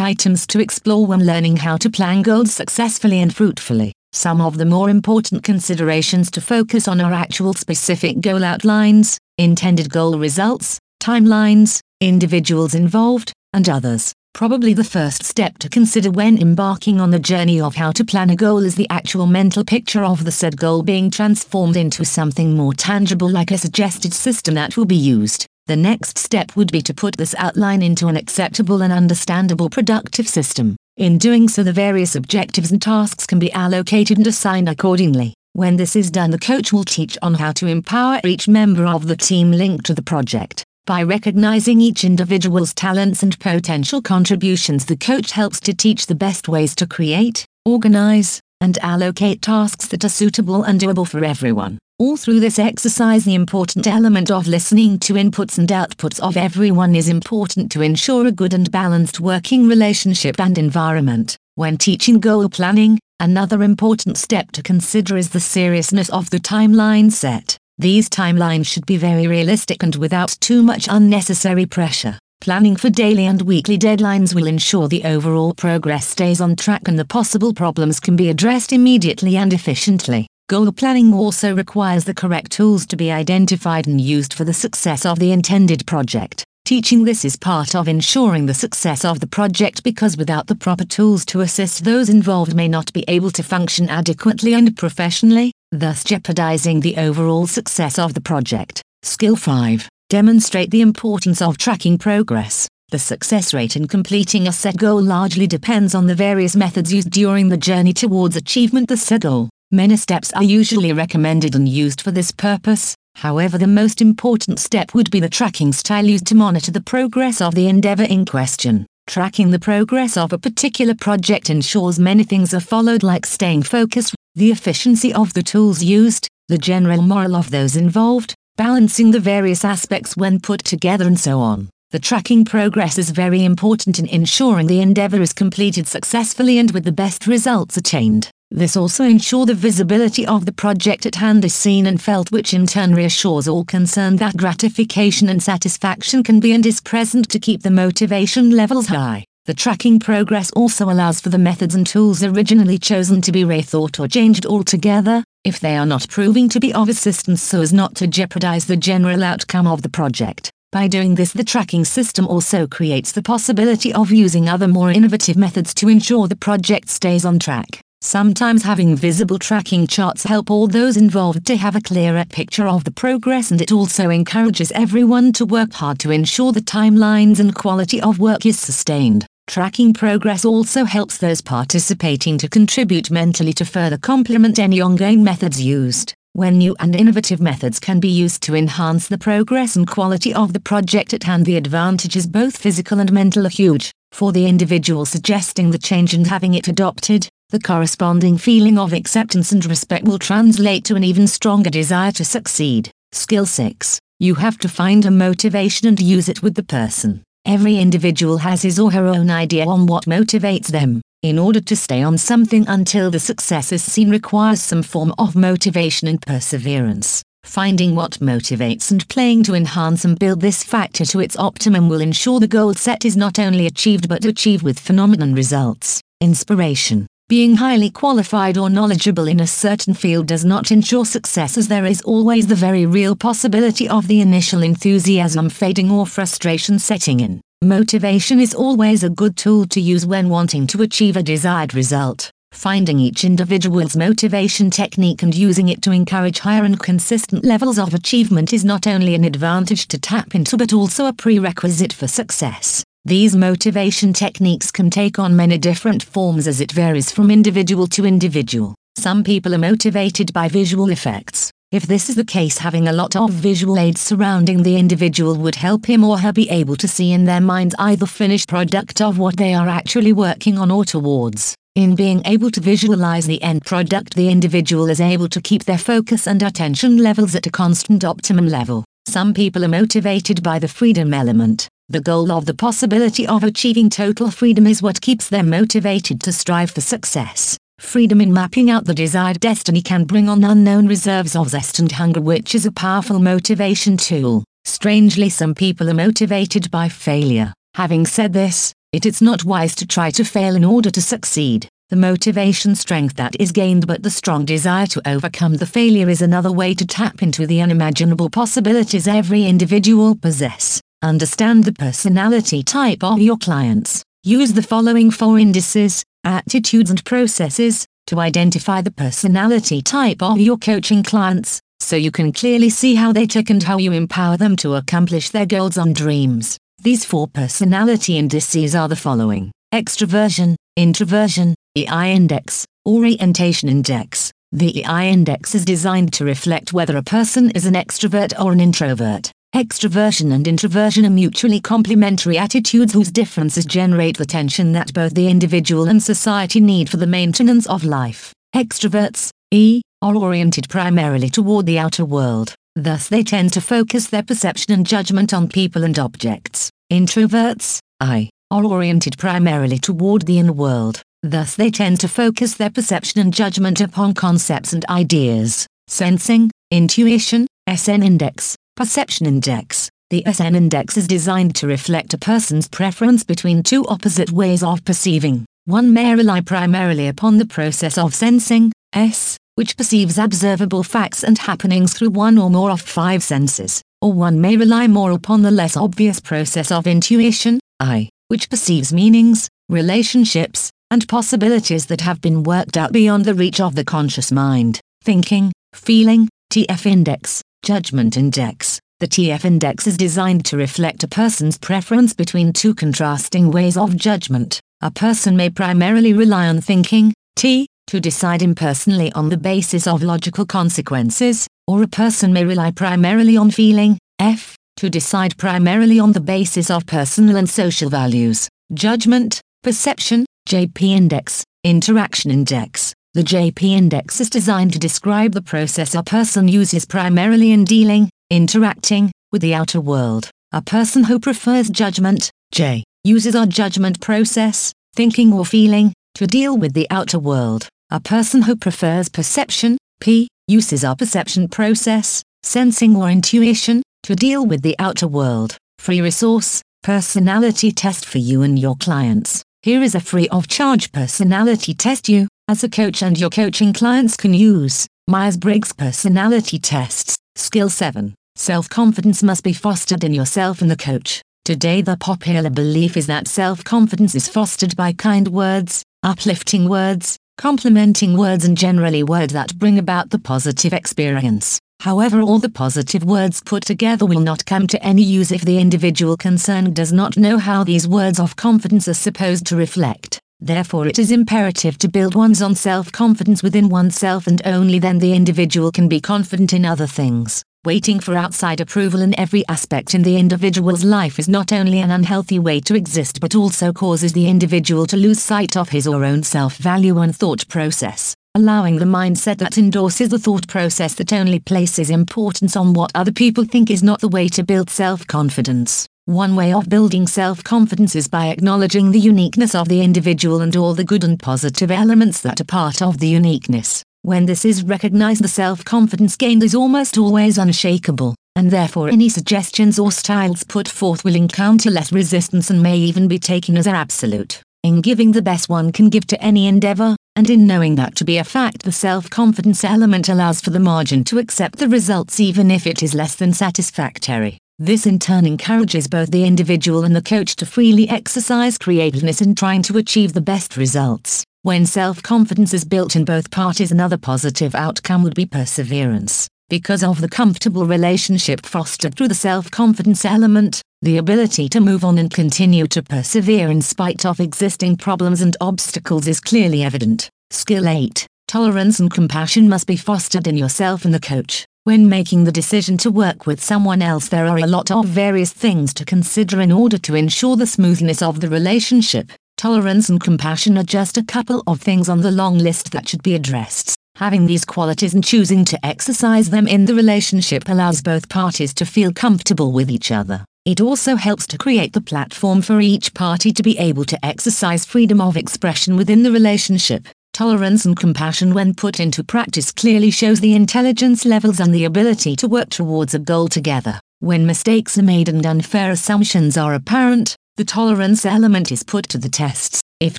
items 0.00 0.44
to 0.48 0.58
explore 0.58 1.06
when 1.06 1.24
learning 1.24 1.58
how 1.58 1.76
to 1.76 1.88
plan 1.88 2.22
goals 2.22 2.52
successfully 2.52 3.20
and 3.20 3.32
fruitfully. 3.32 3.92
Some 4.12 4.40
of 4.40 4.58
the 4.58 4.66
more 4.66 4.90
important 4.90 5.44
considerations 5.44 6.32
to 6.32 6.40
focus 6.40 6.88
on 6.88 7.00
are 7.00 7.12
actual 7.12 7.54
specific 7.54 8.20
goal 8.20 8.42
outlines, 8.42 9.18
intended 9.38 9.88
goal 9.88 10.18
results, 10.18 10.80
timelines, 11.00 11.78
individuals 12.00 12.74
involved, 12.74 13.32
and 13.52 13.68
others. 13.68 14.12
Probably 14.34 14.72
the 14.72 14.82
first 14.82 15.24
step 15.24 15.58
to 15.58 15.68
consider 15.68 16.10
when 16.10 16.40
embarking 16.40 17.00
on 17.00 17.10
the 17.10 17.18
journey 17.18 17.60
of 17.60 17.76
how 17.76 17.92
to 17.92 18.04
plan 18.04 18.30
a 18.30 18.34
goal 18.34 18.64
is 18.64 18.74
the 18.74 18.88
actual 18.88 19.26
mental 19.26 19.62
picture 19.62 20.02
of 20.02 20.24
the 20.24 20.32
said 20.32 20.56
goal 20.56 20.82
being 20.82 21.10
transformed 21.10 21.76
into 21.76 22.04
something 22.04 22.56
more 22.56 22.72
tangible 22.72 23.28
like 23.28 23.50
a 23.50 23.58
suggested 23.58 24.14
system 24.14 24.54
that 24.54 24.76
will 24.76 24.86
be 24.86 24.96
used. 24.96 25.46
The 25.66 25.76
next 25.76 26.16
step 26.16 26.56
would 26.56 26.72
be 26.72 26.80
to 26.82 26.94
put 26.94 27.18
this 27.18 27.34
outline 27.36 27.82
into 27.82 28.08
an 28.08 28.16
acceptable 28.16 28.82
and 28.82 28.92
understandable 28.92 29.68
productive 29.68 30.26
system. 30.26 30.76
In 30.96 31.18
doing 31.18 31.46
so 31.46 31.62
the 31.62 31.72
various 31.72 32.16
objectives 32.16 32.72
and 32.72 32.80
tasks 32.80 33.26
can 33.26 33.38
be 33.38 33.52
allocated 33.52 34.16
and 34.16 34.26
assigned 34.26 34.68
accordingly. 34.68 35.34
When 35.52 35.76
this 35.76 35.94
is 35.94 36.10
done 36.10 36.30
the 36.30 36.38
coach 36.38 36.72
will 36.72 36.84
teach 36.84 37.18
on 37.20 37.34
how 37.34 37.52
to 37.52 37.66
empower 37.66 38.20
each 38.24 38.48
member 38.48 38.86
of 38.86 39.06
the 39.06 39.16
team 39.16 39.52
linked 39.52 39.84
to 39.86 39.94
the 39.94 40.02
project. 40.02 40.64
By 40.84 41.04
recognizing 41.04 41.80
each 41.80 42.02
individual's 42.02 42.74
talents 42.74 43.22
and 43.22 43.38
potential 43.38 44.02
contributions, 44.02 44.84
the 44.86 44.96
coach 44.96 45.30
helps 45.30 45.60
to 45.60 45.72
teach 45.72 46.06
the 46.06 46.16
best 46.16 46.48
ways 46.48 46.74
to 46.74 46.88
create, 46.88 47.44
organize, 47.64 48.40
and 48.60 48.76
allocate 48.78 49.42
tasks 49.42 49.86
that 49.88 50.04
are 50.04 50.08
suitable 50.08 50.64
and 50.64 50.80
doable 50.80 51.06
for 51.06 51.24
everyone. 51.24 51.78
All 52.00 52.16
through 52.16 52.40
this 52.40 52.58
exercise, 52.58 53.24
the 53.24 53.36
important 53.36 53.86
element 53.86 54.28
of 54.32 54.48
listening 54.48 54.98
to 55.00 55.12
inputs 55.12 55.56
and 55.56 55.68
outputs 55.68 56.18
of 56.18 56.36
everyone 56.36 56.96
is 56.96 57.08
important 57.08 57.70
to 57.70 57.82
ensure 57.82 58.26
a 58.26 58.32
good 58.32 58.52
and 58.52 58.68
balanced 58.72 59.20
working 59.20 59.68
relationship 59.68 60.40
and 60.40 60.58
environment. 60.58 61.36
When 61.54 61.78
teaching 61.78 62.18
goal 62.18 62.48
planning, 62.48 62.98
another 63.20 63.62
important 63.62 64.16
step 64.16 64.50
to 64.50 64.64
consider 64.64 65.16
is 65.16 65.30
the 65.30 65.38
seriousness 65.38 66.10
of 66.10 66.30
the 66.30 66.40
timeline 66.40 67.12
set. 67.12 67.56
These 67.82 68.08
timelines 68.08 68.68
should 68.68 68.86
be 68.86 68.96
very 68.96 69.26
realistic 69.26 69.82
and 69.82 69.96
without 69.96 70.36
too 70.38 70.62
much 70.62 70.86
unnecessary 70.88 71.66
pressure. 71.66 72.16
Planning 72.40 72.76
for 72.76 72.90
daily 72.90 73.26
and 73.26 73.42
weekly 73.42 73.76
deadlines 73.76 74.36
will 74.36 74.46
ensure 74.46 74.86
the 74.86 75.02
overall 75.02 75.52
progress 75.52 76.06
stays 76.06 76.40
on 76.40 76.54
track 76.54 76.86
and 76.86 76.96
the 76.96 77.04
possible 77.04 77.52
problems 77.52 77.98
can 77.98 78.14
be 78.14 78.28
addressed 78.28 78.72
immediately 78.72 79.36
and 79.36 79.52
efficiently. 79.52 80.28
Goal 80.48 80.70
planning 80.70 81.12
also 81.12 81.56
requires 81.56 82.04
the 82.04 82.14
correct 82.14 82.52
tools 82.52 82.86
to 82.86 82.96
be 82.96 83.10
identified 83.10 83.88
and 83.88 84.00
used 84.00 84.32
for 84.32 84.44
the 84.44 84.54
success 84.54 85.04
of 85.04 85.18
the 85.18 85.32
intended 85.32 85.84
project. 85.84 86.44
Teaching 86.64 87.02
this 87.02 87.24
is 87.24 87.34
part 87.34 87.74
of 87.74 87.88
ensuring 87.88 88.46
the 88.46 88.54
success 88.54 89.04
of 89.04 89.18
the 89.18 89.26
project 89.26 89.82
because 89.82 90.16
without 90.16 90.46
the 90.46 90.54
proper 90.54 90.84
tools 90.84 91.24
to 91.24 91.40
assist 91.40 91.82
those 91.82 92.08
involved 92.08 92.54
may 92.54 92.68
not 92.68 92.92
be 92.92 93.04
able 93.08 93.32
to 93.32 93.42
function 93.42 93.88
adequately 93.88 94.54
and 94.54 94.76
professionally, 94.76 95.50
thus 95.72 96.04
jeopardizing 96.04 96.78
the 96.80 96.96
overall 96.98 97.48
success 97.48 97.98
of 97.98 98.14
the 98.14 98.20
project. 98.20 98.80
Skill 99.02 99.34
5. 99.34 99.88
Demonstrate 100.08 100.70
the 100.70 100.82
importance 100.82 101.42
of 101.42 101.58
tracking 101.58 101.98
progress. 101.98 102.68
The 102.90 103.00
success 103.00 103.52
rate 103.52 103.74
in 103.74 103.88
completing 103.88 104.46
a 104.46 104.52
set 104.52 104.76
goal 104.76 105.02
largely 105.02 105.48
depends 105.48 105.94
on 105.94 106.06
the 106.06 106.14
various 106.14 106.54
methods 106.54 106.92
used 106.92 107.10
during 107.10 107.48
the 107.48 107.56
journey 107.56 107.92
towards 107.92 108.36
achievement 108.36 108.88
the 108.88 108.96
set 108.96 109.22
goal. 109.22 109.48
Many 109.70 109.96
steps 109.96 110.32
are 110.34 110.44
usually 110.44 110.92
recommended 110.92 111.56
and 111.56 111.68
used 111.68 112.02
for 112.02 112.12
this 112.12 112.30
purpose, 112.30 112.94
However 113.16 113.58
the 113.58 113.66
most 113.66 114.00
important 114.00 114.58
step 114.58 114.94
would 114.94 115.10
be 115.10 115.20
the 115.20 115.28
tracking 115.28 115.72
style 115.72 116.06
used 116.06 116.26
to 116.28 116.34
monitor 116.34 116.72
the 116.72 116.80
progress 116.80 117.40
of 117.40 117.54
the 117.54 117.68
endeavor 117.68 118.04
in 118.04 118.24
question. 118.24 118.86
Tracking 119.06 119.50
the 119.50 119.58
progress 119.58 120.16
of 120.16 120.32
a 120.32 120.38
particular 120.38 120.94
project 120.94 121.50
ensures 121.50 121.98
many 121.98 122.24
things 122.24 122.54
are 122.54 122.60
followed 122.60 123.02
like 123.02 123.26
staying 123.26 123.64
focused, 123.64 124.14
the 124.34 124.50
efficiency 124.50 125.12
of 125.12 125.34
the 125.34 125.42
tools 125.42 125.82
used, 125.82 126.28
the 126.48 126.56
general 126.56 127.02
moral 127.02 127.36
of 127.36 127.50
those 127.50 127.76
involved, 127.76 128.34
balancing 128.56 129.10
the 129.10 129.20
various 129.20 129.64
aspects 129.64 130.16
when 130.16 130.40
put 130.40 130.64
together 130.64 131.06
and 131.06 131.20
so 131.20 131.38
on. 131.40 131.68
The 131.90 131.98
tracking 131.98 132.46
progress 132.46 132.96
is 132.96 133.10
very 133.10 133.44
important 133.44 133.98
in 133.98 134.06
ensuring 134.06 134.66
the 134.66 134.80
endeavor 134.80 135.20
is 135.20 135.34
completed 135.34 135.86
successfully 135.86 136.58
and 136.58 136.70
with 136.70 136.84
the 136.84 136.92
best 136.92 137.26
results 137.26 137.76
attained. 137.76 138.30
This 138.50 138.76
also 138.76 139.04
ensures 139.04 139.46
the 139.46 139.54
visibility 139.54 140.26
of 140.26 140.46
the 140.46 140.52
project 140.52 141.04
at 141.04 141.16
hand 141.16 141.44
is 141.44 141.54
seen 141.54 141.86
and 141.86 142.00
felt 142.00 142.32
which 142.32 142.54
in 142.54 142.66
turn 142.66 142.94
reassures 142.94 143.48
all 143.48 143.64
concerned 143.64 144.18
that 144.20 144.36
gratification 144.36 145.28
and 145.28 145.42
satisfaction 145.42 146.22
can 146.22 146.40
be 146.40 146.52
and 146.52 146.64
is 146.64 146.80
present 146.80 147.28
to 147.28 147.38
keep 147.38 147.62
the 147.62 147.70
motivation 147.70 148.50
levels 148.50 148.86
high. 148.86 149.24
The 149.44 149.54
tracking 149.54 149.98
progress 149.98 150.52
also 150.52 150.88
allows 150.88 151.20
for 151.20 151.28
the 151.28 151.36
methods 151.36 151.74
and 151.74 151.84
tools 151.84 152.22
originally 152.22 152.78
chosen 152.78 153.20
to 153.22 153.32
be 153.32 153.42
rethought 153.42 153.98
or 153.98 154.06
changed 154.06 154.46
altogether, 154.46 155.24
if 155.42 155.58
they 155.58 155.76
are 155.76 155.84
not 155.84 156.08
proving 156.08 156.48
to 156.50 156.60
be 156.60 156.72
of 156.72 156.88
assistance 156.88 157.42
so 157.42 157.60
as 157.60 157.72
not 157.72 157.96
to 157.96 158.06
jeopardize 158.06 158.66
the 158.66 158.76
general 158.76 159.24
outcome 159.24 159.66
of 159.66 159.82
the 159.82 159.88
project. 159.88 160.52
By 160.70 160.86
doing 160.86 161.16
this 161.16 161.32
the 161.32 161.42
tracking 161.42 161.84
system 161.84 162.28
also 162.28 162.68
creates 162.68 163.10
the 163.10 163.22
possibility 163.22 163.92
of 163.92 164.12
using 164.12 164.48
other 164.48 164.68
more 164.68 164.92
innovative 164.92 165.36
methods 165.36 165.74
to 165.74 165.88
ensure 165.88 166.28
the 166.28 166.36
project 166.36 166.88
stays 166.88 167.24
on 167.24 167.40
track. 167.40 167.80
Sometimes 168.00 168.62
having 168.62 168.94
visible 168.94 169.40
tracking 169.40 169.88
charts 169.88 170.22
help 170.22 170.52
all 170.52 170.68
those 170.68 170.96
involved 170.96 171.44
to 171.46 171.56
have 171.56 171.74
a 171.74 171.80
clearer 171.80 172.24
picture 172.24 172.68
of 172.68 172.84
the 172.84 172.92
progress 172.92 173.50
and 173.50 173.60
it 173.60 173.72
also 173.72 174.08
encourages 174.08 174.70
everyone 174.70 175.32
to 175.32 175.44
work 175.44 175.72
hard 175.72 175.98
to 175.98 176.12
ensure 176.12 176.52
the 176.52 176.60
timelines 176.60 177.40
and 177.40 177.56
quality 177.56 178.00
of 178.00 178.20
work 178.20 178.46
is 178.46 178.56
sustained. 178.56 179.26
Tracking 179.48 179.92
progress 179.92 180.44
also 180.44 180.84
helps 180.84 181.18
those 181.18 181.40
participating 181.40 182.38
to 182.38 182.48
contribute 182.48 183.10
mentally 183.10 183.52
to 183.54 183.64
further 183.64 183.98
complement 183.98 184.58
any 184.58 184.80
ongoing 184.80 185.22
methods 185.24 185.60
used. 185.60 186.14
When 186.34 186.56
new 186.56 186.74
and 186.78 186.96
innovative 186.96 187.40
methods 187.40 187.78
can 187.78 188.00
be 188.00 188.08
used 188.08 188.42
to 188.44 188.54
enhance 188.54 189.08
the 189.08 189.18
progress 189.18 189.76
and 189.76 189.86
quality 189.86 190.32
of 190.32 190.54
the 190.54 190.60
project 190.60 191.12
at 191.12 191.24
hand, 191.24 191.44
the 191.44 191.56
advantages, 191.56 192.26
both 192.26 192.56
physical 192.56 193.00
and 193.00 193.12
mental, 193.12 193.46
are 193.46 193.50
huge. 193.50 193.92
For 194.12 194.32
the 194.32 194.46
individual 194.46 195.04
suggesting 195.04 195.70
the 195.70 195.78
change 195.78 196.14
and 196.14 196.26
having 196.26 196.54
it 196.54 196.68
adopted, 196.68 197.28
the 197.50 197.60
corresponding 197.60 198.38
feeling 198.38 198.78
of 198.78 198.94
acceptance 198.94 199.52
and 199.52 199.64
respect 199.66 200.06
will 200.06 200.18
translate 200.18 200.84
to 200.86 200.94
an 200.94 201.04
even 201.04 201.26
stronger 201.26 201.68
desire 201.68 202.12
to 202.12 202.24
succeed. 202.24 202.90
Skill 203.12 203.44
6. 203.44 203.98
You 204.18 204.36
have 204.36 204.56
to 204.58 204.68
find 204.68 205.04
a 205.04 205.10
motivation 205.10 205.88
and 205.88 206.00
use 206.00 206.30
it 206.30 206.42
with 206.42 206.54
the 206.54 206.62
person. 206.62 207.24
Every 207.44 207.78
individual 207.78 208.38
has 208.38 208.62
his 208.62 208.78
or 208.78 208.92
her 208.92 209.08
own 209.08 209.28
idea 209.28 209.66
on 209.66 209.86
what 209.86 210.04
motivates 210.04 210.68
them. 210.68 211.02
In 211.22 211.38
order 211.38 211.60
to 211.60 211.76
stay 211.76 212.02
on 212.02 212.16
something 212.16 212.66
until 212.68 213.10
the 213.10 213.20
success 213.20 213.72
is 213.72 213.82
seen 213.82 214.10
requires 214.10 214.62
some 214.62 214.82
form 214.82 215.12
of 215.18 215.34
motivation 215.34 216.08
and 216.08 216.22
perseverance. 216.22 217.22
Finding 217.44 217.96
what 217.96 218.20
motivates 218.20 218.90
and 218.92 219.08
playing 219.08 219.42
to 219.44 219.54
enhance 219.54 220.04
and 220.04 220.18
build 220.18 220.40
this 220.40 220.62
factor 220.62 221.04
to 221.04 221.18
its 221.18 221.36
optimum 221.36 221.88
will 221.88 222.00
ensure 222.00 222.38
the 222.38 222.46
goal 222.46 222.74
set 222.74 223.04
is 223.04 223.16
not 223.16 223.38
only 223.38 223.66
achieved 223.66 224.08
but 224.08 224.24
achieved 224.24 224.62
with 224.62 224.78
phenomenal 224.78 225.34
results. 225.34 226.00
Inspiration. 226.20 227.06
Being 227.28 227.56
highly 227.56 227.88
qualified 227.88 228.58
or 228.58 228.68
knowledgeable 228.68 229.26
in 229.26 229.40
a 229.40 229.46
certain 229.46 229.94
field 229.94 230.26
does 230.26 230.44
not 230.44 230.70
ensure 230.70 231.06
success 231.06 231.56
as 231.56 231.66
there 231.68 231.86
is 231.86 232.02
always 232.02 232.46
the 232.46 232.54
very 232.54 232.84
real 232.84 233.16
possibility 233.16 233.88
of 233.88 234.06
the 234.06 234.20
initial 234.20 234.62
enthusiasm 234.62 235.48
fading 235.48 235.90
or 235.90 236.06
frustration 236.06 236.78
setting 236.78 237.20
in. 237.20 237.40
Motivation 237.62 238.38
is 238.38 238.52
always 238.52 239.02
a 239.02 239.08
good 239.08 239.36
tool 239.36 239.66
to 239.68 239.80
use 239.80 240.04
when 240.04 240.28
wanting 240.28 240.66
to 240.66 240.82
achieve 240.82 241.16
a 241.16 241.22
desired 241.22 241.74
result. 241.74 242.30
Finding 242.52 242.98
each 242.98 243.24
individual's 243.24 243.96
motivation 243.96 244.70
technique 244.70 245.22
and 245.22 245.34
using 245.34 245.70
it 245.70 245.80
to 245.80 245.90
encourage 245.90 246.40
higher 246.40 246.64
and 246.64 246.78
consistent 246.78 247.44
levels 247.44 247.78
of 247.78 247.94
achievement 247.94 248.52
is 248.52 248.62
not 248.62 248.86
only 248.86 249.14
an 249.14 249.24
advantage 249.24 249.88
to 249.88 249.98
tap 249.98 250.34
into 250.34 250.58
but 250.58 250.74
also 250.74 251.06
a 251.06 251.14
prerequisite 251.14 251.94
for 251.94 252.06
success. 252.06 252.84
These 253.04 253.34
motivation 253.34 254.12
techniques 254.12 254.70
can 254.70 254.88
take 254.88 255.18
on 255.18 255.34
many 255.34 255.58
different 255.58 256.04
forms 256.04 256.46
as 256.46 256.60
it 256.60 256.70
varies 256.70 257.10
from 257.10 257.32
individual 257.32 257.88
to 257.88 258.06
individual. 258.06 258.76
Some 258.96 259.24
people 259.24 259.52
are 259.56 259.58
motivated 259.58 260.32
by 260.32 260.46
visual 260.46 260.88
effects. 260.88 261.50
If 261.72 261.84
this 261.84 262.08
is 262.08 262.14
the 262.14 262.24
case, 262.24 262.58
having 262.58 262.86
a 262.86 262.92
lot 262.92 263.16
of 263.16 263.30
visual 263.30 263.76
aids 263.76 264.00
surrounding 264.00 264.62
the 264.62 264.76
individual 264.76 265.34
would 265.38 265.56
help 265.56 265.86
him 265.86 266.04
or 266.04 266.16
her 266.18 266.32
be 266.32 266.48
able 266.48 266.76
to 266.76 266.86
see 266.86 267.10
in 267.10 267.24
their 267.24 267.40
minds 267.40 267.74
either 267.80 268.06
finished 268.06 268.48
product 268.48 269.00
of 269.00 269.18
what 269.18 269.36
they 269.36 269.52
are 269.52 269.68
actually 269.68 270.12
working 270.12 270.56
on 270.56 270.70
or 270.70 270.84
towards. 270.84 271.56
In 271.74 271.96
being 271.96 272.22
able 272.24 272.52
to 272.52 272.60
visualize 272.60 273.26
the 273.26 273.42
end 273.42 273.64
product, 273.64 274.14
the 274.14 274.28
individual 274.28 274.88
is 274.88 275.00
able 275.00 275.28
to 275.30 275.40
keep 275.40 275.64
their 275.64 275.78
focus 275.78 276.28
and 276.28 276.40
attention 276.40 276.98
levels 276.98 277.34
at 277.34 277.48
a 277.48 277.50
constant 277.50 278.04
optimum 278.04 278.46
level. 278.46 278.84
Some 279.08 279.34
people 279.34 279.64
are 279.64 279.68
motivated 279.68 280.40
by 280.40 280.60
the 280.60 280.68
freedom 280.68 281.12
element. 281.12 281.68
The 281.92 282.00
goal 282.00 282.32
of 282.32 282.46
the 282.46 282.54
possibility 282.54 283.26
of 283.26 283.44
achieving 283.44 283.90
total 283.90 284.30
freedom 284.30 284.66
is 284.66 284.80
what 284.80 285.02
keeps 285.02 285.28
them 285.28 285.50
motivated 285.50 286.22
to 286.22 286.32
strive 286.32 286.70
for 286.70 286.80
success. 286.80 287.58
Freedom 287.78 288.18
in 288.22 288.32
mapping 288.32 288.70
out 288.70 288.86
the 288.86 288.94
desired 288.94 289.40
destiny 289.40 289.82
can 289.82 290.04
bring 290.04 290.26
on 290.26 290.42
unknown 290.42 290.86
reserves 290.86 291.36
of 291.36 291.50
zest 291.50 291.80
and 291.80 291.92
hunger, 291.92 292.22
which 292.22 292.54
is 292.54 292.64
a 292.64 292.72
powerful 292.72 293.18
motivation 293.18 293.98
tool. 293.98 294.42
Strangely, 294.64 295.28
some 295.28 295.54
people 295.54 295.90
are 295.90 296.04
motivated 296.08 296.70
by 296.70 296.88
failure. 296.88 297.52
Having 297.74 298.06
said 298.06 298.32
this, 298.32 298.72
it 298.94 299.04
is 299.04 299.20
not 299.20 299.44
wise 299.44 299.74
to 299.74 299.86
try 299.86 300.10
to 300.12 300.24
fail 300.24 300.56
in 300.56 300.64
order 300.64 300.90
to 300.90 301.02
succeed. 301.02 301.68
The 301.90 301.96
motivation 301.96 302.74
strength 302.74 303.16
that 303.16 303.36
is 303.38 303.52
gained, 303.52 303.86
but 303.86 304.02
the 304.02 304.08
strong 304.08 304.46
desire 304.46 304.86
to 304.86 305.06
overcome 305.06 305.56
the 305.56 305.66
failure 305.66 306.08
is 306.08 306.22
another 306.22 306.50
way 306.50 306.72
to 306.72 306.86
tap 306.86 307.22
into 307.22 307.46
the 307.46 307.60
unimaginable 307.60 308.30
possibilities 308.30 309.06
every 309.06 309.44
individual 309.44 310.14
possess. 310.14 310.80
Understand 311.02 311.64
the 311.64 311.72
personality 311.72 312.62
type 312.62 313.02
of 313.02 313.18
your 313.18 313.36
clients. 313.36 314.04
Use 314.22 314.52
the 314.52 314.62
following 314.62 315.10
four 315.10 315.36
indices 315.36 316.04
attitudes 316.24 316.90
and 316.90 317.04
processes, 317.04 317.86
to 318.06 318.20
identify 318.20 318.80
the 318.80 318.92
personality 318.92 319.82
type 319.82 320.22
of 320.22 320.38
your 320.38 320.56
coaching 320.56 321.02
clients, 321.02 321.60
so 321.80 321.96
you 321.96 322.12
can 322.12 322.32
clearly 322.32 322.70
see 322.70 322.94
how 322.94 323.12
they 323.12 323.26
tick 323.26 323.50
and 323.50 323.64
how 323.64 323.78
you 323.78 323.90
empower 323.90 324.36
them 324.36 324.54
to 324.56 324.76
accomplish 324.76 325.30
their 325.30 325.46
goals 325.46 325.76
and 325.76 325.94
dreams. 325.94 326.56
These 326.80 327.04
four 327.04 327.26
personality 327.26 328.18
indices 328.18 328.76
are 328.76 328.88
the 328.88 328.94
following 328.94 329.50
extroversion, 329.74 330.54
introversion, 330.76 331.56
EI 331.76 332.12
index, 332.12 332.64
orientation 332.86 333.68
index. 333.68 334.30
The 334.52 334.84
EI 334.84 335.10
index 335.10 335.54
is 335.56 335.64
designed 335.64 336.12
to 336.12 336.24
reflect 336.24 336.72
whether 336.72 336.96
a 336.96 337.02
person 337.02 337.50
is 337.50 337.66
an 337.66 337.74
extrovert 337.74 338.38
or 338.38 338.52
an 338.52 338.60
introvert. 338.60 339.31
Extroversion 339.54 340.32
and 340.32 340.48
introversion 340.48 341.04
are 341.04 341.10
mutually 341.10 341.60
complementary 341.60 342.38
attitudes 342.38 342.94
whose 342.94 343.12
differences 343.12 343.66
generate 343.66 344.16
the 344.16 344.24
tension 344.24 344.72
that 344.72 344.94
both 344.94 345.12
the 345.12 345.28
individual 345.28 345.88
and 345.88 346.02
society 346.02 346.58
need 346.58 346.88
for 346.88 346.96
the 346.96 347.06
maintenance 347.06 347.66
of 347.66 347.84
life. 347.84 348.32
Extroverts, 348.56 349.28
E, 349.50 349.82
are 350.00 350.16
oriented 350.16 350.70
primarily 350.70 351.28
toward 351.28 351.66
the 351.66 351.78
outer 351.78 352.02
world, 352.02 352.54
thus 352.76 353.08
they 353.08 353.22
tend 353.22 353.52
to 353.52 353.60
focus 353.60 354.06
their 354.06 354.22
perception 354.22 354.72
and 354.72 354.86
judgment 354.86 355.34
on 355.34 355.46
people 355.46 355.84
and 355.84 355.98
objects. 355.98 356.70
Introverts, 356.90 357.78
I, 358.00 358.30
are 358.50 358.64
oriented 358.64 359.18
primarily 359.18 359.78
toward 359.78 360.22
the 360.22 360.38
inner 360.38 360.54
world, 360.54 361.02
thus 361.22 361.56
they 361.56 361.70
tend 361.70 362.00
to 362.00 362.08
focus 362.08 362.54
their 362.54 362.70
perception 362.70 363.20
and 363.20 363.34
judgment 363.34 363.82
upon 363.82 364.14
concepts 364.14 364.72
and 364.72 364.86
ideas. 364.86 365.66
Sensing, 365.88 366.50
intuition, 366.70 367.46
SN 367.68 368.02
index, 368.02 368.56
Perception 368.82 369.26
Index 369.26 369.88
The 370.10 370.24
SN 370.26 370.56
Index 370.56 370.96
is 370.96 371.06
designed 371.06 371.54
to 371.54 371.68
reflect 371.68 372.14
a 372.14 372.18
person's 372.18 372.66
preference 372.66 373.22
between 373.22 373.62
two 373.62 373.86
opposite 373.86 374.32
ways 374.32 374.64
of 374.64 374.84
perceiving. 374.84 375.44
One 375.66 375.94
may 375.94 376.12
rely 376.16 376.40
primarily 376.40 377.06
upon 377.06 377.38
the 377.38 377.46
process 377.46 377.96
of 377.96 378.12
sensing, 378.12 378.72
S, 378.92 379.36
which 379.54 379.76
perceives 379.76 380.18
observable 380.18 380.82
facts 380.82 381.22
and 381.22 381.38
happenings 381.38 381.94
through 381.94 382.10
one 382.10 382.36
or 382.36 382.50
more 382.50 382.72
of 382.72 382.80
five 382.80 383.22
senses, 383.22 383.82
or 384.00 384.12
one 384.12 384.40
may 384.40 384.56
rely 384.56 384.88
more 384.88 385.12
upon 385.12 385.42
the 385.42 385.52
less 385.52 385.76
obvious 385.76 386.18
process 386.18 386.72
of 386.72 386.88
intuition, 386.88 387.60
I, 387.78 388.08
which 388.26 388.50
perceives 388.50 388.92
meanings, 388.92 389.48
relationships, 389.68 390.72
and 390.90 391.06
possibilities 391.06 391.86
that 391.86 392.00
have 392.00 392.20
been 392.20 392.42
worked 392.42 392.76
out 392.76 392.90
beyond 392.90 393.26
the 393.26 393.34
reach 393.34 393.60
of 393.60 393.76
the 393.76 393.84
conscious 393.84 394.32
mind. 394.32 394.80
Thinking, 395.04 395.52
feeling, 395.72 396.28
TF 396.50 396.84
Index 396.84 397.42
Judgment 397.62 398.16
Index 398.16 398.80
The 398.98 399.06
TF 399.06 399.44
Index 399.44 399.86
is 399.86 399.96
designed 399.96 400.44
to 400.46 400.56
reflect 400.56 401.04
a 401.04 401.08
person's 401.08 401.56
preference 401.58 402.12
between 402.12 402.52
two 402.52 402.74
contrasting 402.74 403.52
ways 403.52 403.76
of 403.76 403.94
judgment. 403.94 404.60
A 404.80 404.90
person 404.90 405.36
may 405.36 405.48
primarily 405.48 406.12
rely 406.12 406.48
on 406.48 406.60
thinking, 406.60 407.14
T, 407.36 407.68
to 407.86 408.00
decide 408.00 408.42
impersonally 408.42 409.12
on 409.12 409.28
the 409.28 409.36
basis 409.36 409.86
of 409.86 410.02
logical 410.02 410.44
consequences, 410.44 411.46
or 411.68 411.84
a 411.84 411.86
person 411.86 412.32
may 412.32 412.44
rely 412.44 412.72
primarily 412.72 413.36
on 413.36 413.52
feeling, 413.52 413.96
F, 414.18 414.56
to 414.78 414.90
decide 414.90 415.38
primarily 415.38 416.00
on 416.00 416.10
the 416.10 416.20
basis 416.20 416.68
of 416.68 416.84
personal 416.86 417.36
and 417.36 417.48
social 417.48 417.88
values. 417.88 418.48
Judgment, 418.74 419.40
Perception, 419.62 420.26
JP 420.48 420.82
Index, 420.82 421.44
Interaction 421.62 422.32
Index. 422.32 422.92
The 423.14 423.22
JP 423.22 423.62
index 423.62 424.22
is 424.22 424.30
designed 424.30 424.72
to 424.72 424.78
describe 424.78 425.32
the 425.32 425.42
process 425.42 425.94
a 425.94 426.02
person 426.02 426.48
uses 426.48 426.86
primarily 426.86 427.52
in 427.52 427.64
dealing, 427.64 428.08
interacting, 428.30 429.12
with 429.30 429.42
the 429.42 429.54
outer 429.54 429.82
world. 429.82 430.30
A 430.50 430.62
person 430.62 431.04
who 431.04 431.20
prefers 431.20 431.68
judgment, 431.68 432.30
J, 432.52 432.84
uses 433.04 433.36
our 433.36 433.44
judgment 433.44 434.00
process, 434.00 434.72
thinking 434.96 435.30
or 435.30 435.44
feeling, 435.44 435.92
to 436.14 436.26
deal 436.26 436.56
with 436.56 436.72
the 436.72 436.86
outer 436.88 437.18
world. 437.18 437.68
A 437.90 438.00
person 438.00 438.40
who 438.40 438.56
prefers 438.56 439.10
perception, 439.10 439.76
P, 440.00 440.28
uses 440.48 440.82
our 440.82 440.96
perception 440.96 441.48
process, 441.48 442.22
sensing 442.42 442.96
or 442.96 443.10
intuition, 443.10 443.82
to 444.04 444.16
deal 444.16 444.46
with 444.46 444.62
the 444.62 444.74
outer 444.78 445.06
world. 445.06 445.58
Free 445.78 446.00
resource, 446.00 446.62
personality 446.82 447.72
test 447.72 448.06
for 448.06 448.18
you 448.18 448.40
and 448.40 448.58
your 448.58 448.76
clients. 448.76 449.44
Here 449.62 449.84
is 449.84 449.94
a 449.94 450.00
free 450.00 450.28
of 450.30 450.48
charge 450.48 450.90
personality 450.90 451.72
test 451.72 452.08
you 452.08 452.26
as 452.48 452.64
a 452.64 452.68
coach 452.68 453.00
and 453.00 453.16
your 453.16 453.30
coaching 453.30 453.72
clients 453.72 454.16
can 454.16 454.34
use. 454.34 454.88
Myers 455.06 455.36
Briggs 455.36 455.72
Personality 455.72 456.58
Tests. 456.58 457.16
Skill 457.36 457.70
7. 457.70 458.12
Self 458.34 458.68
confidence 458.68 459.22
must 459.22 459.44
be 459.44 459.52
fostered 459.52 460.02
in 460.02 460.12
yourself 460.14 460.62
and 460.62 460.70
the 460.70 460.76
coach. 460.76 461.22
Today, 461.44 461.80
the 461.80 461.96
popular 461.96 462.50
belief 462.50 462.96
is 462.96 463.06
that 463.06 463.28
self 463.28 463.62
confidence 463.62 464.16
is 464.16 464.26
fostered 464.26 464.74
by 464.74 464.92
kind 464.92 465.28
words, 465.28 465.84
uplifting 466.02 466.68
words, 466.68 467.16
complimenting 467.38 468.16
words, 468.16 468.44
and 468.44 468.58
generally 468.58 469.04
words 469.04 469.32
that 469.32 469.56
bring 469.60 469.78
about 469.78 470.10
the 470.10 470.18
positive 470.18 470.72
experience. 470.72 471.60
However, 471.82 472.20
all 472.22 472.38
the 472.38 472.48
positive 472.48 473.02
words 473.02 473.42
put 473.44 473.64
together 473.64 474.06
will 474.06 474.20
not 474.20 474.46
come 474.46 474.68
to 474.68 474.80
any 474.84 475.02
use 475.02 475.32
if 475.32 475.44
the 475.44 475.58
individual 475.58 476.16
concerned 476.16 476.76
does 476.76 476.92
not 476.92 477.16
know 477.16 477.38
how 477.38 477.64
these 477.64 477.88
words 477.88 478.20
of 478.20 478.36
confidence 478.36 478.86
are 478.86 478.94
supposed 478.94 479.46
to 479.46 479.56
reflect. 479.56 480.20
Therefore, 480.38 480.86
it 480.86 481.00
is 481.00 481.10
imperative 481.10 481.76
to 481.78 481.88
build 481.88 482.14
one's 482.14 482.40
own 482.40 482.54
self 482.54 482.92
confidence 482.92 483.42
within 483.42 483.68
oneself, 483.68 484.28
and 484.28 484.40
only 484.44 484.78
then 484.78 485.00
the 485.00 485.12
individual 485.12 485.72
can 485.72 485.88
be 485.88 486.00
confident 486.00 486.52
in 486.52 486.64
other 486.64 486.86
things. 486.86 487.42
Waiting 487.64 487.98
for 487.98 488.14
outside 488.14 488.60
approval 488.60 489.02
in 489.02 489.18
every 489.18 489.42
aspect 489.48 489.92
in 489.92 490.04
the 490.04 490.16
individual's 490.16 490.84
life 490.84 491.18
is 491.18 491.28
not 491.28 491.52
only 491.52 491.80
an 491.80 491.90
unhealthy 491.90 492.38
way 492.38 492.60
to 492.60 492.76
exist 492.76 493.18
but 493.18 493.34
also 493.34 493.72
causes 493.72 494.12
the 494.12 494.28
individual 494.28 494.86
to 494.86 494.96
lose 494.96 495.20
sight 495.20 495.56
of 495.56 495.70
his 495.70 495.88
or 495.88 496.04
own 496.04 496.22
self 496.22 496.58
value 496.58 496.98
and 496.98 497.16
thought 497.16 497.48
process. 497.48 498.14
Allowing 498.34 498.76
the 498.76 498.86
mindset 498.86 499.36
that 499.38 499.58
endorses 499.58 500.08
the 500.08 500.18
thought 500.18 500.48
process 500.48 500.94
that 500.94 501.12
only 501.12 501.38
places 501.38 501.90
importance 501.90 502.56
on 502.56 502.72
what 502.72 502.90
other 502.94 503.12
people 503.12 503.44
think 503.44 503.70
is 503.70 503.82
not 503.82 504.00
the 504.00 504.08
way 504.08 504.26
to 504.28 504.42
build 504.42 504.70
self 504.70 505.06
confidence. 505.06 505.86
One 506.06 506.34
way 506.34 506.50
of 506.54 506.70
building 506.70 507.06
self 507.06 507.44
confidence 507.44 507.94
is 507.94 508.08
by 508.08 508.28
acknowledging 508.28 508.90
the 508.90 508.98
uniqueness 508.98 509.54
of 509.54 509.68
the 509.68 509.82
individual 509.82 510.40
and 510.40 510.56
all 510.56 510.72
the 510.72 510.82
good 510.82 511.04
and 511.04 511.18
positive 511.18 511.70
elements 511.70 512.22
that 512.22 512.40
are 512.40 512.44
part 512.44 512.80
of 512.80 513.00
the 513.00 513.06
uniqueness. 513.06 513.82
When 514.00 514.24
this 514.24 514.46
is 514.46 514.62
recognized, 514.62 515.22
the 515.22 515.28
self 515.28 515.62
confidence 515.62 516.16
gained 516.16 516.42
is 516.42 516.54
almost 516.54 516.96
always 516.96 517.36
unshakable, 517.36 518.14
and 518.34 518.50
therefore 518.50 518.88
any 518.88 519.10
suggestions 519.10 519.78
or 519.78 519.92
styles 519.92 520.42
put 520.42 520.68
forth 520.68 521.04
will 521.04 521.16
encounter 521.16 521.70
less 521.70 521.92
resistance 521.92 522.48
and 522.48 522.62
may 522.62 522.78
even 522.78 523.08
be 523.08 523.18
taken 523.18 523.58
as 523.58 523.66
absolute. 523.66 524.40
In 524.62 524.80
giving 524.80 525.12
the 525.12 525.20
best 525.20 525.50
one 525.50 525.70
can 525.70 525.90
give 525.90 526.06
to 526.06 526.22
any 526.22 526.46
endeavor, 526.46 526.96
and 527.14 527.28
in 527.28 527.46
knowing 527.46 527.74
that 527.74 527.94
to 527.96 528.04
be 528.04 528.16
a 528.18 528.24
fact, 528.24 528.62
the 528.62 528.72
self 528.72 529.10
confidence 529.10 529.64
element 529.64 530.08
allows 530.08 530.40
for 530.40 530.50
the 530.50 530.58
margin 530.58 531.04
to 531.04 531.18
accept 531.18 531.58
the 531.58 531.68
results 531.68 532.18
even 532.20 532.50
if 532.50 532.66
it 532.66 532.82
is 532.82 532.94
less 532.94 533.14
than 533.14 533.32
satisfactory. 533.32 534.38
This 534.58 534.86
in 534.86 534.98
turn 534.98 535.26
encourages 535.26 535.88
both 535.88 536.10
the 536.10 536.24
individual 536.24 536.84
and 536.84 536.94
the 536.94 537.02
coach 537.02 537.36
to 537.36 537.46
freely 537.46 537.88
exercise 537.88 538.58
creativeness 538.58 539.20
in 539.20 539.34
trying 539.34 539.62
to 539.62 539.78
achieve 539.78 540.12
the 540.12 540.20
best 540.20 540.56
results. 540.56 541.24
When 541.42 541.66
self 541.66 542.02
confidence 542.02 542.54
is 542.54 542.64
built 542.64 542.96
in 542.96 543.04
both 543.04 543.30
parties, 543.30 543.72
another 543.72 543.98
positive 543.98 544.54
outcome 544.54 545.02
would 545.02 545.14
be 545.14 545.26
perseverance. 545.26 546.28
Because 546.52 546.84
of 546.84 547.00
the 547.00 547.08
comfortable 547.08 547.64
relationship 547.64 548.44
fostered 548.44 548.94
through 548.94 549.08
the 549.08 549.14
self 549.14 549.50
confidence 549.50 550.04
element, 550.04 550.60
the 550.82 550.98
ability 550.98 551.48
to 551.48 551.60
move 551.62 551.82
on 551.82 551.96
and 551.96 552.12
continue 552.12 552.66
to 552.66 552.82
persevere 552.82 553.50
in 553.50 553.62
spite 553.62 554.04
of 554.04 554.20
existing 554.20 554.76
problems 554.76 555.22
and 555.22 555.34
obstacles 555.40 556.06
is 556.06 556.20
clearly 556.20 556.62
evident. 556.62 557.08
Skill 557.30 557.66
8 557.66 558.06
Tolerance 558.28 558.80
and 558.80 558.90
compassion 558.90 559.48
must 559.48 559.66
be 559.66 559.78
fostered 559.78 560.26
in 560.26 560.36
yourself 560.36 560.84
and 560.84 560.92
the 560.92 561.00
coach. 561.00 561.46
When 561.64 561.88
making 561.88 562.24
the 562.24 562.32
decision 562.32 562.76
to 562.84 562.90
work 562.90 563.26
with 563.26 563.42
someone 563.42 563.80
else, 563.80 564.08
there 564.08 564.26
are 564.26 564.36
a 564.36 564.46
lot 564.46 564.70
of 564.70 564.84
various 564.84 565.32
things 565.32 565.72
to 565.72 565.86
consider 565.86 566.38
in 566.42 566.52
order 566.52 566.76
to 566.76 566.94
ensure 566.94 567.36
the 567.36 567.46
smoothness 567.46 568.02
of 568.02 568.20
the 568.20 568.28
relationship. 568.28 569.10
Tolerance 569.38 569.88
and 569.88 570.02
compassion 570.02 570.58
are 570.58 570.64
just 570.64 570.98
a 570.98 571.02
couple 571.02 571.42
of 571.46 571.62
things 571.62 571.88
on 571.88 572.02
the 572.02 572.10
long 572.10 572.36
list 572.36 572.72
that 572.72 572.90
should 572.90 573.02
be 573.02 573.14
addressed. 573.14 573.74
Having 573.96 574.26
these 574.26 574.44
qualities 574.44 574.94
and 574.94 575.04
choosing 575.04 575.44
to 575.44 575.64
exercise 575.64 576.30
them 576.30 576.48
in 576.48 576.64
the 576.64 576.74
relationship 576.74 577.48
allows 577.48 577.82
both 577.82 578.08
parties 578.08 578.54
to 578.54 578.66
feel 578.66 578.92
comfortable 578.92 579.52
with 579.52 579.70
each 579.70 579.92
other. 579.92 580.24
It 580.44 580.60
also 580.60 580.96
helps 580.96 581.26
to 581.28 581.38
create 581.38 581.72
the 581.72 581.80
platform 581.80 582.42
for 582.42 582.60
each 582.60 582.94
party 582.94 583.32
to 583.32 583.42
be 583.42 583.56
able 583.58 583.84
to 583.84 584.04
exercise 584.04 584.64
freedom 584.64 585.00
of 585.00 585.16
expression 585.16 585.76
within 585.76 586.02
the 586.02 586.10
relationship. 586.10 586.88
Tolerance 587.12 587.64
and 587.64 587.76
compassion 587.76 588.34
when 588.34 588.54
put 588.54 588.80
into 588.80 589.04
practice 589.04 589.52
clearly 589.52 589.90
shows 589.90 590.20
the 590.20 590.34
intelligence 590.34 591.04
levels 591.04 591.38
and 591.38 591.54
the 591.54 591.64
ability 591.64 592.16
to 592.16 592.26
work 592.26 592.50
towards 592.50 592.94
a 592.94 592.98
goal 592.98 593.28
together. 593.28 593.78
When 594.00 594.26
mistakes 594.26 594.76
are 594.78 594.82
made 594.82 595.08
and 595.08 595.24
unfair 595.24 595.70
assumptions 595.70 596.36
are 596.36 596.54
apparent, 596.54 597.14
the 597.36 597.44
tolerance 597.44 598.04
element 598.04 598.50
is 598.50 598.64
put 598.64 598.88
to 598.88 598.98
the 598.98 599.08
tests. 599.08 599.61
If 599.82 599.98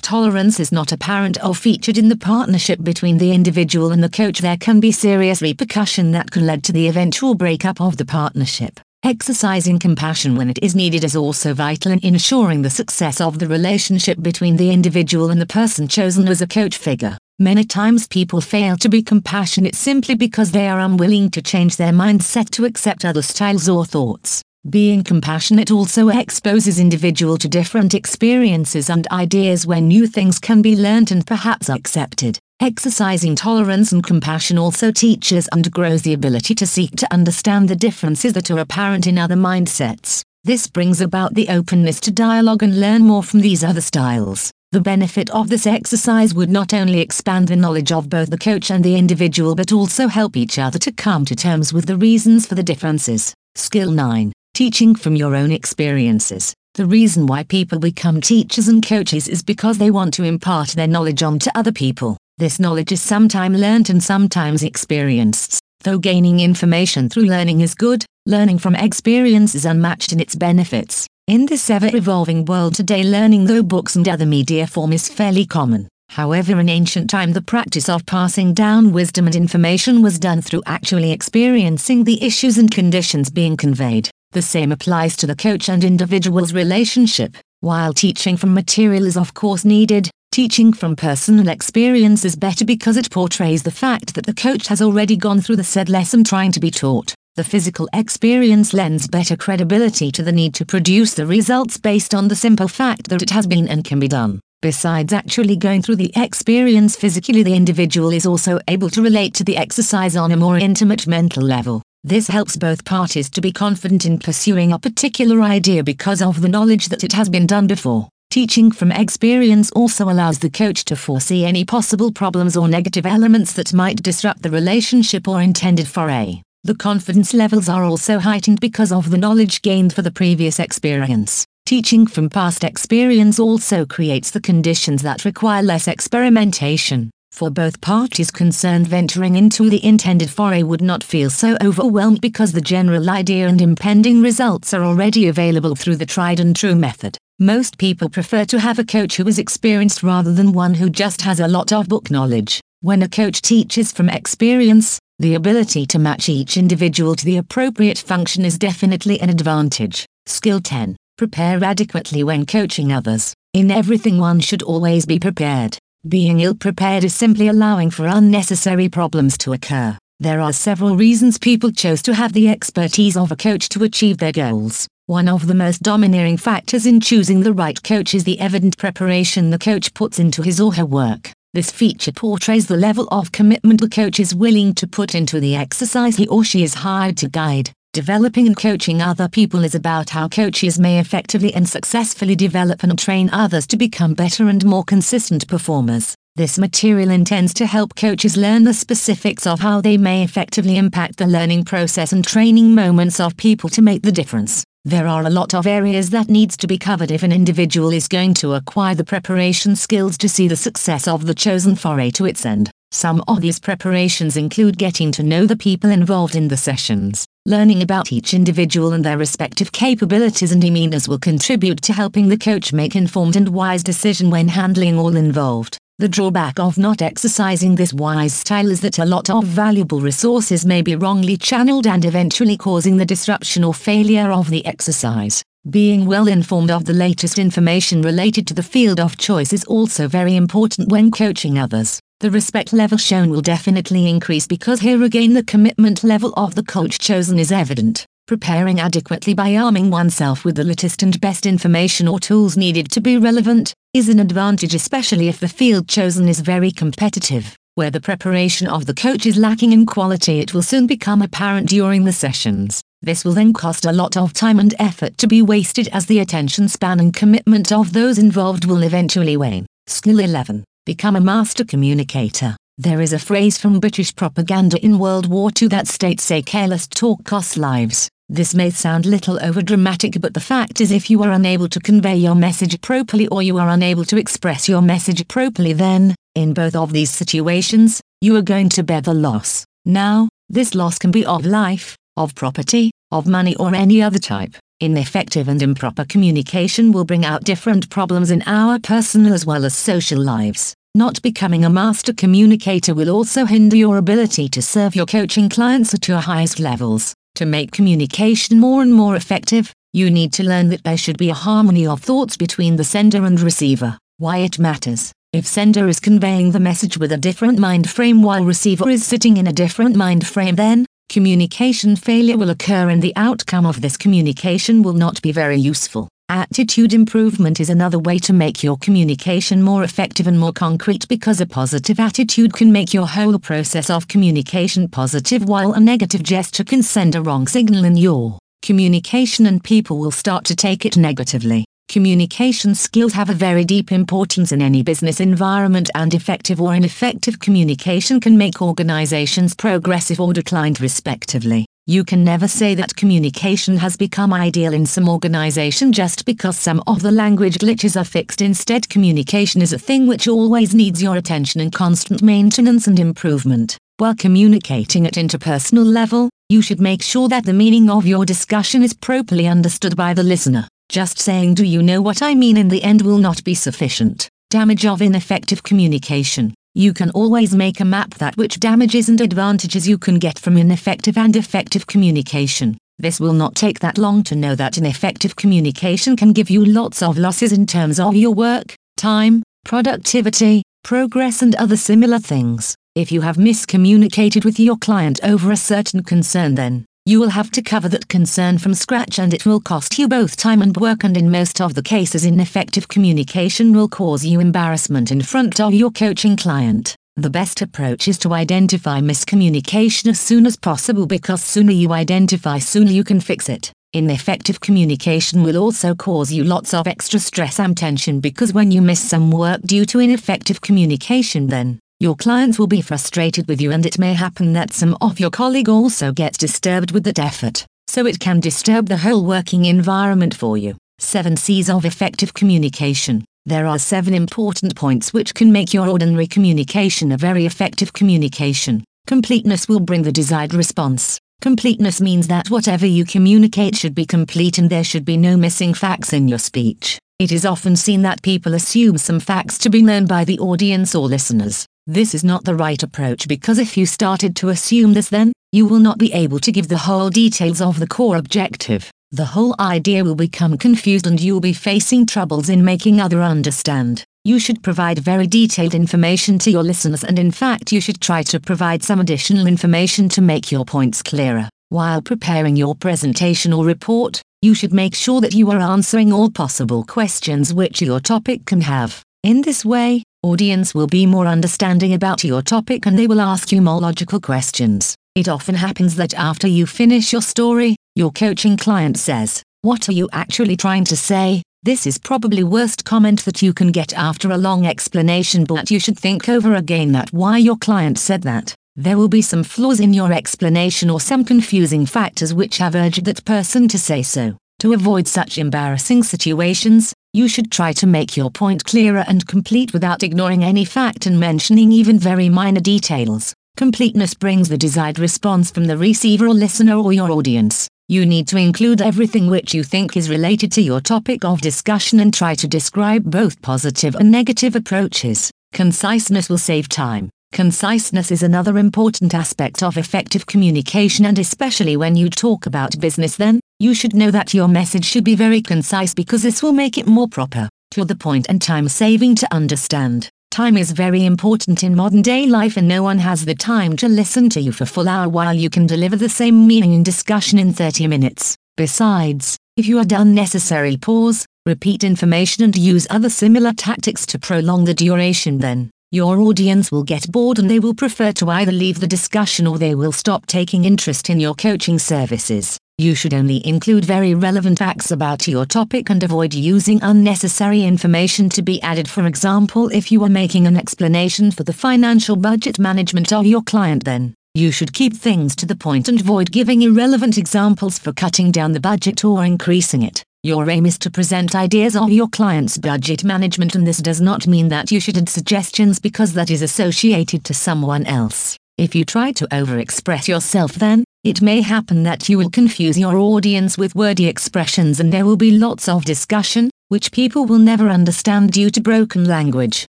tolerance 0.00 0.60
is 0.60 0.72
not 0.72 0.92
apparent 0.92 1.36
or 1.44 1.54
featured 1.54 1.98
in 1.98 2.08
the 2.08 2.16
partnership 2.16 2.82
between 2.82 3.18
the 3.18 3.32
individual 3.32 3.92
and 3.92 4.02
the 4.02 4.08
coach, 4.08 4.38
there 4.38 4.56
can 4.56 4.80
be 4.80 4.90
serious 4.90 5.42
repercussion 5.42 6.10
that 6.12 6.30
can 6.30 6.46
lead 6.46 6.64
to 6.64 6.72
the 6.72 6.88
eventual 6.88 7.34
breakup 7.34 7.82
of 7.82 7.98
the 7.98 8.06
partnership. 8.06 8.80
Exercising 9.02 9.78
compassion 9.78 10.36
when 10.36 10.48
it 10.48 10.58
is 10.62 10.74
needed 10.74 11.04
is 11.04 11.14
also 11.14 11.52
vital 11.52 11.92
in 11.92 12.00
ensuring 12.02 12.62
the 12.62 12.70
success 12.70 13.20
of 13.20 13.38
the 13.38 13.46
relationship 13.46 14.22
between 14.22 14.56
the 14.56 14.70
individual 14.70 15.28
and 15.28 15.38
the 15.38 15.44
person 15.60 15.86
chosen 15.86 16.28
as 16.28 16.40
a 16.40 16.46
coach 16.46 16.78
figure. 16.78 17.18
Many 17.38 17.64
times 17.64 18.08
people 18.08 18.40
fail 18.40 18.78
to 18.78 18.88
be 18.88 19.02
compassionate 19.02 19.74
simply 19.74 20.14
because 20.14 20.52
they 20.52 20.66
are 20.66 20.80
unwilling 20.80 21.28
to 21.32 21.42
change 21.42 21.76
their 21.76 21.92
mindset 21.92 22.48
to 22.52 22.64
accept 22.64 23.04
other 23.04 23.20
styles 23.20 23.68
or 23.68 23.84
thoughts. 23.84 24.42
Being 24.68 25.04
compassionate 25.04 25.70
also 25.70 26.08
exposes 26.08 26.80
individual 26.80 27.36
to 27.36 27.48
different 27.50 27.92
experiences 27.92 28.88
and 28.88 29.06
ideas 29.12 29.66
where 29.66 29.82
new 29.82 30.06
things 30.06 30.38
can 30.38 30.62
be 30.62 30.74
learned 30.74 31.12
and 31.12 31.26
perhaps 31.26 31.68
accepted. 31.68 32.38
Exercising 32.60 33.36
tolerance 33.36 33.92
and 33.92 34.02
compassion 34.02 34.56
also 34.56 34.90
teaches 34.90 35.50
and 35.52 35.70
grows 35.70 36.00
the 36.00 36.14
ability 36.14 36.54
to 36.54 36.66
seek 36.66 36.92
to 36.96 37.12
understand 37.12 37.68
the 37.68 37.76
differences 37.76 38.32
that 38.32 38.50
are 38.50 38.58
apparent 38.58 39.06
in 39.06 39.18
other 39.18 39.34
mindsets. 39.34 40.22
This 40.44 40.66
brings 40.66 41.02
about 41.02 41.34
the 41.34 41.50
openness 41.50 42.00
to 42.00 42.10
dialogue 42.10 42.62
and 42.62 42.80
learn 42.80 43.02
more 43.02 43.22
from 43.22 43.40
these 43.40 43.62
other 43.62 43.82
styles. 43.82 44.50
The 44.72 44.80
benefit 44.80 45.28
of 45.28 45.50
this 45.50 45.66
exercise 45.66 46.32
would 46.32 46.48
not 46.48 46.72
only 46.72 47.00
expand 47.00 47.48
the 47.48 47.56
knowledge 47.56 47.92
of 47.92 48.08
both 48.08 48.30
the 48.30 48.38
coach 48.38 48.70
and 48.70 48.82
the 48.82 48.96
individual 48.96 49.54
but 49.54 49.72
also 49.72 50.08
help 50.08 50.38
each 50.38 50.58
other 50.58 50.78
to 50.78 50.90
come 50.90 51.26
to 51.26 51.36
terms 51.36 51.74
with 51.74 51.84
the 51.84 51.98
reasons 51.98 52.46
for 52.46 52.54
the 52.54 52.62
differences. 52.62 53.34
Skill 53.56 53.90
9 53.90 54.32
Teaching 54.54 54.94
from 54.94 55.16
your 55.16 55.34
own 55.34 55.50
experiences. 55.50 56.54
The 56.74 56.86
reason 56.86 57.26
why 57.26 57.42
people 57.42 57.80
become 57.80 58.20
teachers 58.20 58.68
and 58.68 58.86
coaches 58.86 59.26
is 59.26 59.42
because 59.42 59.78
they 59.78 59.90
want 59.90 60.14
to 60.14 60.22
impart 60.22 60.68
their 60.68 60.86
knowledge 60.86 61.24
onto 61.24 61.50
other 61.56 61.72
people. 61.72 62.16
This 62.38 62.60
knowledge 62.60 62.92
is 62.92 63.02
sometimes 63.02 63.58
learned 63.58 63.90
and 63.90 64.00
sometimes 64.00 64.62
experienced. 64.62 65.58
Though 65.82 65.98
gaining 65.98 66.38
information 66.38 67.08
through 67.08 67.24
learning 67.24 67.62
is 67.62 67.74
good, 67.74 68.04
learning 68.26 68.58
from 68.58 68.76
experience 68.76 69.56
is 69.56 69.64
unmatched 69.64 70.12
in 70.12 70.20
its 70.20 70.36
benefits. 70.36 71.08
In 71.26 71.46
this 71.46 71.68
ever 71.68 71.88
evolving 71.92 72.44
world 72.44 72.76
today, 72.76 73.02
learning 73.02 73.48
through 73.48 73.64
books 73.64 73.96
and 73.96 74.08
other 74.08 74.24
media 74.24 74.68
form 74.68 74.92
is 74.92 75.08
fairly 75.08 75.46
common. 75.46 75.88
However, 76.10 76.60
in 76.60 76.68
ancient 76.68 77.10
time, 77.10 77.32
the 77.32 77.42
practice 77.42 77.88
of 77.88 78.06
passing 78.06 78.54
down 78.54 78.92
wisdom 78.92 79.26
and 79.26 79.34
information 79.34 80.00
was 80.00 80.20
done 80.20 80.40
through 80.42 80.62
actually 80.64 81.10
experiencing 81.10 82.04
the 82.04 82.22
issues 82.22 82.56
and 82.56 82.70
conditions 82.70 83.30
being 83.30 83.56
conveyed. 83.56 84.10
The 84.34 84.42
same 84.42 84.72
applies 84.72 85.16
to 85.18 85.28
the 85.28 85.36
coach 85.36 85.68
and 85.68 85.84
individual's 85.84 86.52
relationship. 86.52 87.36
While 87.60 87.94
teaching 87.94 88.36
from 88.36 88.52
material 88.52 89.06
is 89.06 89.16
of 89.16 89.32
course 89.32 89.64
needed, 89.64 90.10
teaching 90.32 90.72
from 90.72 90.96
personal 90.96 91.46
experience 91.46 92.24
is 92.24 92.34
better 92.34 92.64
because 92.64 92.96
it 92.96 93.12
portrays 93.12 93.62
the 93.62 93.70
fact 93.70 94.16
that 94.16 94.26
the 94.26 94.34
coach 94.34 94.66
has 94.66 94.82
already 94.82 95.16
gone 95.16 95.40
through 95.40 95.54
the 95.54 95.62
said 95.62 95.88
lesson 95.88 96.24
trying 96.24 96.50
to 96.50 96.58
be 96.58 96.72
taught. 96.72 97.14
The 97.36 97.44
physical 97.44 97.88
experience 97.94 98.74
lends 98.74 99.06
better 99.06 99.36
credibility 99.36 100.10
to 100.10 100.24
the 100.24 100.32
need 100.32 100.52
to 100.54 100.66
produce 100.66 101.14
the 101.14 101.26
results 101.26 101.78
based 101.78 102.12
on 102.12 102.26
the 102.26 102.34
simple 102.34 102.66
fact 102.66 103.10
that 103.10 103.22
it 103.22 103.30
has 103.30 103.46
been 103.46 103.68
and 103.68 103.84
can 103.84 104.00
be 104.00 104.08
done. 104.08 104.40
Besides 104.62 105.12
actually 105.12 105.54
going 105.54 105.82
through 105.82 105.96
the 105.96 106.12
experience 106.16 106.96
physically, 106.96 107.44
the 107.44 107.54
individual 107.54 108.10
is 108.10 108.26
also 108.26 108.58
able 108.66 108.90
to 108.90 109.00
relate 109.00 109.34
to 109.34 109.44
the 109.44 109.56
exercise 109.56 110.16
on 110.16 110.32
a 110.32 110.36
more 110.36 110.58
intimate 110.58 111.06
mental 111.06 111.44
level. 111.44 111.82
This 112.06 112.28
helps 112.28 112.54
both 112.54 112.84
parties 112.84 113.30
to 113.30 113.40
be 113.40 113.50
confident 113.50 114.04
in 114.04 114.18
pursuing 114.18 114.72
a 114.72 114.78
particular 114.78 115.40
idea 115.40 115.82
because 115.82 116.20
of 116.20 116.42
the 116.42 116.50
knowledge 116.50 116.88
that 116.88 117.02
it 117.02 117.14
has 117.14 117.30
been 117.30 117.46
done 117.46 117.66
before. 117.66 118.10
Teaching 118.30 118.70
from 118.70 118.92
experience 118.92 119.70
also 119.72 120.10
allows 120.10 120.38
the 120.38 120.50
coach 120.50 120.84
to 120.84 120.96
foresee 120.96 121.46
any 121.46 121.64
possible 121.64 122.12
problems 122.12 122.58
or 122.58 122.68
negative 122.68 123.06
elements 123.06 123.54
that 123.54 123.72
might 123.72 124.02
disrupt 124.02 124.42
the 124.42 124.50
relationship 124.50 125.26
or 125.26 125.40
intended 125.40 125.88
foray. 125.88 126.42
The 126.64 126.74
confidence 126.74 127.32
levels 127.32 127.70
are 127.70 127.84
also 127.84 128.18
heightened 128.18 128.60
because 128.60 128.92
of 128.92 129.10
the 129.10 129.16
knowledge 129.16 129.62
gained 129.62 129.94
for 129.94 130.02
the 130.02 130.10
previous 130.10 130.58
experience. 130.60 131.46
Teaching 131.64 132.06
from 132.06 132.28
past 132.28 132.64
experience 132.64 133.38
also 133.38 133.86
creates 133.86 134.30
the 134.30 134.42
conditions 134.42 135.00
that 135.00 135.24
require 135.24 135.62
less 135.62 135.88
experimentation. 135.88 137.10
For 137.34 137.50
both 137.50 137.80
parties 137.80 138.30
concerned 138.30 138.86
venturing 138.86 139.34
into 139.34 139.68
the 139.68 139.84
intended 139.84 140.30
foray 140.30 140.62
would 140.62 140.80
not 140.80 141.02
feel 141.02 141.30
so 141.30 141.56
overwhelmed 141.60 142.20
because 142.20 142.52
the 142.52 142.60
general 142.60 143.10
idea 143.10 143.48
and 143.48 143.60
impending 143.60 144.22
results 144.22 144.72
are 144.72 144.84
already 144.84 145.26
available 145.26 145.74
through 145.74 145.96
the 145.96 146.06
tried 146.06 146.38
and 146.38 146.54
true 146.54 146.76
method. 146.76 147.18
Most 147.40 147.76
people 147.76 148.08
prefer 148.08 148.44
to 148.44 148.60
have 148.60 148.78
a 148.78 148.84
coach 148.84 149.16
who 149.16 149.26
is 149.26 149.40
experienced 149.40 150.04
rather 150.04 150.32
than 150.32 150.52
one 150.52 150.74
who 150.74 150.88
just 150.88 151.22
has 151.22 151.40
a 151.40 151.48
lot 151.48 151.72
of 151.72 151.88
book 151.88 152.08
knowledge. 152.08 152.60
When 152.82 153.02
a 153.02 153.08
coach 153.08 153.42
teaches 153.42 153.90
from 153.90 154.08
experience, 154.08 155.00
the 155.18 155.34
ability 155.34 155.86
to 155.86 155.98
match 155.98 156.28
each 156.28 156.56
individual 156.56 157.16
to 157.16 157.24
the 157.24 157.38
appropriate 157.38 157.98
function 157.98 158.44
is 158.44 158.58
definitely 158.58 159.20
an 159.20 159.28
advantage. 159.28 160.06
Skill 160.26 160.60
10. 160.60 160.94
Prepare 161.18 161.64
adequately 161.64 162.22
when 162.22 162.46
coaching 162.46 162.92
others. 162.92 163.34
In 163.54 163.72
everything 163.72 164.20
one 164.20 164.38
should 164.38 164.62
always 164.62 165.04
be 165.04 165.18
prepared. 165.18 165.78
Being 166.06 166.40
ill 166.40 166.54
prepared 166.54 167.02
is 167.02 167.14
simply 167.14 167.48
allowing 167.48 167.90
for 167.90 168.06
unnecessary 168.06 168.90
problems 168.90 169.38
to 169.38 169.54
occur. 169.54 169.96
There 170.20 170.38
are 170.38 170.52
several 170.52 170.96
reasons 170.96 171.38
people 171.38 171.72
chose 171.72 172.02
to 172.02 172.12
have 172.12 172.34
the 172.34 172.50
expertise 172.50 173.16
of 173.16 173.32
a 173.32 173.36
coach 173.36 173.70
to 173.70 173.84
achieve 173.84 174.18
their 174.18 174.30
goals. 174.30 174.86
One 175.06 175.28
of 175.28 175.46
the 175.46 175.54
most 175.54 175.82
domineering 175.82 176.36
factors 176.36 176.84
in 176.84 177.00
choosing 177.00 177.40
the 177.40 177.54
right 177.54 177.82
coach 177.82 178.14
is 178.14 178.24
the 178.24 178.38
evident 178.38 178.76
preparation 178.76 179.48
the 179.48 179.58
coach 179.58 179.94
puts 179.94 180.18
into 180.18 180.42
his 180.42 180.60
or 180.60 180.74
her 180.74 180.84
work. 180.84 181.30
This 181.54 181.70
feature 181.70 182.12
portrays 182.12 182.66
the 182.66 182.76
level 182.76 183.08
of 183.10 183.32
commitment 183.32 183.80
the 183.80 183.88
coach 183.88 184.20
is 184.20 184.34
willing 184.34 184.74
to 184.74 184.86
put 184.86 185.14
into 185.14 185.40
the 185.40 185.56
exercise 185.56 186.16
he 186.16 186.28
or 186.28 186.44
she 186.44 186.62
is 186.62 186.74
hired 186.74 187.16
to 187.18 187.30
guide. 187.30 187.72
Developing 187.94 188.48
and 188.48 188.56
coaching 188.56 189.00
other 189.00 189.28
people 189.28 189.62
is 189.62 189.76
about 189.76 190.10
how 190.10 190.26
coaches 190.26 190.80
may 190.80 190.98
effectively 190.98 191.54
and 191.54 191.68
successfully 191.68 192.34
develop 192.34 192.82
and 192.82 192.98
train 192.98 193.30
others 193.32 193.68
to 193.68 193.76
become 193.76 194.14
better 194.14 194.48
and 194.48 194.64
more 194.64 194.82
consistent 194.82 195.46
performers. 195.46 196.16
This 196.34 196.58
material 196.58 197.10
intends 197.10 197.54
to 197.54 197.66
help 197.66 197.94
coaches 197.94 198.36
learn 198.36 198.64
the 198.64 198.74
specifics 198.74 199.46
of 199.46 199.60
how 199.60 199.80
they 199.80 199.96
may 199.96 200.24
effectively 200.24 200.76
impact 200.76 201.18
the 201.18 201.28
learning 201.28 201.66
process 201.66 202.12
and 202.12 202.26
training 202.26 202.74
moments 202.74 203.20
of 203.20 203.36
people 203.36 203.70
to 203.70 203.80
make 203.80 204.02
the 204.02 204.10
difference. 204.10 204.64
There 204.84 205.06
are 205.06 205.22
a 205.22 205.30
lot 205.30 205.54
of 205.54 205.64
areas 205.64 206.10
that 206.10 206.28
needs 206.28 206.56
to 206.56 206.66
be 206.66 206.78
covered 206.78 207.12
if 207.12 207.22
an 207.22 207.30
individual 207.30 207.92
is 207.92 208.08
going 208.08 208.34
to 208.34 208.54
acquire 208.54 208.96
the 208.96 209.04
preparation 209.04 209.76
skills 209.76 210.18
to 210.18 210.28
see 210.28 210.48
the 210.48 210.56
success 210.56 211.06
of 211.06 211.26
the 211.26 211.34
chosen 211.34 211.76
foray 211.76 212.10
to 212.10 212.24
its 212.24 212.44
end. 212.44 212.72
Some 212.94 213.22
of 213.28 213.40
these 213.40 213.58
preparations 213.58 214.36
include 214.36 214.78
getting 214.78 215.12
to 215.12 215.22
know 215.22 215.46
the 215.46 215.56
people 215.56 215.90
involved 215.90 216.34
in 216.34 216.48
the 216.48 216.56
sessions, 216.56 217.26
Learning 217.46 217.82
about 217.82 218.10
each 218.10 218.32
individual 218.32 218.94
and 218.94 219.04
their 219.04 219.18
respective 219.18 219.70
capabilities 219.70 220.50
and 220.50 220.62
demeanors 220.62 221.06
will 221.06 221.18
contribute 221.18 221.82
to 221.82 221.92
helping 221.92 222.30
the 222.30 222.38
coach 222.38 222.72
make 222.72 222.96
informed 222.96 223.36
and 223.36 223.50
wise 223.50 223.82
decision 223.82 224.30
when 224.30 224.48
handling 224.48 224.98
all 224.98 225.14
involved. 225.14 225.76
The 225.98 226.08
drawback 226.08 226.58
of 226.58 226.78
not 226.78 227.02
exercising 227.02 227.74
this 227.74 227.92
wise 227.92 228.32
style 228.32 228.70
is 228.70 228.80
that 228.80 228.98
a 228.98 229.04
lot 229.04 229.28
of 229.28 229.44
valuable 229.44 230.00
resources 230.00 230.64
may 230.64 230.80
be 230.80 230.96
wrongly 230.96 231.36
channeled 231.36 231.86
and 231.86 232.06
eventually 232.06 232.56
causing 232.56 232.96
the 232.96 233.04
disruption 233.04 233.62
or 233.62 233.74
failure 233.74 234.32
of 234.32 234.48
the 234.48 234.64
exercise. 234.64 235.42
Being 235.68 236.06
well 236.06 236.28
informed 236.28 236.70
of 236.70 236.86
the 236.86 236.94
latest 236.94 237.38
information 237.38 238.00
related 238.00 238.46
to 238.46 238.54
the 238.54 238.62
field 238.62 238.98
of 238.98 239.18
choice 239.18 239.52
is 239.52 239.64
also 239.64 240.08
very 240.08 240.34
important 240.34 240.88
when 240.88 241.10
coaching 241.10 241.58
others 241.58 242.00
the 242.24 242.30
respect 242.30 242.72
level 242.72 242.96
shown 242.96 243.28
will 243.28 243.42
definitely 243.42 244.08
increase 244.08 244.46
because 244.46 244.80
here 244.80 245.02
again 245.02 245.34
the 245.34 245.42
commitment 245.42 246.02
level 246.02 246.32
of 246.38 246.54
the 246.54 246.62
coach 246.62 246.98
chosen 246.98 247.38
is 247.38 247.52
evident. 247.52 248.06
Preparing 248.26 248.80
adequately 248.80 249.34
by 249.34 249.54
arming 249.54 249.90
oneself 249.90 250.42
with 250.42 250.54
the 250.54 250.64
latest 250.64 251.02
and 251.02 251.20
best 251.20 251.44
information 251.44 252.08
or 252.08 252.18
tools 252.18 252.56
needed 252.56 252.90
to 252.90 253.02
be 253.02 253.18
relevant 253.18 253.74
is 253.92 254.08
an 254.08 254.20
advantage 254.20 254.74
especially 254.74 255.28
if 255.28 255.38
the 255.38 255.50
field 255.50 255.86
chosen 255.86 256.26
is 256.26 256.40
very 256.40 256.70
competitive. 256.70 257.54
Where 257.74 257.90
the 257.90 258.00
preparation 258.00 258.68
of 258.68 258.86
the 258.86 258.94
coach 258.94 259.26
is 259.26 259.36
lacking 259.36 259.72
in 259.72 259.84
quality 259.84 260.40
it 260.40 260.54
will 260.54 260.62
soon 260.62 260.86
become 260.86 261.20
apparent 261.20 261.68
during 261.68 262.04
the 262.04 262.12
sessions. 262.12 262.80
This 263.02 263.22
will 263.22 263.34
then 263.34 263.52
cost 263.52 263.84
a 263.84 263.92
lot 263.92 264.16
of 264.16 264.32
time 264.32 264.58
and 264.58 264.74
effort 264.78 265.18
to 265.18 265.26
be 265.26 265.42
wasted 265.42 265.88
as 265.92 266.06
the 266.06 266.20
attention 266.20 266.68
span 266.68 267.00
and 267.00 267.12
commitment 267.12 267.70
of 267.70 267.92
those 267.92 268.18
involved 268.18 268.64
will 268.64 268.82
eventually 268.82 269.36
wane. 269.36 269.66
Skill 269.86 270.20
11 270.20 270.64
Become 270.86 271.16
a 271.16 271.20
master 271.20 271.64
communicator. 271.64 272.56
There 272.76 273.00
is 273.00 273.14
a 273.14 273.18
phrase 273.18 273.56
from 273.56 273.80
British 273.80 274.14
propaganda 274.14 274.78
in 274.84 274.98
World 274.98 275.26
War 275.26 275.50
II 275.50 275.68
that 275.68 275.88
states 275.88 276.30
a 276.30 276.42
careless 276.42 276.86
talk 276.86 277.24
costs 277.24 277.56
lives. 277.56 278.10
This 278.28 278.54
may 278.54 278.68
sound 278.68 279.06
little 279.06 279.38
overdramatic 279.38 280.20
but 280.20 280.34
the 280.34 280.40
fact 280.40 280.82
is 280.82 280.92
if 280.92 281.08
you 281.08 281.22
are 281.22 281.30
unable 281.30 281.68
to 281.70 281.80
convey 281.80 282.16
your 282.16 282.34
message 282.34 282.78
properly 282.82 283.26
or 283.28 283.40
you 283.40 283.56
are 283.56 283.70
unable 283.70 284.04
to 284.04 284.18
express 284.18 284.68
your 284.68 284.82
message 284.82 285.26
properly 285.26 285.72
then, 285.72 286.14
In 286.34 286.52
both 286.52 286.76
of 286.76 286.92
these 286.92 287.10
situations, 287.10 288.02
you 288.20 288.36
are 288.36 288.42
going 288.42 288.68
to 288.70 288.82
bear 288.82 289.00
the 289.00 289.14
loss. 289.14 289.64
Now, 289.86 290.28
this 290.50 290.74
loss 290.74 290.98
can 290.98 291.12
be 291.12 291.24
of 291.24 291.46
life, 291.46 291.96
of 292.16 292.34
property, 292.34 292.90
of 293.10 293.26
money, 293.26 293.56
or 293.56 293.74
any 293.74 294.02
other 294.02 294.18
type. 294.18 294.56
Ineffective 294.80 295.46
and 295.46 295.62
improper 295.62 296.04
communication 296.04 296.90
will 296.90 297.04
bring 297.04 297.24
out 297.24 297.44
different 297.44 297.88
problems 297.90 298.32
in 298.32 298.42
our 298.44 298.80
personal 298.80 299.32
as 299.32 299.46
well 299.46 299.64
as 299.64 299.74
social 299.74 300.20
lives. 300.20 300.74
Not 300.96 301.22
becoming 301.22 301.64
a 301.64 301.70
master 301.70 302.12
communicator 302.12 302.92
will 302.92 303.08
also 303.08 303.44
hinder 303.44 303.76
your 303.76 303.98
ability 303.98 304.48
to 304.48 304.60
serve 304.60 304.96
your 304.96 305.06
coaching 305.06 305.48
clients 305.48 305.94
at 305.94 306.08
your 306.08 306.18
highest 306.18 306.58
levels. 306.58 307.14
To 307.36 307.46
make 307.46 307.70
communication 307.70 308.58
more 308.58 308.82
and 308.82 308.92
more 308.92 309.14
effective, 309.14 309.72
you 309.92 310.10
need 310.10 310.32
to 310.34 310.44
learn 310.44 310.70
that 310.70 310.82
there 310.82 310.96
should 310.96 311.18
be 311.18 311.30
a 311.30 311.34
harmony 311.34 311.86
of 311.86 312.02
thoughts 312.02 312.36
between 312.36 312.74
the 312.74 312.84
sender 312.84 313.24
and 313.24 313.40
receiver. 313.40 313.96
Why 314.18 314.38
it 314.38 314.58
matters. 314.58 315.12
If 315.32 315.46
sender 315.46 315.88
is 315.88 315.98
conveying 315.98 316.50
the 316.50 316.60
message 316.60 316.98
with 316.98 317.12
a 317.12 317.16
different 317.16 317.58
mind 317.60 317.88
frame 317.88 318.22
while 318.22 318.44
receiver 318.44 318.88
is 318.88 319.04
sitting 319.04 319.36
in 319.36 319.46
a 319.46 319.52
different 319.52 319.94
mind 319.94 320.26
frame 320.26 320.56
then, 320.56 320.86
communication 321.08 321.96
failure 321.96 322.36
will 322.36 322.50
occur 322.50 322.88
and 322.88 323.00
the 323.00 323.12
outcome 323.16 323.66
of 323.66 323.80
this 323.80 323.96
communication 323.96 324.82
will 324.82 324.92
not 324.92 325.20
be 325.22 325.32
very 325.32 325.56
useful. 325.56 326.08
Attitude 326.28 326.94
improvement 326.94 327.60
is 327.60 327.68
another 327.68 327.98
way 327.98 328.18
to 328.18 328.32
make 328.32 328.62
your 328.62 328.78
communication 328.78 329.62
more 329.62 329.84
effective 329.84 330.26
and 330.26 330.38
more 330.38 330.52
concrete 330.52 331.06
because 331.06 331.40
a 331.40 331.46
positive 331.46 332.00
attitude 332.00 332.54
can 332.54 332.72
make 332.72 332.94
your 332.94 333.06
whole 333.06 333.38
process 333.38 333.90
of 333.90 334.08
communication 334.08 334.88
positive 334.88 335.44
while 335.44 335.74
a 335.74 335.80
negative 335.80 336.22
gesture 336.22 336.64
can 336.64 336.82
send 336.82 337.14
a 337.14 337.22
wrong 337.22 337.46
signal 337.46 337.84
in 337.84 337.96
your 337.96 338.38
communication 338.62 339.44
and 339.44 339.62
people 339.62 339.98
will 339.98 340.10
start 340.10 340.44
to 340.46 340.56
take 340.56 340.86
it 340.86 340.96
negatively. 340.96 341.66
Communication 341.88 342.74
skills 342.74 343.12
have 343.12 343.30
a 343.30 343.34
very 343.34 343.64
deep 343.64 343.92
importance 343.92 344.50
in 344.50 344.60
any 344.60 344.82
business 344.82 345.20
environment 345.20 345.90
and 345.94 346.12
effective 346.12 346.60
or 346.60 346.74
ineffective 346.74 347.38
communication 347.38 348.20
can 348.20 348.36
make 348.36 348.60
organizations 348.60 349.54
progressive 349.54 350.20
or 350.20 350.32
declined 350.32 350.80
respectively. 350.80 351.66
You 351.86 352.02
can 352.02 352.24
never 352.24 352.48
say 352.48 352.74
that 352.74 352.96
communication 352.96 353.76
has 353.76 353.96
become 353.96 354.32
ideal 354.32 354.72
in 354.72 354.86
some 354.86 355.08
organization 355.08 355.92
just 355.92 356.24
because 356.24 356.58
some 356.58 356.82
of 356.86 357.02
the 357.02 357.12
language 357.12 357.58
glitches 357.58 358.00
are 358.00 358.04
fixed. 358.04 358.40
Instead, 358.40 358.88
communication 358.88 359.60
is 359.60 359.74
a 359.74 359.78
thing 359.78 360.06
which 360.06 360.26
always 360.26 360.74
needs 360.74 361.02
your 361.02 361.16
attention 361.16 361.60
and 361.60 361.72
constant 361.72 362.22
maintenance 362.22 362.86
and 362.86 362.98
improvement. 362.98 363.76
While 363.98 364.16
communicating 364.16 365.06
at 365.06 365.12
interpersonal 365.12 365.84
level, 365.84 366.30
you 366.48 366.62
should 366.62 366.80
make 366.80 367.02
sure 367.02 367.28
that 367.28 367.44
the 367.44 367.52
meaning 367.52 367.90
of 367.90 368.06
your 368.06 368.24
discussion 368.24 368.82
is 368.82 368.94
properly 368.94 369.46
understood 369.46 369.94
by 369.94 370.14
the 370.14 370.24
listener. 370.24 370.66
Just 370.88 371.18
saying 371.18 371.54
do 371.54 371.64
you 371.64 371.82
know 371.82 372.00
what 372.00 372.22
I 372.22 372.34
mean 372.34 372.56
in 372.56 372.68
the 372.68 372.82
end 372.82 373.02
will 373.02 373.18
not 373.18 373.42
be 373.44 373.54
sufficient. 373.54 374.28
Damage 374.50 374.86
of 374.86 375.02
ineffective 375.02 375.62
communication. 375.62 376.54
You 376.74 376.92
can 376.92 377.10
always 377.10 377.54
make 377.54 377.80
a 377.80 377.84
map 377.84 378.14
that 378.14 378.36
which 378.36 378.60
damages 378.60 379.08
and 379.08 379.20
advantages 379.20 379.88
you 379.88 379.96
can 379.96 380.18
get 380.18 380.38
from 380.38 380.56
ineffective 380.56 381.16
and 381.16 381.34
effective 381.36 381.86
communication. 381.86 382.76
This 382.98 383.18
will 383.18 383.32
not 383.32 383.54
take 383.54 383.80
that 383.80 383.98
long 383.98 384.22
to 384.24 384.36
know 384.36 384.54
that 384.54 384.78
ineffective 384.78 385.36
communication 385.36 386.16
can 386.16 386.32
give 386.32 386.50
you 386.50 386.64
lots 386.64 387.02
of 387.02 387.18
losses 387.18 387.52
in 387.52 387.66
terms 387.66 387.98
of 387.98 388.14
your 388.14 388.32
work, 388.32 388.74
time, 388.96 389.42
productivity, 389.64 390.62
progress 390.84 391.42
and 391.42 391.54
other 391.56 391.76
similar 391.76 392.18
things. 392.18 392.76
If 392.94 393.10
you 393.10 393.22
have 393.22 393.36
miscommunicated 393.36 394.44
with 394.44 394.60
your 394.60 394.76
client 394.76 395.18
over 395.24 395.50
a 395.50 395.56
certain 395.56 396.04
concern 396.04 396.54
then, 396.54 396.84
you 397.06 397.20
will 397.20 397.28
have 397.28 397.50
to 397.50 397.60
cover 397.60 397.86
that 397.86 398.08
concern 398.08 398.56
from 398.56 398.72
scratch 398.72 399.18
and 399.18 399.34
it 399.34 399.44
will 399.44 399.60
cost 399.60 399.98
you 399.98 400.08
both 400.08 400.38
time 400.38 400.62
and 400.62 400.74
work 400.78 401.04
and 401.04 401.18
in 401.18 401.30
most 401.30 401.60
of 401.60 401.74
the 401.74 401.82
cases 401.82 402.24
ineffective 402.24 402.88
communication 402.88 403.74
will 403.74 403.88
cause 403.88 404.24
you 404.24 404.40
embarrassment 404.40 405.12
in 405.12 405.20
front 405.20 405.60
of 405.60 405.74
your 405.74 405.90
coaching 405.90 406.34
client. 406.34 406.96
The 407.16 407.28
best 407.28 407.60
approach 407.60 408.08
is 408.08 408.18
to 408.20 408.32
identify 408.32 409.00
miscommunication 409.00 410.08
as 410.08 410.18
soon 410.18 410.46
as 410.46 410.56
possible 410.56 411.04
because 411.04 411.44
sooner 411.44 411.72
you 411.72 411.92
identify 411.92 412.58
sooner 412.58 412.90
you 412.90 413.04
can 413.04 413.20
fix 413.20 413.50
it. 413.50 413.70
Ineffective 413.92 414.60
communication 414.60 415.42
will 415.42 415.58
also 415.58 415.94
cause 415.94 416.32
you 416.32 416.42
lots 416.42 416.72
of 416.72 416.86
extra 416.86 417.20
stress 417.20 417.60
and 417.60 417.76
tension 417.76 418.18
because 418.18 418.54
when 418.54 418.70
you 418.70 418.80
miss 418.80 419.06
some 419.06 419.30
work 419.30 419.60
due 419.62 419.84
to 419.84 420.00
ineffective 420.00 420.62
communication 420.62 421.48
then 421.48 421.78
your 422.04 422.14
clients 422.14 422.58
will 422.58 422.66
be 422.66 422.82
frustrated 422.82 423.48
with 423.48 423.62
you 423.62 423.72
and 423.72 423.86
it 423.86 423.98
may 423.98 424.12
happen 424.12 424.52
that 424.52 424.74
some 424.74 424.94
of 425.00 425.18
your 425.18 425.30
colleague 425.30 425.70
also 425.70 426.12
gets 426.12 426.36
disturbed 426.36 426.92
with 426.92 427.02
that 427.02 427.18
effort, 427.18 427.64
so 427.86 428.04
it 428.04 428.20
can 428.20 428.40
disturb 428.40 428.88
the 428.88 428.98
whole 428.98 429.24
working 429.24 429.64
environment 429.64 430.34
for 430.34 430.58
you. 430.58 430.76
7 430.98 431.34
C's 431.34 431.70
of 431.70 431.86
effective 431.86 432.34
communication. 432.34 433.24
There 433.46 433.66
are 433.66 433.78
seven 433.78 434.12
important 434.12 434.76
points 434.76 435.14
which 435.14 435.34
can 435.34 435.50
make 435.50 435.72
your 435.72 435.88
ordinary 435.88 436.26
communication 436.26 437.10
a 437.10 437.16
very 437.16 437.46
effective 437.46 437.94
communication. 437.94 438.84
Completeness 439.06 439.66
will 439.66 439.80
bring 439.80 440.02
the 440.02 440.12
desired 440.12 440.52
response. 440.52 441.18
Completeness 441.40 442.02
means 442.02 442.28
that 442.28 442.50
whatever 442.50 442.84
you 442.84 443.06
communicate 443.06 443.76
should 443.76 443.94
be 443.94 444.04
complete 444.04 444.58
and 444.58 444.68
there 444.68 444.84
should 444.84 445.06
be 445.06 445.16
no 445.16 445.38
missing 445.38 445.72
facts 445.72 446.12
in 446.12 446.28
your 446.28 446.38
speech. 446.38 446.98
It 447.18 447.32
is 447.32 447.46
often 447.46 447.76
seen 447.76 448.02
that 448.02 448.22
people 448.22 448.52
assume 448.52 448.98
some 448.98 449.20
facts 449.20 449.56
to 449.58 449.70
be 449.70 449.80
known 449.80 450.04
by 450.04 450.24
the 450.24 450.38
audience 450.38 450.94
or 450.94 451.08
listeners. 451.08 451.66
This 451.86 452.14
is 452.14 452.24
not 452.24 452.44
the 452.44 452.54
right 452.54 452.82
approach 452.82 453.28
because 453.28 453.58
if 453.58 453.76
you 453.76 453.84
started 453.84 454.34
to 454.36 454.48
assume 454.48 454.94
this 454.94 455.10
then, 455.10 455.34
you 455.52 455.66
will 455.66 455.80
not 455.80 455.98
be 455.98 456.14
able 456.14 456.38
to 456.38 456.50
give 456.50 456.68
the 456.68 456.78
whole 456.78 457.10
details 457.10 457.60
of 457.60 457.78
the 457.78 457.86
core 457.86 458.16
objective. 458.16 458.90
The 459.10 459.26
whole 459.26 459.54
idea 459.60 460.02
will 460.02 460.14
become 460.14 460.56
confused 460.56 461.06
and 461.06 461.20
you'll 461.20 461.40
be 461.40 461.52
facing 461.52 462.06
troubles 462.06 462.48
in 462.48 462.64
making 462.64 463.02
other 463.02 463.20
understand. 463.20 464.02
You 464.24 464.38
should 464.38 464.62
provide 464.62 464.98
very 465.00 465.26
detailed 465.26 465.74
information 465.74 466.38
to 466.38 466.50
your 466.50 466.62
listeners 466.62 467.04
and 467.04 467.18
in 467.18 467.30
fact 467.30 467.70
you 467.70 467.82
should 467.82 468.00
try 468.00 468.22
to 468.22 468.40
provide 468.40 468.82
some 468.82 468.98
additional 468.98 469.46
information 469.46 470.08
to 470.08 470.22
make 470.22 470.50
your 470.50 470.64
points 470.64 471.02
clearer. 471.02 471.50
While 471.68 472.00
preparing 472.00 472.56
your 472.56 472.74
presentation 472.74 473.52
or 473.52 473.62
report, 473.66 474.22
you 474.40 474.54
should 474.54 474.72
make 474.72 474.94
sure 474.94 475.20
that 475.20 475.34
you 475.34 475.50
are 475.50 475.60
answering 475.60 476.14
all 476.14 476.30
possible 476.30 476.82
questions 476.82 477.52
which 477.52 477.82
your 477.82 478.00
topic 478.00 478.46
can 478.46 478.62
have. 478.62 479.02
In 479.22 479.42
this 479.42 479.64
way, 479.64 480.02
audience 480.24 480.74
will 480.74 480.86
be 480.86 481.04
more 481.04 481.26
understanding 481.26 481.92
about 481.92 482.24
your 482.24 482.40
topic 482.40 482.86
and 482.86 482.98
they 482.98 483.06
will 483.06 483.20
ask 483.20 483.52
you 483.52 483.60
more 483.60 483.78
logical 483.78 484.18
questions. 484.18 484.96
It 485.14 485.28
often 485.28 485.54
happens 485.54 485.94
that 485.96 486.14
after 486.14 486.48
you 486.48 486.66
finish 486.66 487.12
your 487.12 487.22
story, 487.22 487.76
your 487.94 488.10
coaching 488.10 488.56
client 488.56 488.96
says, 488.96 489.42
What 489.60 489.88
are 489.88 489.92
you 489.92 490.08
actually 490.12 490.56
trying 490.56 490.84
to 490.86 490.96
say? 490.96 491.42
This 491.62 491.86
is 491.86 491.98
probably 491.98 492.42
worst 492.42 492.84
comment 492.84 493.24
that 493.26 493.42
you 493.42 493.52
can 493.52 493.70
get 493.70 493.92
after 493.92 494.30
a 494.30 494.38
long 494.38 494.66
explanation 494.66 495.44
but 495.44 495.70
you 495.70 495.78
should 495.78 495.98
think 495.98 496.28
over 496.28 496.54
again 496.54 496.92
that 496.92 497.12
why 497.12 497.38
your 497.38 497.56
client 497.56 497.98
said 497.98 498.22
that. 498.22 498.54
There 498.76 498.96
will 498.96 499.08
be 499.08 499.22
some 499.22 499.44
flaws 499.44 499.78
in 499.78 499.94
your 499.94 500.12
explanation 500.12 500.90
or 500.90 501.00
some 501.00 501.24
confusing 501.24 501.86
factors 501.86 502.34
which 502.34 502.58
have 502.58 502.74
urged 502.74 503.04
that 503.04 503.24
person 503.24 503.68
to 503.68 503.78
say 503.78 504.02
so. 504.02 504.36
To 504.64 504.72
avoid 504.72 505.06
such 505.06 505.36
embarrassing 505.36 506.04
situations, 506.04 506.94
you 507.12 507.28
should 507.28 507.52
try 507.52 507.74
to 507.74 507.86
make 507.86 508.16
your 508.16 508.30
point 508.30 508.64
clearer 508.64 509.04
and 509.06 509.26
complete 509.26 509.74
without 509.74 510.02
ignoring 510.02 510.42
any 510.42 510.64
fact 510.64 511.04
and 511.04 511.20
mentioning 511.20 511.70
even 511.70 511.98
very 511.98 512.30
minor 512.30 512.62
details. 512.62 513.34
Completeness 513.58 514.14
brings 514.14 514.48
the 514.48 514.56
desired 514.56 514.98
response 514.98 515.50
from 515.50 515.66
the 515.66 515.76
receiver 515.76 516.28
or 516.28 516.32
listener 516.32 516.76
or 516.78 516.94
your 516.94 517.10
audience. 517.10 517.68
You 517.88 518.06
need 518.06 518.26
to 518.28 518.38
include 518.38 518.80
everything 518.80 519.26
which 519.26 519.52
you 519.52 519.64
think 519.64 519.98
is 519.98 520.08
related 520.08 520.50
to 520.52 520.62
your 520.62 520.80
topic 520.80 521.26
of 521.26 521.42
discussion 521.42 522.00
and 522.00 522.14
try 522.14 522.34
to 522.34 522.48
describe 522.48 523.04
both 523.04 523.42
positive 523.42 523.94
and 523.96 524.10
negative 524.10 524.56
approaches. 524.56 525.30
Conciseness 525.52 526.30
will 526.30 526.38
save 526.38 526.70
time. 526.70 527.10
Conciseness 527.32 528.10
is 528.10 528.22
another 528.22 528.56
important 528.56 529.12
aspect 529.12 529.62
of 529.62 529.76
effective 529.76 530.24
communication 530.24 531.04
and 531.04 531.18
especially 531.18 531.76
when 531.76 531.96
you 531.96 532.08
talk 532.08 532.46
about 532.46 532.80
business 532.80 533.16
then, 533.16 533.40
you 533.58 533.74
should 533.74 533.94
know 533.94 534.10
that 534.10 534.34
your 534.34 534.48
message 534.48 534.84
should 534.84 535.04
be 535.04 535.14
very 535.14 535.40
concise 535.40 535.94
because 535.94 536.22
this 536.22 536.42
will 536.42 536.52
make 536.52 536.76
it 536.76 536.86
more 536.86 537.08
proper, 537.08 537.48
to 537.70 537.84
the 537.84 537.94
point 537.94 538.26
and 538.28 538.42
time 538.42 538.68
saving 538.68 539.14
to 539.14 539.32
understand. 539.32 540.10
Time 540.30 540.56
is 540.56 540.72
very 540.72 541.04
important 541.04 541.62
in 541.62 541.76
modern 541.76 542.02
day 542.02 542.26
life 542.26 542.56
and 542.56 542.66
no 542.66 542.82
one 542.82 542.98
has 542.98 543.24
the 543.24 543.34
time 543.36 543.76
to 543.76 543.88
listen 543.88 544.28
to 544.30 544.40
you 544.40 544.50
for 544.50 544.66
full 544.66 544.88
hour 544.88 545.08
while 545.08 545.34
you 545.34 545.48
can 545.48 545.66
deliver 545.66 545.94
the 545.94 546.08
same 546.08 546.46
meaning 546.48 546.72
in 546.72 546.82
discussion 546.82 547.38
in 547.38 547.52
30 547.52 547.86
minutes. 547.86 548.36
Besides, 548.56 549.36
if 549.56 549.68
you 549.68 549.78
are 549.78 549.84
done 549.84 550.12
necessarily 550.12 550.76
pause, 550.76 551.24
repeat 551.46 551.84
information 551.84 552.42
and 552.42 552.56
use 552.56 552.88
other 552.90 553.08
similar 553.08 553.52
tactics 553.52 554.04
to 554.06 554.18
prolong 554.18 554.64
the 554.64 554.74
duration 554.74 555.38
then, 555.38 555.70
your 555.92 556.18
audience 556.18 556.72
will 556.72 556.82
get 556.82 557.12
bored 557.12 557.38
and 557.38 557.48
they 557.48 557.60
will 557.60 557.74
prefer 557.74 558.10
to 558.10 558.30
either 558.30 558.50
leave 558.50 558.80
the 558.80 558.88
discussion 558.88 559.46
or 559.46 559.58
they 559.58 559.76
will 559.76 559.92
stop 559.92 560.26
taking 560.26 560.64
interest 560.64 561.08
in 561.08 561.20
your 561.20 561.34
coaching 561.34 561.78
services. 561.78 562.58
You 562.76 562.96
should 562.96 563.14
only 563.14 563.46
include 563.46 563.84
very 563.84 564.16
relevant 564.16 564.58
facts 564.58 564.90
about 564.90 565.28
your 565.28 565.46
topic 565.46 565.90
and 565.90 566.02
avoid 566.02 566.34
using 566.34 566.82
unnecessary 566.82 567.62
information 567.62 568.28
to 568.30 568.42
be 568.42 568.60
added. 568.62 568.90
For 568.90 569.06
example, 569.06 569.68
if 569.68 569.92
you 569.92 570.02
are 570.02 570.08
making 570.08 570.48
an 570.48 570.56
explanation 570.56 571.30
for 571.30 571.44
the 571.44 571.52
financial 571.52 572.16
budget 572.16 572.58
management 572.58 573.12
of 573.12 573.26
your 573.26 573.42
client, 573.42 573.84
then 573.84 574.12
you 574.34 574.50
should 574.50 574.72
keep 574.72 574.92
things 574.92 575.36
to 575.36 575.46
the 575.46 575.54
point 575.54 575.88
and 575.88 576.00
avoid 576.00 576.32
giving 576.32 576.62
irrelevant 576.62 577.16
examples 577.16 577.78
for 577.78 577.92
cutting 577.92 578.32
down 578.32 578.50
the 578.50 578.58
budget 578.58 579.04
or 579.04 579.24
increasing 579.24 579.82
it. 579.82 580.02
Your 580.24 580.50
aim 580.50 580.66
is 580.66 580.76
to 580.78 580.90
present 580.90 581.36
ideas 581.36 581.76
of 581.76 581.90
your 581.90 582.08
client's 582.08 582.58
budget 582.58 583.04
management, 583.04 583.54
and 583.54 583.64
this 583.64 583.78
does 583.78 584.00
not 584.00 584.26
mean 584.26 584.48
that 584.48 584.72
you 584.72 584.80
should 584.80 584.98
add 584.98 585.08
suggestions 585.08 585.78
because 585.78 586.14
that 586.14 586.28
is 586.28 586.42
associated 586.42 587.22
to 587.22 587.34
someone 587.34 587.86
else. 587.86 588.36
If 588.58 588.74
you 588.74 588.84
try 588.84 589.12
to 589.12 589.28
overexpress 589.28 590.08
yourself, 590.08 590.54
then 590.54 590.82
it 591.04 591.20
may 591.20 591.42
happen 591.42 591.82
that 591.82 592.08
you 592.08 592.16
will 592.16 592.30
confuse 592.30 592.78
your 592.78 592.96
audience 592.96 593.58
with 593.58 593.74
wordy 593.74 594.06
expressions, 594.06 594.80
and 594.80 594.90
there 594.90 595.04
will 595.04 595.18
be 595.18 595.30
lots 595.30 595.68
of 595.68 595.84
discussion, 595.84 596.48
which 596.68 596.92
people 596.92 597.26
will 597.26 597.38
never 597.38 597.68
understand 597.68 598.32
due 598.32 598.48
to 598.48 598.62
broken 598.62 599.04
language. 599.04 599.66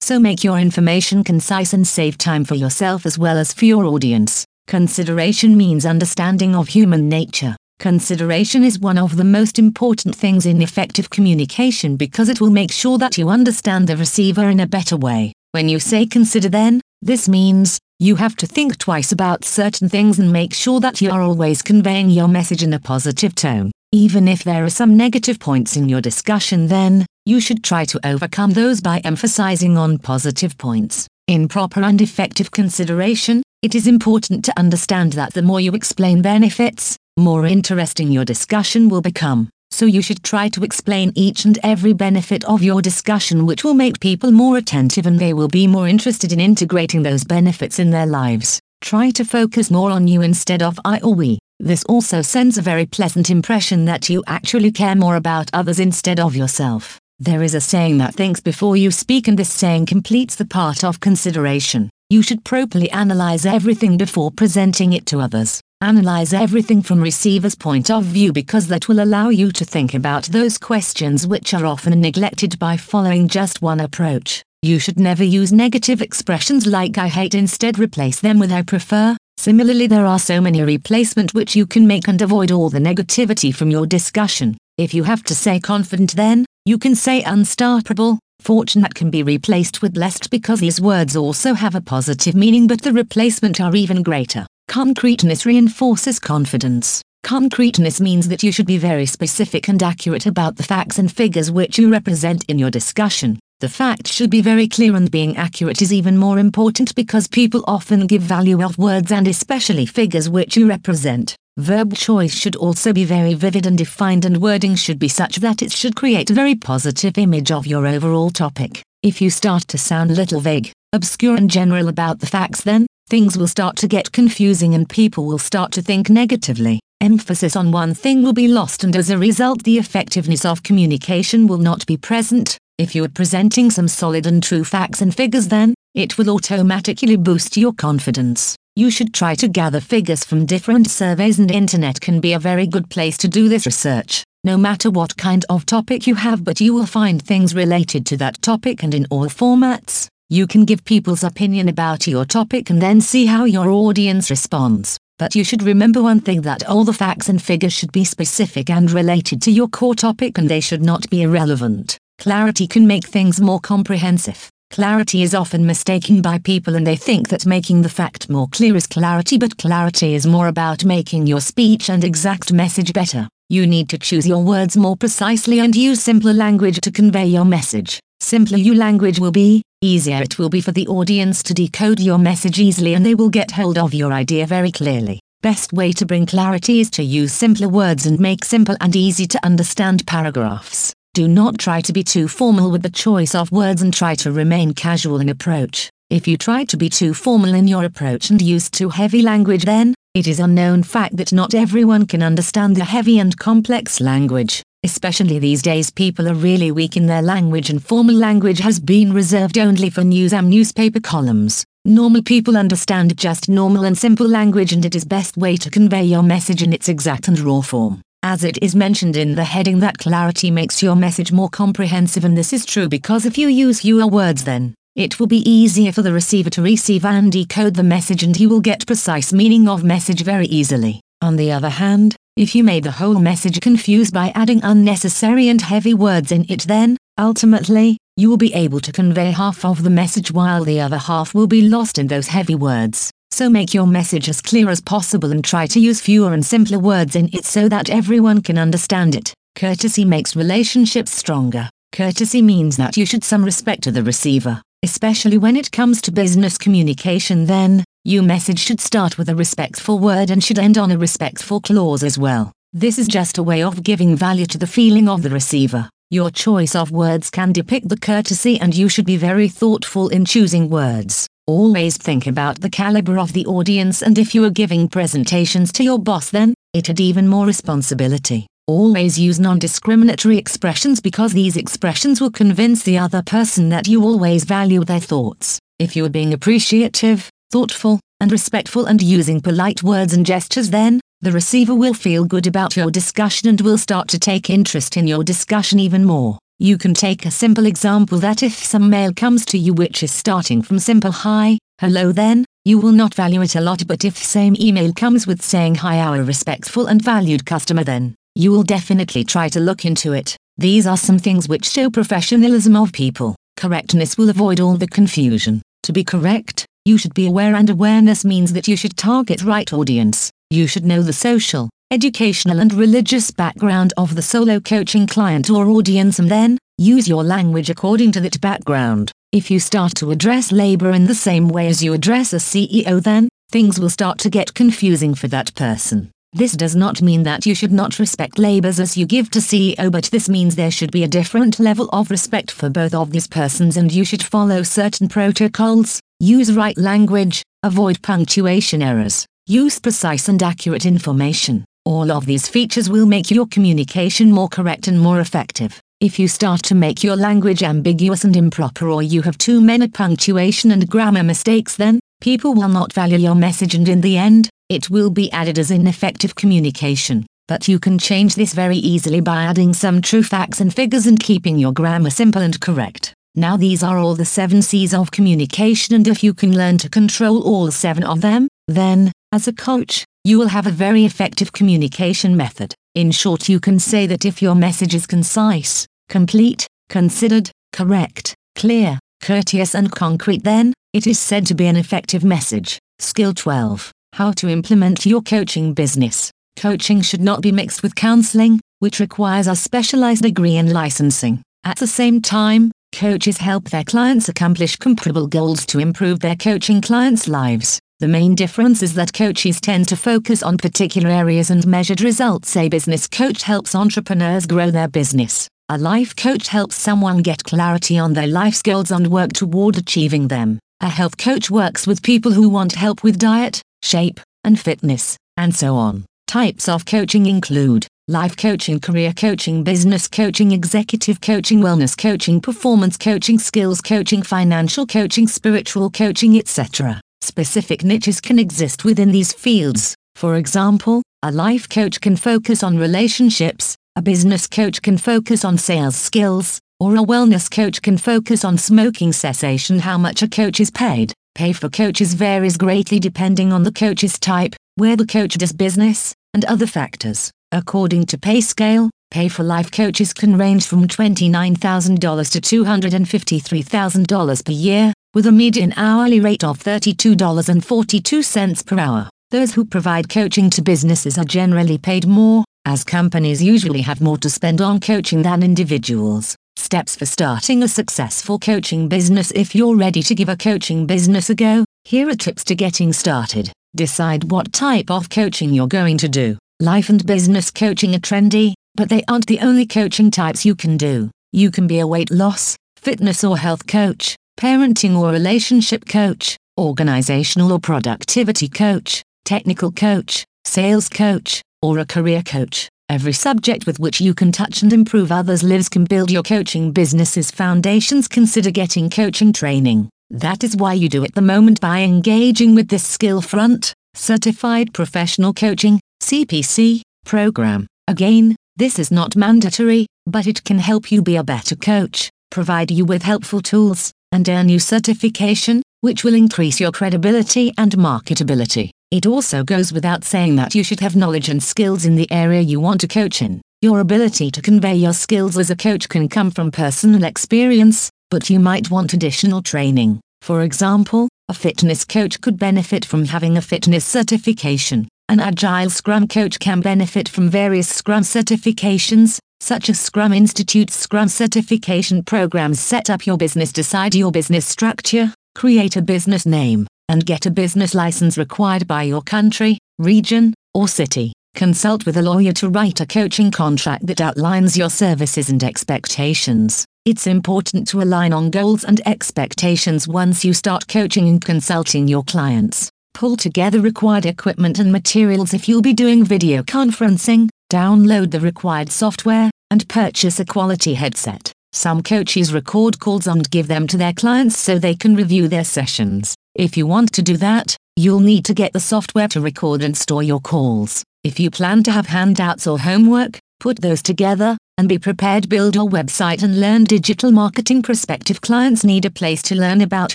So 0.00 0.20
make 0.20 0.44
your 0.44 0.60
information 0.60 1.24
concise 1.24 1.72
and 1.72 1.84
save 1.84 2.18
time 2.18 2.44
for 2.44 2.54
yourself 2.54 3.04
as 3.04 3.18
well 3.18 3.36
as 3.36 3.52
for 3.52 3.64
your 3.64 3.84
audience. 3.84 4.44
Consideration 4.68 5.56
means 5.56 5.84
understanding 5.84 6.54
of 6.54 6.68
human 6.68 7.08
nature. 7.08 7.56
Consideration 7.80 8.62
is 8.62 8.78
one 8.78 8.98
of 8.98 9.16
the 9.16 9.24
most 9.24 9.58
important 9.58 10.14
things 10.14 10.46
in 10.46 10.62
effective 10.62 11.10
communication 11.10 11.96
because 11.96 12.28
it 12.28 12.40
will 12.40 12.50
make 12.50 12.70
sure 12.70 12.96
that 12.98 13.18
you 13.18 13.28
understand 13.28 13.88
the 13.88 13.96
receiver 13.96 14.48
in 14.48 14.60
a 14.60 14.66
better 14.66 14.96
way. 14.96 15.32
When 15.50 15.68
you 15.68 15.80
say 15.80 16.06
consider, 16.06 16.48
then, 16.48 16.80
this 17.02 17.28
means 17.28 17.80
you 18.00 18.14
have 18.14 18.36
to 18.36 18.46
think 18.46 18.78
twice 18.78 19.10
about 19.10 19.44
certain 19.44 19.88
things 19.88 20.20
and 20.20 20.32
make 20.32 20.54
sure 20.54 20.78
that 20.78 21.00
you 21.00 21.10
are 21.10 21.20
always 21.20 21.62
conveying 21.62 22.10
your 22.10 22.28
message 22.28 22.62
in 22.62 22.72
a 22.72 22.78
positive 22.78 23.34
tone. 23.34 23.72
Even 23.90 24.28
if 24.28 24.44
there 24.44 24.64
are 24.64 24.70
some 24.70 24.96
negative 24.96 25.40
points 25.40 25.76
in 25.76 25.88
your 25.88 26.00
discussion, 26.00 26.68
then 26.68 27.04
you 27.26 27.40
should 27.40 27.64
try 27.64 27.84
to 27.84 28.00
overcome 28.06 28.52
those 28.52 28.80
by 28.80 28.98
emphasizing 28.98 29.76
on 29.76 29.98
positive 29.98 30.56
points. 30.58 31.08
In 31.26 31.48
proper 31.48 31.82
and 31.82 32.00
effective 32.00 32.52
consideration, 32.52 33.42
it 33.62 33.74
is 33.74 33.88
important 33.88 34.44
to 34.44 34.56
understand 34.56 35.14
that 35.14 35.34
the 35.34 35.42
more 35.42 35.60
you 35.60 35.72
explain 35.72 36.22
benefits, 36.22 36.96
more 37.18 37.46
interesting 37.46 38.12
your 38.12 38.24
discussion 38.24 38.88
will 38.88 39.02
become. 39.02 39.50
So 39.78 39.86
you 39.86 40.02
should 40.02 40.24
try 40.24 40.48
to 40.48 40.64
explain 40.64 41.12
each 41.14 41.44
and 41.44 41.56
every 41.62 41.92
benefit 41.92 42.42
of 42.46 42.64
your 42.64 42.82
discussion 42.82 43.46
which 43.46 43.62
will 43.62 43.74
make 43.74 44.00
people 44.00 44.32
more 44.32 44.56
attentive 44.56 45.06
and 45.06 45.20
they 45.20 45.32
will 45.32 45.46
be 45.46 45.68
more 45.68 45.86
interested 45.86 46.32
in 46.32 46.40
integrating 46.40 47.04
those 47.04 47.22
benefits 47.22 47.78
in 47.78 47.90
their 47.90 48.04
lives. 48.04 48.58
Try 48.80 49.12
to 49.12 49.24
focus 49.24 49.70
more 49.70 49.92
on 49.92 50.08
you 50.08 50.22
instead 50.22 50.64
of 50.64 50.80
I 50.84 50.98
or 50.98 51.14
we. 51.14 51.38
This 51.60 51.84
also 51.84 52.22
sends 52.22 52.58
a 52.58 52.62
very 52.70 52.86
pleasant 52.86 53.30
impression 53.30 53.84
that 53.84 54.10
you 54.10 54.24
actually 54.26 54.72
care 54.72 54.96
more 54.96 55.14
about 55.14 55.48
others 55.52 55.78
instead 55.78 56.18
of 56.18 56.34
yourself. 56.34 56.98
There 57.20 57.44
is 57.44 57.54
a 57.54 57.60
saying 57.60 57.98
that 57.98 58.16
thinks 58.16 58.40
before 58.40 58.76
you 58.76 58.90
speak 58.90 59.28
and 59.28 59.38
this 59.38 59.52
saying 59.52 59.86
completes 59.86 60.34
the 60.34 60.44
part 60.44 60.82
of 60.82 60.98
consideration. 60.98 61.88
You 62.10 62.22
should 62.22 62.44
properly 62.44 62.90
analyze 62.90 63.46
everything 63.46 63.96
before 63.96 64.32
presenting 64.32 64.92
it 64.92 65.06
to 65.06 65.20
others. 65.20 65.60
Analyze 65.80 66.32
everything 66.32 66.82
from 66.82 67.00
receiver's 67.00 67.54
point 67.54 67.88
of 67.88 68.02
view 68.02 68.32
because 68.32 68.66
that 68.66 68.88
will 68.88 69.00
allow 69.00 69.28
you 69.28 69.52
to 69.52 69.64
think 69.64 69.94
about 69.94 70.24
those 70.24 70.58
questions 70.58 71.24
which 71.24 71.54
are 71.54 71.64
often 71.64 72.00
neglected 72.00 72.58
by 72.58 72.76
following 72.76 73.28
just 73.28 73.62
one 73.62 73.78
approach. 73.78 74.42
You 74.62 74.80
should 74.80 74.98
never 74.98 75.22
use 75.22 75.52
negative 75.52 76.02
expressions 76.02 76.66
like 76.66 76.98
I 76.98 77.06
hate 77.06 77.36
instead 77.36 77.78
replace 77.78 78.18
them 78.18 78.40
with 78.40 78.50
I 78.50 78.62
prefer. 78.62 79.16
Similarly 79.36 79.86
there 79.86 80.04
are 80.04 80.18
so 80.18 80.40
many 80.40 80.60
replacement 80.62 81.32
which 81.32 81.54
you 81.54 81.64
can 81.64 81.86
make 81.86 82.08
and 82.08 82.20
avoid 82.20 82.50
all 82.50 82.70
the 82.70 82.80
negativity 82.80 83.54
from 83.54 83.70
your 83.70 83.86
discussion. 83.86 84.56
If 84.78 84.94
you 84.94 85.04
have 85.04 85.22
to 85.24 85.34
say 85.34 85.60
confident 85.60 86.16
then, 86.16 86.44
you 86.64 86.78
can 86.78 86.96
say 86.96 87.22
unstoppable. 87.22 88.18
Fortunate 88.40 88.96
can 88.96 89.10
be 89.10 89.22
replaced 89.22 89.80
with 89.80 89.94
blessed 89.94 90.28
because 90.30 90.58
these 90.58 90.80
words 90.80 91.14
also 91.14 91.54
have 91.54 91.76
a 91.76 91.80
positive 91.80 92.34
meaning 92.34 92.66
but 92.66 92.82
the 92.82 92.92
replacement 92.92 93.60
are 93.60 93.76
even 93.76 94.02
greater. 94.02 94.44
Concreteness 94.68 95.46
reinforces 95.46 96.18
confidence. 96.18 97.00
Concreteness 97.22 98.02
means 98.02 98.28
that 98.28 98.42
you 98.42 98.52
should 98.52 98.66
be 98.66 98.76
very 98.76 99.06
specific 99.06 99.66
and 99.66 99.82
accurate 99.82 100.26
about 100.26 100.56
the 100.56 100.62
facts 100.62 100.98
and 100.98 101.10
figures 101.10 101.50
which 101.50 101.78
you 101.78 101.90
represent 101.90 102.44
in 102.48 102.58
your 102.58 102.70
discussion. 102.70 103.38
The 103.60 103.70
facts 103.70 104.12
should 104.12 104.28
be 104.28 104.42
very 104.42 104.68
clear 104.68 104.94
and 104.94 105.10
being 105.10 105.38
accurate 105.38 105.80
is 105.80 105.90
even 105.90 106.18
more 106.18 106.38
important 106.38 106.94
because 106.94 107.26
people 107.26 107.64
often 107.66 108.06
give 108.06 108.20
value 108.20 108.62
of 108.62 108.76
words 108.76 109.10
and 109.10 109.26
especially 109.26 109.86
figures 109.86 110.28
which 110.28 110.54
you 110.54 110.68
represent. 110.68 111.34
Verb 111.56 111.94
choice 111.94 112.34
should 112.34 112.54
also 112.54 112.92
be 112.92 113.06
very 113.06 113.32
vivid 113.32 113.64
and 113.64 113.78
defined 113.78 114.26
and 114.26 114.36
wording 114.36 114.74
should 114.74 114.98
be 114.98 115.08
such 115.08 115.36
that 115.36 115.62
it 115.62 115.72
should 115.72 115.96
create 115.96 116.28
a 116.28 116.34
very 116.34 116.54
positive 116.54 117.16
image 117.16 117.50
of 117.50 117.66
your 117.66 117.86
overall 117.86 118.28
topic. 118.28 118.82
If 119.02 119.22
you 119.22 119.30
start 119.30 119.66
to 119.68 119.78
sound 119.78 120.14
little 120.14 120.40
vague, 120.40 120.72
obscure 120.92 121.36
and 121.36 121.48
general 121.48 121.88
about 121.88 122.20
the 122.20 122.26
facts 122.26 122.60
then, 122.60 122.86
things 123.08 123.38
will 123.38 123.48
start 123.48 123.76
to 123.76 123.88
get 123.88 124.12
confusing 124.12 124.74
and 124.74 124.88
people 124.88 125.24
will 125.24 125.38
start 125.38 125.72
to 125.72 125.82
think 125.82 126.10
negatively. 126.10 126.78
Emphasis 127.00 127.56
on 127.56 127.72
one 127.72 127.94
thing 127.94 128.22
will 128.22 128.34
be 128.34 128.48
lost 128.48 128.84
and 128.84 128.94
as 128.94 129.08
a 129.08 129.16
result 129.16 129.62
the 129.62 129.78
effectiveness 129.78 130.44
of 130.44 130.62
communication 130.62 131.46
will 131.46 131.58
not 131.58 131.86
be 131.86 131.96
present. 131.96 132.58
If 132.76 132.94
you 132.94 133.02
are 133.04 133.08
presenting 133.08 133.70
some 133.70 133.88
solid 133.88 134.26
and 134.26 134.42
true 134.42 134.62
facts 134.62 135.00
and 135.00 135.14
figures 135.14 135.48
then, 135.48 135.74
it 135.94 136.18
will 136.18 136.28
automatically 136.28 137.16
boost 137.16 137.56
your 137.56 137.72
confidence. 137.72 138.56
You 138.76 138.90
should 138.90 139.14
try 139.14 139.34
to 139.36 139.48
gather 139.48 139.80
figures 139.80 140.24
from 140.24 140.46
different 140.46 140.88
surveys 140.88 141.38
and 141.38 141.50
internet 141.50 142.00
can 142.00 142.20
be 142.20 142.34
a 142.34 142.38
very 142.38 142.66
good 142.66 142.90
place 142.90 143.16
to 143.18 143.28
do 143.28 143.48
this 143.48 143.64
research. 143.64 144.22
No 144.44 144.56
matter 144.56 144.90
what 144.90 145.16
kind 145.16 145.44
of 145.48 145.64
topic 145.64 146.06
you 146.06 146.14
have 146.14 146.44
but 146.44 146.60
you 146.60 146.74
will 146.74 146.86
find 146.86 147.22
things 147.22 147.54
related 147.54 148.04
to 148.06 148.16
that 148.18 148.42
topic 148.42 148.82
and 148.82 148.94
in 148.94 149.06
all 149.10 149.26
formats. 149.26 150.08
You 150.30 150.46
can 150.46 150.66
give 150.66 150.84
people's 150.84 151.24
opinion 151.24 151.70
about 151.70 152.06
your 152.06 152.26
topic 152.26 152.68
and 152.68 152.82
then 152.82 153.00
see 153.00 153.24
how 153.24 153.46
your 153.46 153.70
audience 153.70 154.28
responds. 154.28 154.98
But 155.18 155.34
you 155.34 155.42
should 155.42 155.62
remember 155.62 156.02
one 156.02 156.20
thing 156.20 156.42
that 156.42 156.68
all 156.68 156.84
the 156.84 156.92
facts 156.92 157.30
and 157.30 157.40
figures 157.40 157.72
should 157.72 157.92
be 157.92 158.04
specific 158.04 158.68
and 158.68 158.90
related 158.90 159.40
to 159.42 159.50
your 159.50 159.68
core 159.68 159.94
topic 159.94 160.36
and 160.36 160.46
they 160.46 160.60
should 160.60 160.82
not 160.82 161.08
be 161.08 161.22
irrelevant. 161.22 161.96
Clarity 162.18 162.66
can 162.66 162.86
make 162.86 163.06
things 163.06 163.40
more 163.40 163.58
comprehensive. 163.58 164.50
Clarity 164.70 165.22
is 165.22 165.34
often 165.34 165.64
mistaken 165.64 166.20
by 166.20 166.36
people 166.36 166.74
and 166.74 166.86
they 166.86 166.96
think 166.96 167.30
that 167.30 167.46
making 167.46 167.80
the 167.80 167.88
fact 167.88 168.28
more 168.28 168.48
clear 168.48 168.76
is 168.76 168.86
clarity, 168.86 169.38
but 169.38 169.56
clarity 169.56 170.14
is 170.14 170.26
more 170.26 170.48
about 170.48 170.84
making 170.84 171.26
your 171.26 171.40
speech 171.40 171.88
and 171.88 172.04
exact 172.04 172.52
message 172.52 172.92
better. 172.92 173.26
You 173.48 173.66
need 173.66 173.88
to 173.88 173.98
choose 173.98 174.28
your 174.28 174.44
words 174.44 174.76
more 174.76 174.94
precisely 174.94 175.60
and 175.60 175.74
use 175.74 176.02
simpler 176.02 176.34
language 176.34 176.82
to 176.82 176.90
convey 176.90 177.24
your 177.24 177.46
message. 177.46 177.98
Simpler 178.20 178.58
your 178.58 178.74
language 178.74 179.18
will 179.18 179.32
be, 179.32 179.62
easier 179.80 180.20
it 180.22 180.38
will 180.38 180.48
be 180.48 180.60
for 180.60 180.72
the 180.72 180.88
audience 180.88 181.42
to 181.42 181.54
decode 181.54 182.00
your 182.00 182.18
message 182.18 182.58
easily 182.58 182.94
and 182.94 183.06
they 183.06 183.14
will 183.14 183.30
get 183.30 183.52
hold 183.52 183.78
of 183.78 183.94
your 183.94 184.12
idea 184.12 184.46
very 184.46 184.72
clearly. 184.72 185.20
Best 185.40 185.72
way 185.72 185.92
to 185.92 186.04
bring 186.04 186.26
clarity 186.26 186.80
is 186.80 186.90
to 186.90 187.02
use 187.02 187.32
simpler 187.32 187.68
words 187.68 188.04
and 188.06 188.18
make 188.18 188.44
simple 188.44 188.76
and 188.80 188.96
easy 188.96 189.26
to 189.26 189.44
understand 189.44 190.04
paragraphs. 190.06 190.92
Do 191.14 191.28
not 191.28 191.58
try 191.58 191.80
to 191.82 191.92
be 191.92 192.02
too 192.02 192.26
formal 192.26 192.70
with 192.70 192.82
the 192.82 192.90
choice 192.90 193.34
of 193.34 193.52
words 193.52 193.80
and 193.80 193.94
try 193.94 194.16
to 194.16 194.32
remain 194.32 194.74
casual 194.74 195.20
in 195.20 195.28
approach. 195.28 195.90
If 196.10 196.26
you 196.26 196.36
try 196.36 196.64
to 196.64 196.76
be 196.76 196.88
too 196.88 197.14
formal 197.14 197.54
in 197.54 197.68
your 197.68 197.84
approach 197.84 198.30
and 198.30 198.42
use 198.42 198.68
too 198.68 198.88
heavy 198.88 199.22
language 199.22 199.64
then, 199.64 199.94
it 200.14 200.26
is 200.26 200.40
a 200.40 200.46
known 200.48 200.82
fact 200.82 201.16
that 201.18 201.32
not 201.32 201.54
everyone 201.54 202.06
can 202.06 202.22
understand 202.22 202.74
the 202.74 202.84
heavy 202.84 203.18
and 203.20 203.38
complex 203.38 204.00
language. 204.00 204.62
Especially 204.84 205.40
these 205.40 205.60
days 205.60 205.90
people 205.90 206.28
are 206.28 206.34
really 206.34 206.70
weak 206.70 206.96
in 206.96 207.06
their 207.06 207.20
language 207.20 207.68
and 207.68 207.84
formal 207.84 208.14
language 208.14 208.60
has 208.60 208.78
been 208.78 209.12
reserved 209.12 209.58
only 209.58 209.90
for 209.90 210.04
news 210.04 210.32
and 210.32 210.48
newspaper 210.48 211.00
columns. 211.00 211.64
Normal 211.84 212.22
people 212.22 212.56
understand 212.56 213.16
just 213.16 213.48
normal 213.48 213.84
and 213.84 213.98
simple 213.98 214.28
language 214.28 214.72
and 214.72 214.84
it 214.84 214.94
is 214.94 215.04
best 215.04 215.36
way 215.36 215.56
to 215.56 215.68
convey 215.68 216.04
your 216.04 216.22
message 216.22 216.62
in 216.62 216.72
its 216.72 216.88
exact 216.88 217.26
and 217.26 217.40
raw 217.40 217.60
form. 217.60 218.00
As 218.22 218.44
it 218.44 218.56
is 218.62 218.76
mentioned 218.76 219.16
in 219.16 219.34
the 219.34 219.44
heading 219.44 219.80
that 219.80 219.98
clarity 219.98 220.48
makes 220.48 220.80
your 220.80 220.94
message 220.94 221.32
more 221.32 221.48
comprehensive 221.48 222.24
and 222.24 222.38
this 222.38 222.52
is 222.52 222.64
true 222.64 222.88
because 222.88 223.26
if 223.26 223.36
you 223.36 223.48
use 223.48 223.80
fewer 223.80 224.06
words 224.06 224.44
then, 224.44 224.74
it 224.94 225.18
will 225.18 225.26
be 225.26 225.48
easier 225.50 225.90
for 225.90 226.02
the 226.02 226.12
receiver 226.12 226.50
to 226.50 226.62
receive 226.62 227.04
and 227.04 227.32
decode 227.32 227.74
the 227.74 227.82
message 227.82 228.22
and 228.22 228.36
he 228.36 228.46
will 228.46 228.60
get 228.60 228.86
precise 228.86 229.32
meaning 229.32 229.68
of 229.68 229.82
message 229.82 230.22
very 230.22 230.46
easily. 230.46 231.00
On 231.20 231.34
the 231.34 231.50
other 231.50 231.68
hand, 231.68 232.14
if 232.38 232.54
you 232.54 232.62
made 232.62 232.84
the 232.84 232.92
whole 232.92 233.18
message 233.18 233.60
confused 233.60 234.14
by 234.14 234.30
adding 234.32 234.60
unnecessary 234.62 235.48
and 235.48 235.60
heavy 235.60 235.92
words 235.92 236.30
in 236.30 236.46
it 236.48 236.60
then, 236.68 236.96
ultimately, 237.18 237.98
you 238.16 238.30
will 238.30 238.36
be 238.36 238.54
able 238.54 238.78
to 238.78 238.92
convey 238.92 239.32
half 239.32 239.64
of 239.64 239.82
the 239.82 239.90
message 239.90 240.30
while 240.30 240.62
the 240.62 240.80
other 240.80 240.98
half 240.98 241.34
will 241.34 241.48
be 241.48 241.62
lost 241.62 241.98
in 241.98 242.06
those 242.06 242.28
heavy 242.28 242.54
words. 242.54 243.10
So 243.32 243.50
make 243.50 243.74
your 243.74 243.88
message 243.88 244.28
as 244.28 244.40
clear 244.40 244.70
as 244.70 244.80
possible 244.80 245.32
and 245.32 245.44
try 245.44 245.66
to 245.66 245.80
use 245.80 246.00
fewer 246.00 246.32
and 246.32 246.46
simpler 246.46 246.78
words 246.78 247.16
in 247.16 247.28
it 247.32 247.44
so 247.44 247.68
that 247.68 247.90
everyone 247.90 248.40
can 248.40 248.56
understand 248.56 249.16
it. 249.16 249.34
Courtesy 249.56 250.04
makes 250.04 250.36
relationships 250.36 251.10
stronger. 251.10 251.68
Courtesy 251.90 252.40
means 252.40 252.76
that 252.76 252.96
you 252.96 253.04
should 253.04 253.24
some 253.24 253.44
respect 253.44 253.82
to 253.82 253.90
the 253.90 254.04
receiver, 254.04 254.62
especially 254.84 255.38
when 255.38 255.56
it 255.56 255.72
comes 255.72 256.00
to 256.02 256.12
business 256.12 256.56
communication 256.56 257.46
then, 257.46 257.82
your 258.08 258.22
message 258.22 258.58
should 258.58 258.80
start 258.80 259.18
with 259.18 259.28
a 259.28 259.34
respectful 259.34 259.98
word 259.98 260.30
and 260.30 260.42
should 260.42 260.58
end 260.58 260.78
on 260.78 260.90
a 260.90 260.96
respectful 260.96 261.60
clause 261.60 262.02
as 262.02 262.18
well. 262.18 262.50
This 262.72 262.98
is 262.98 263.06
just 263.06 263.36
a 263.36 263.42
way 263.42 263.62
of 263.62 263.82
giving 263.82 264.16
value 264.16 264.46
to 264.46 264.56
the 264.56 264.66
feeling 264.66 265.10
of 265.10 265.20
the 265.20 265.28
receiver. 265.28 265.90
Your 266.08 266.30
choice 266.30 266.74
of 266.74 266.90
words 266.90 267.28
can 267.28 267.52
depict 267.52 267.90
the 267.90 267.98
courtesy 267.98 268.58
and 268.58 268.74
you 268.74 268.88
should 268.88 269.04
be 269.04 269.18
very 269.18 269.46
thoughtful 269.46 270.08
in 270.08 270.24
choosing 270.24 270.70
words. 270.70 271.26
Always 271.46 271.98
think 271.98 272.26
about 272.26 272.62
the 272.62 272.70
caliber 272.70 273.18
of 273.18 273.34
the 273.34 273.44
audience 273.44 274.00
and 274.00 274.16
if 274.16 274.34
you 274.34 274.42
are 274.44 274.50
giving 274.50 274.88
presentations 274.88 275.70
to 275.72 275.84
your 275.84 275.98
boss 275.98 276.30
then, 276.30 276.54
it 276.72 276.86
had 276.86 277.00
even 277.00 277.28
more 277.28 277.44
responsibility. 277.44 278.46
Always 278.66 279.18
use 279.18 279.38
non 279.38 279.58
discriminatory 279.58 280.38
expressions 280.38 281.00
because 281.00 281.34
these 281.34 281.58
expressions 281.58 282.22
will 282.22 282.30
convince 282.30 282.84
the 282.84 282.96
other 282.96 283.22
person 283.22 283.68
that 283.68 283.86
you 283.86 284.02
always 284.02 284.44
value 284.44 284.82
their 284.82 285.00
thoughts. 285.00 285.58
If 285.78 285.94
you 285.94 286.06
are 286.06 286.10
being 286.10 286.32
appreciative, 286.32 287.30
thoughtful, 287.50 288.00
and 288.20 288.32
respectful 288.32 288.86
and 288.86 289.02
using 289.02 289.40
polite 289.40 289.82
words 289.82 290.12
and 290.12 290.26
gestures, 290.26 290.70
then 290.70 291.00
the 291.20 291.32
receiver 291.32 291.74
will 291.74 291.94
feel 291.94 292.24
good 292.24 292.46
about 292.46 292.76
your 292.76 292.90
discussion 292.90 293.48
and 293.48 293.60
will 293.60 293.78
start 293.78 294.08
to 294.08 294.18
take 294.18 294.50
interest 294.50 294.96
in 294.96 295.06
your 295.06 295.24
discussion 295.24 295.78
even 295.78 296.04
more. 296.04 296.38
You 296.58 296.76
can 296.76 296.94
take 296.94 297.24
a 297.24 297.30
simple 297.30 297.66
example 297.66 298.18
that 298.18 298.42
if 298.42 298.52
some 298.54 298.90
mail 298.90 299.12
comes 299.12 299.44
to 299.46 299.58
you 299.58 299.72
which 299.72 300.02
is 300.02 300.12
starting 300.12 300.62
from 300.62 300.78
simple 300.78 301.12
hi, 301.12 301.58
hello, 301.80 302.12
then 302.12 302.44
you 302.64 302.78
will 302.78 302.92
not 302.92 303.14
value 303.14 303.42
it 303.42 303.54
a 303.54 303.60
lot, 303.60 303.86
but 303.86 304.04
if 304.04 304.16
same 304.16 304.56
email 304.60 304.92
comes 304.92 305.26
with 305.26 305.40
saying 305.40 305.76
hi, 305.76 306.00
our 306.00 306.22
respectful 306.22 306.86
and 306.86 307.02
valued 307.02 307.46
customer, 307.46 307.84
then 307.84 308.14
you 308.34 308.50
will 308.50 308.62
definitely 308.62 309.24
try 309.24 309.48
to 309.48 309.60
look 309.60 309.84
into 309.84 310.12
it. 310.12 310.36
These 310.56 310.86
are 310.86 310.96
some 310.96 311.18
things 311.18 311.48
which 311.48 311.70
show 311.70 311.88
professionalism 311.90 312.76
of 312.76 312.92
people. 312.92 313.36
Correctness 313.56 314.18
will 314.18 314.28
avoid 314.28 314.60
all 314.60 314.76
the 314.76 314.86
confusion. 314.86 315.62
To 315.84 315.92
be 315.92 316.04
correct, 316.04 316.66
you 316.88 316.96
should 316.96 317.12
be 317.12 317.26
aware 317.26 317.54
and 317.54 317.68
awareness 317.68 318.24
means 318.24 318.54
that 318.54 318.66
you 318.66 318.74
should 318.74 318.96
target 318.96 319.44
right 319.44 319.70
audience. 319.74 320.30
You 320.48 320.66
should 320.66 320.86
know 320.86 321.02
the 321.02 321.12
social, 321.12 321.68
educational 321.90 322.60
and 322.60 322.72
religious 322.72 323.30
background 323.30 323.92
of 323.98 324.14
the 324.14 324.22
solo 324.22 324.58
coaching 324.58 325.06
client 325.06 325.50
or 325.50 325.66
audience 325.66 326.18
and 326.18 326.30
then 326.30 326.56
use 326.78 327.06
your 327.06 327.22
language 327.22 327.68
according 327.68 328.12
to 328.12 328.20
that 328.22 328.40
background. 328.40 329.12
If 329.32 329.50
you 329.50 329.60
start 329.60 329.96
to 329.96 330.10
address 330.10 330.50
labor 330.50 330.92
in 330.92 331.04
the 331.04 331.14
same 331.14 331.50
way 331.50 331.66
as 331.66 331.84
you 331.84 331.92
address 331.92 332.32
a 332.32 332.36
CEO 332.36 333.02
then 333.02 333.28
things 333.50 333.78
will 333.78 333.90
start 333.90 334.18
to 334.20 334.30
get 334.30 334.54
confusing 334.54 335.14
for 335.14 335.28
that 335.28 335.54
person. 335.54 336.10
This 336.34 336.52
does 336.52 336.76
not 336.76 337.00
mean 337.00 337.22
that 337.22 337.46
you 337.46 337.54
should 337.54 337.72
not 337.72 337.98
respect 337.98 338.38
labors 338.38 338.78
as 338.78 338.98
you 338.98 339.06
give 339.06 339.30
to 339.30 339.38
CEO 339.38 339.90
but 339.90 340.04
this 340.04 340.28
means 340.28 340.54
there 340.54 340.70
should 340.70 340.92
be 340.92 341.02
a 341.02 341.08
different 341.08 341.58
level 341.58 341.88
of 341.90 342.10
respect 342.10 342.50
for 342.50 342.68
both 342.68 342.92
of 342.92 343.10
these 343.10 343.26
persons 343.26 343.78
and 343.78 343.90
you 343.90 344.04
should 344.04 344.22
follow 344.22 344.62
certain 344.62 345.08
protocols, 345.08 346.00
use 346.20 346.52
right 346.52 346.76
language, 346.76 347.42
avoid 347.62 348.02
punctuation 348.02 348.82
errors, 348.82 349.24
use 349.46 349.78
precise 349.78 350.28
and 350.28 350.42
accurate 350.42 350.84
information. 350.84 351.64
All 351.86 352.12
of 352.12 352.26
these 352.26 352.46
features 352.46 352.90
will 352.90 353.06
make 353.06 353.30
your 353.30 353.46
communication 353.46 354.30
more 354.30 354.50
correct 354.50 354.86
and 354.86 355.00
more 355.00 355.20
effective. 355.20 355.80
If 356.00 356.18
you 356.18 356.28
start 356.28 356.62
to 356.64 356.74
make 356.74 357.02
your 357.02 357.16
language 357.16 357.62
ambiguous 357.62 358.24
and 358.24 358.36
improper 358.36 358.90
or 358.90 359.02
you 359.02 359.22
have 359.22 359.38
too 359.38 359.62
many 359.62 359.88
punctuation 359.88 360.72
and 360.72 360.86
grammar 360.90 361.22
mistakes 361.22 361.76
then, 361.76 362.00
people 362.20 362.52
will 362.52 362.68
not 362.68 362.92
value 362.92 363.16
your 363.16 363.34
message 363.34 363.74
and 363.74 363.88
in 363.88 364.02
the 364.02 364.18
end, 364.18 364.50
it 364.68 364.90
will 364.90 365.10
be 365.10 365.30
added 365.32 365.58
as 365.58 365.70
ineffective 365.70 366.34
communication, 366.34 367.26
but 367.46 367.68
you 367.68 367.78
can 367.78 367.98
change 367.98 368.34
this 368.34 368.52
very 368.52 368.76
easily 368.76 369.20
by 369.20 369.42
adding 369.44 369.72
some 369.72 370.02
true 370.02 370.22
facts 370.22 370.60
and 370.60 370.74
figures 370.74 371.06
and 371.06 371.18
keeping 371.18 371.58
your 371.58 371.72
grammar 371.72 372.10
simple 372.10 372.42
and 372.42 372.60
correct. 372.60 373.14
Now 373.34 373.56
these 373.56 373.82
are 373.82 373.98
all 373.98 374.14
the 374.14 374.24
seven 374.24 374.60
C's 374.62 374.92
of 374.92 375.10
communication 375.10 375.94
and 375.94 376.06
if 376.06 376.22
you 376.22 376.34
can 376.34 376.56
learn 376.56 376.76
to 376.78 376.88
control 376.88 377.42
all 377.42 377.70
seven 377.70 378.04
of 378.04 378.20
them, 378.20 378.48
then, 378.66 379.12
as 379.32 379.48
a 379.48 379.52
coach, 379.52 380.04
you 380.24 380.38
will 380.38 380.48
have 380.48 380.66
a 380.66 380.70
very 380.70 381.04
effective 381.04 381.52
communication 381.52 382.36
method. 382.36 382.74
In 382.94 383.10
short 383.10 383.48
you 383.48 383.60
can 383.60 383.78
say 383.78 384.06
that 384.06 384.26
if 384.26 384.42
your 384.42 384.54
message 384.54 384.94
is 384.94 385.06
concise, 385.06 385.86
complete, 386.08 386.66
considered, 386.90 387.50
correct, 387.72 388.34
clear, 388.54 388.98
courteous 389.22 389.74
and 389.74 389.90
concrete 389.90 390.44
then, 390.44 390.74
it 390.92 391.06
is 391.06 391.18
said 391.18 391.46
to 391.46 391.54
be 391.54 391.66
an 391.66 391.76
effective 391.76 392.24
message. 392.24 392.78
Skill 392.98 393.32
12. 393.32 393.92
How 394.18 394.32
to 394.32 394.48
implement 394.48 395.06
your 395.06 395.22
coaching 395.22 395.74
business. 395.74 396.32
Coaching 396.56 397.02
should 397.02 397.20
not 397.20 397.40
be 397.40 397.52
mixed 397.52 397.84
with 397.84 397.94
counseling, 397.94 398.58
which 398.80 398.98
requires 398.98 399.46
a 399.46 399.54
specialized 399.54 400.24
degree 400.24 400.56
in 400.56 400.72
licensing. 400.72 401.40
At 401.62 401.76
the 401.76 401.86
same 401.86 402.20
time, 402.20 402.72
coaches 402.92 403.36
help 403.36 403.70
their 403.70 403.84
clients 403.84 404.28
accomplish 404.28 404.74
comparable 404.74 405.28
goals 405.28 405.64
to 405.66 405.78
improve 405.78 406.18
their 406.18 406.34
coaching 406.34 406.80
clients' 406.80 407.28
lives. 407.28 407.78
The 408.00 408.08
main 408.08 408.34
difference 408.34 408.82
is 408.82 408.94
that 408.94 409.12
coaches 409.12 409.60
tend 409.60 409.86
to 409.86 409.96
focus 409.96 410.42
on 410.42 410.58
particular 410.58 411.10
areas 411.10 411.50
and 411.50 411.64
measured 411.64 412.00
results. 412.00 412.56
A 412.56 412.68
business 412.68 413.06
coach 413.06 413.44
helps 413.44 413.76
entrepreneurs 413.76 414.46
grow 414.46 414.72
their 414.72 414.88
business. 414.88 415.46
A 415.68 415.78
life 415.78 416.16
coach 416.16 416.48
helps 416.48 416.74
someone 416.74 417.18
get 417.18 417.44
clarity 417.44 417.96
on 417.96 418.14
their 418.14 418.26
life's 418.26 418.62
goals 418.62 418.90
and 418.90 419.06
work 419.06 419.32
toward 419.32 419.78
achieving 419.78 420.26
them. 420.26 420.58
A 420.80 420.88
health 420.88 421.18
coach 421.18 421.52
works 421.52 421.86
with 421.86 422.02
people 422.02 422.32
who 422.32 422.48
want 422.48 422.72
help 422.72 423.04
with 423.04 423.18
diet, 423.18 423.62
shape, 423.82 424.20
and 424.44 424.58
fitness, 424.58 425.16
and 425.36 425.54
so 425.54 425.74
on. 425.74 426.04
Types 426.26 426.68
of 426.68 426.84
coaching 426.84 427.26
include 427.26 427.86
life 428.06 428.36
coaching, 428.36 428.80
career 428.80 429.12
coaching, 429.12 429.62
business 429.64 430.08
coaching, 430.08 430.52
executive 430.52 431.20
coaching, 431.20 431.60
wellness 431.60 431.96
coaching, 431.96 432.40
performance 432.40 432.96
coaching, 432.96 433.38
skills 433.38 433.80
coaching, 433.80 434.22
financial 434.22 434.86
coaching, 434.86 435.26
spiritual 435.26 435.90
coaching, 435.90 436.36
etc. 436.38 437.00
Specific 437.20 437.84
niches 437.84 438.20
can 438.20 438.38
exist 438.38 438.84
within 438.84 439.12
these 439.12 439.32
fields. 439.32 439.94
For 440.16 440.36
example, 440.36 441.02
a 441.22 441.30
life 441.30 441.68
coach 441.68 442.00
can 442.00 442.16
focus 442.16 442.62
on 442.62 442.78
relationships, 442.78 443.76
a 443.96 444.02
business 444.02 444.46
coach 444.46 444.82
can 444.82 444.98
focus 444.98 445.44
on 445.44 445.58
sales 445.58 445.96
skills, 445.96 446.60
or 446.80 446.94
a 446.94 447.00
wellness 447.00 447.50
coach 447.50 447.82
can 447.82 447.98
focus 447.98 448.44
on 448.44 448.56
smoking 448.56 449.12
cessation. 449.12 449.80
How 449.80 449.98
much 449.98 450.22
a 450.22 450.28
coach 450.28 450.60
is 450.60 450.70
paid 450.70 451.12
Pay 451.34 451.52
for 451.52 451.68
coaches 451.68 452.14
varies 452.14 452.56
greatly 452.56 452.98
depending 452.98 453.52
on 453.52 453.62
the 453.62 453.72
coach's 453.72 454.18
type, 454.18 454.54
where 454.76 454.96
the 454.96 455.06
coach 455.06 455.34
does 455.34 455.52
business, 455.52 456.14
and 456.34 456.44
other 456.44 456.66
factors. 456.66 457.30
According 457.52 458.06
to 458.06 458.18
pay 458.18 458.40
scale, 458.40 458.90
pay 459.10 459.28
for 459.28 459.42
life 459.42 459.70
coaches 459.70 460.12
can 460.12 460.36
range 460.36 460.66
from 460.66 460.88
$29,000 460.88 462.32
to 462.32 462.64
$253,000 462.64 464.44
per 464.44 464.52
year, 464.52 464.92
with 465.14 465.26
a 465.26 465.32
median 465.32 465.72
hourly 465.76 466.20
rate 466.20 466.44
of 466.44 466.58
$32.42 466.58 468.66
per 468.66 468.78
hour. 468.78 469.08
Those 469.30 469.52
who 469.52 469.64
provide 469.64 470.08
coaching 470.08 470.50
to 470.50 470.62
businesses 470.62 471.18
are 471.18 471.24
generally 471.24 471.78
paid 471.78 472.06
more, 472.06 472.44
as 472.64 472.84
companies 472.84 473.42
usually 473.42 473.82
have 473.82 474.00
more 474.00 474.18
to 474.18 474.30
spend 474.30 474.60
on 474.60 474.80
coaching 474.80 475.22
than 475.22 475.42
individuals. 475.42 476.36
Steps 476.58 476.96
for 476.96 477.06
starting 477.06 477.62
a 477.62 477.68
successful 477.68 478.36
coaching 478.36 478.88
business 478.88 479.30
If 479.30 479.54
you're 479.54 479.76
ready 479.76 480.02
to 480.02 480.14
give 480.14 480.28
a 480.28 480.36
coaching 480.36 480.86
business 480.86 481.30
a 481.30 481.34
go, 481.36 481.64
here 481.84 482.08
are 482.10 482.16
tips 482.16 482.42
to 482.44 482.56
getting 482.56 482.92
started. 482.92 483.52
Decide 483.76 484.32
what 484.32 484.52
type 484.52 484.90
of 484.90 485.08
coaching 485.08 485.54
you're 485.54 485.68
going 485.68 485.98
to 485.98 486.08
do. 486.08 486.36
Life 486.58 486.88
and 486.88 487.06
business 487.06 487.52
coaching 487.52 487.94
are 487.94 488.00
trendy, 488.00 488.54
but 488.74 488.88
they 488.88 489.04
aren't 489.06 489.28
the 489.28 489.38
only 489.38 489.66
coaching 489.66 490.10
types 490.10 490.44
you 490.44 490.56
can 490.56 490.76
do. 490.76 491.12
You 491.30 491.52
can 491.52 491.68
be 491.68 491.78
a 491.78 491.86
weight 491.86 492.10
loss, 492.10 492.56
fitness 492.76 493.22
or 493.22 493.38
health 493.38 493.68
coach, 493.68 494.16
parenting 494.36 494.98
or 494.98 495.12
relationship 495.12 495.86
coach, 495.86 496.36
organizational 496.58 497.52
or 497.52 497.60
productivity 497.60 498.48
coach, 498.48 499.04
technical 499.24 499.70
coach, 499.70 500.24
sales 500.44 500.88
coach, 500.88 501.40
or 501.62 501.78
a 501.78 501.86
career 501.86 502.22
coach. 502.22 502.68
Every 502.90 503.12
subject 503.12 503.66
with 503.66 503.78
which 503.78 504.00
you 504.00 504.14
can 504.14 504.32
touch 504.32 504.62
and 504.62 504.72
improve 504.72 505.12
others' 505.12 505.42
lives 505.42 505.68
can 505.68 505.84
build 505.84 506.10
your 506.10 506.22
coaching 506.22 506.72
business's 506.72 507.30
foundations. 507.30 508.08
Consider 508.08 508.50
getting 508.50 508.88
coaching 508.88 509.30
training. 509.30 509.90
That 510.08 510.42
is 510.42 510.56
why 510.56 510.72
you 510.72 510.88
do 510.88 511.04
it 511.04 511.14
the 511.14 511.20
moment 511.20 511.60
by 511.60 511.80
engaging 511.80 512.54
with 512.54 512.68
this 512.68 512.96
Skillfront, 512.96 513.74
Certified 513.94 514.72
Professional 514.72 515.34
Coaching, 515.34 515.80
CPC, 516.02 516.80
program. 517.04 517.66
Again, 517.88 518.36
this 518.56 518.78
is 518.78 518.90
not 518.90 519.16
mandatory, 519.16 519.86
but 520.06 520.26
it 520.26 520.42
can 520.44 520.58
help 520.58 520.90
you 520.90 521.02
be 521.02 521.16
a 521.16 521.22
better 521.22 521.56
coach, 521.56 522.08
provide 522.30 522.70
you 522.70 522.86
with 522.86 523.02
helpful 523.02 523.42
tools, 523.42 523.92
and 524.12 524.26
earn 524.30 524.48
you 524.48 524.58
certification, 524.58 525.62
which 525.82 526.04
will 526.04 526.14
increase 526.14 526.58
your 526.58 526.72
credibility 526.72 527.52
and 527.58 527.72
marketability. 527.72 528.70
It 528.90 529.04
also 529.04 529.44
goes 529.44 529.70
without 529.70 530.02
saying 530.02 530.36
that 530.36 530.54
you 530.54 530.64
should 530.64 530.80
have 530.80 530.96
knowledge 530.96 531.28
and 531.28 531.42
skills 531.42 531.84
in 531.84 531.94
the 531.94 532.10
area 532.10 532.40
you 532.40 532.58
want 532.58 532.80
to 532.80 532.88
coach 532.88 533.20
in. 533.20 533.42
Your 533.60 533.80
ability 533.80 534.30
to 534.30 534.40
convey 534.40 534.76
your 534.76 534.94
skills 534.94 535.36
as 535.36 535.50
a 535.50 535.56
coach 535.56 535.90
can 535.90 536.08
come 536.08 536.30
from 536.30 536.50
personal 536.50 537.04
experience, 537.04 537.90
but 538.10 538.30
you 538.30 538.40
might 538.40 538.70
want 538.70 538.94
additional 538.94 539.42
training. 539.42 540.00
For 540.22 540.40
example, 540.40 541.06
a 541.28 541.34
fitness 541.34 541.84
coach 541.84 542.22
could 542.22 542.38
benefit 542.38 542.86
from 542.86 543.04
having 543.04 543.36
a 543.36 543.42
fitness 543.42 543.84
certification. 543.84 544.88
An 545.10 545.20
agile 545.20 545.68
Scrum 545.68 546.08
coach 546.08 546.38
can 546.38 546.62
benefit 546.62 547.10
from 547.10 547.28
various 547.28 547.68
Scrum 547.68 548.04
certifications, 548.04 549.18
such 549.40 549.68
as 549.68 549.78
Scrum 549.78 550.14
Institute's 550.14 550.74
Scrum 550.74 551.08
certification 551.08 552.02
programs. 552.02 552.58
Set 552.58 552.88
up 552.88 553.06
your 553.06 553.18
business, 553.18 553.52
decide 553.52 553.94
your 553.94 554.12
business 554.12 554.46
structure, 554.46 555.12
create 555.34 555.76
a 555.76 555.82
business 555.82 556.24
name, 556.24 556.66
and 556.88 557.06
get 557.06 557.26
a 557.26 557.30
business 557.30 557.74
license 557.74 558.16
required 558.16 558.66
by 558.66 558.82
your 558.82 559.02
country, 559.02 559.58
region, 559.78 560.34
or 560.54 560.68
city. 560.68 561.12
Consult 561.34 561.86
with 561.86 561.96
a 561.96 562.02
lawyer 562.02 562.32
to 562.32 562.48
write 562.48 562.80
a 562.80 562.86
coaching 562.86 563.30
contract 563.30 563.86
that 563.86 564.00
outlines 564.00 564.56
your 564.56 564.70
services 564.70 565.30
and 565.30 565.44
expectations. 565.44 566.64
It's 566.84 567.06
important 567.06 567.68
to 567.68 567.82
align 567.82 568.12
on 568.12 568.30
goals 568.30 568.64
and 568.64 568.80
expectations 568.86 569.86
once 569.86 570.24
you 570.24 570.32
start 570.32 570.68
coaching 570.68 571.08
and 571.08 571.24
consulting 571.24 571.86
your 571.86 572.02
clients. 572.02 572.70
Pull 572.94 573.16
together 573.16 573.60
required 573.60 574.06
equipment 574.06 574.58
and 574.58 574.72
materials 574.72 575.34
if 575.34 575.48
you'll 575.48 575.62
be 575.62 575.74
doing 575.74 576.04
video 576.04 576.42
conferencing, 576.42 577.28
download 577.52 578.10
the 578.10 578.20
required 578.20 578.70
software, 578.70 579.30
and 579.50 579.68
purchase 579.68 580.18
a 580.18 580.24
quality 580.24 580.74
headset. 580.74 581.30
Some 581.52 581.82
coaches 581.82 582.32
record 582.32 582.78
calls 582.80 583.06
and 583.06 583.30
give 583.30 583.48
them 583.48 583.66
to 583.68 583.76
their 583.76 583.92
clients 583.92 584.38
so 584.38 584.58
they 584.58 584.74
can 584.74 584.96
review 584.96 585.28
their 585.28 585.44
sessions. 585.44 586.14
If 586.38 586.56
you 586.56 586.68
want 586.68 586.92
to 586.92 587.02
do 587.02 587.16
that, 587.16 587.56
you'll 587.74 587.98
need 587.98 588.24
to 588.26 588.32
get 588.32 588.52
the 588.52 588.60
software 588.60 589.08
to 589.08 589.20
record 589.20 589.60
and 589.60 589.76
store 589.76 590.04
your 590.04 590.20
calls. 590.20 590.84
If 591.02 591.18
you 591.18 591.30
plan 591.30 591.64
to 591.64 591.72
have 591.72 591.88
handouts 591.88 592.46
or 592.46 592.60
homework, 592.60 593.18
put 593.40 593.60
those 593.60 593.82
together 593.82 594.38
and 594.56 594.68
be 594.68 594.78
prepared 594.78 595.28
build 595.28 595.56
your 595.56 595.68
website 595.68 596.22
and 596.22 596.40
learn. 596.40 596.62
Digital 596.62 597.10
marketing 597.10 597.62
prospective 597.62 598.20
clients 598.20 598.62
need 598.62 598.84
a 598.84 598.90
place 598.90 599.20
to 599.22 599.34
learn 599.34 599.60
about 599.60 599.94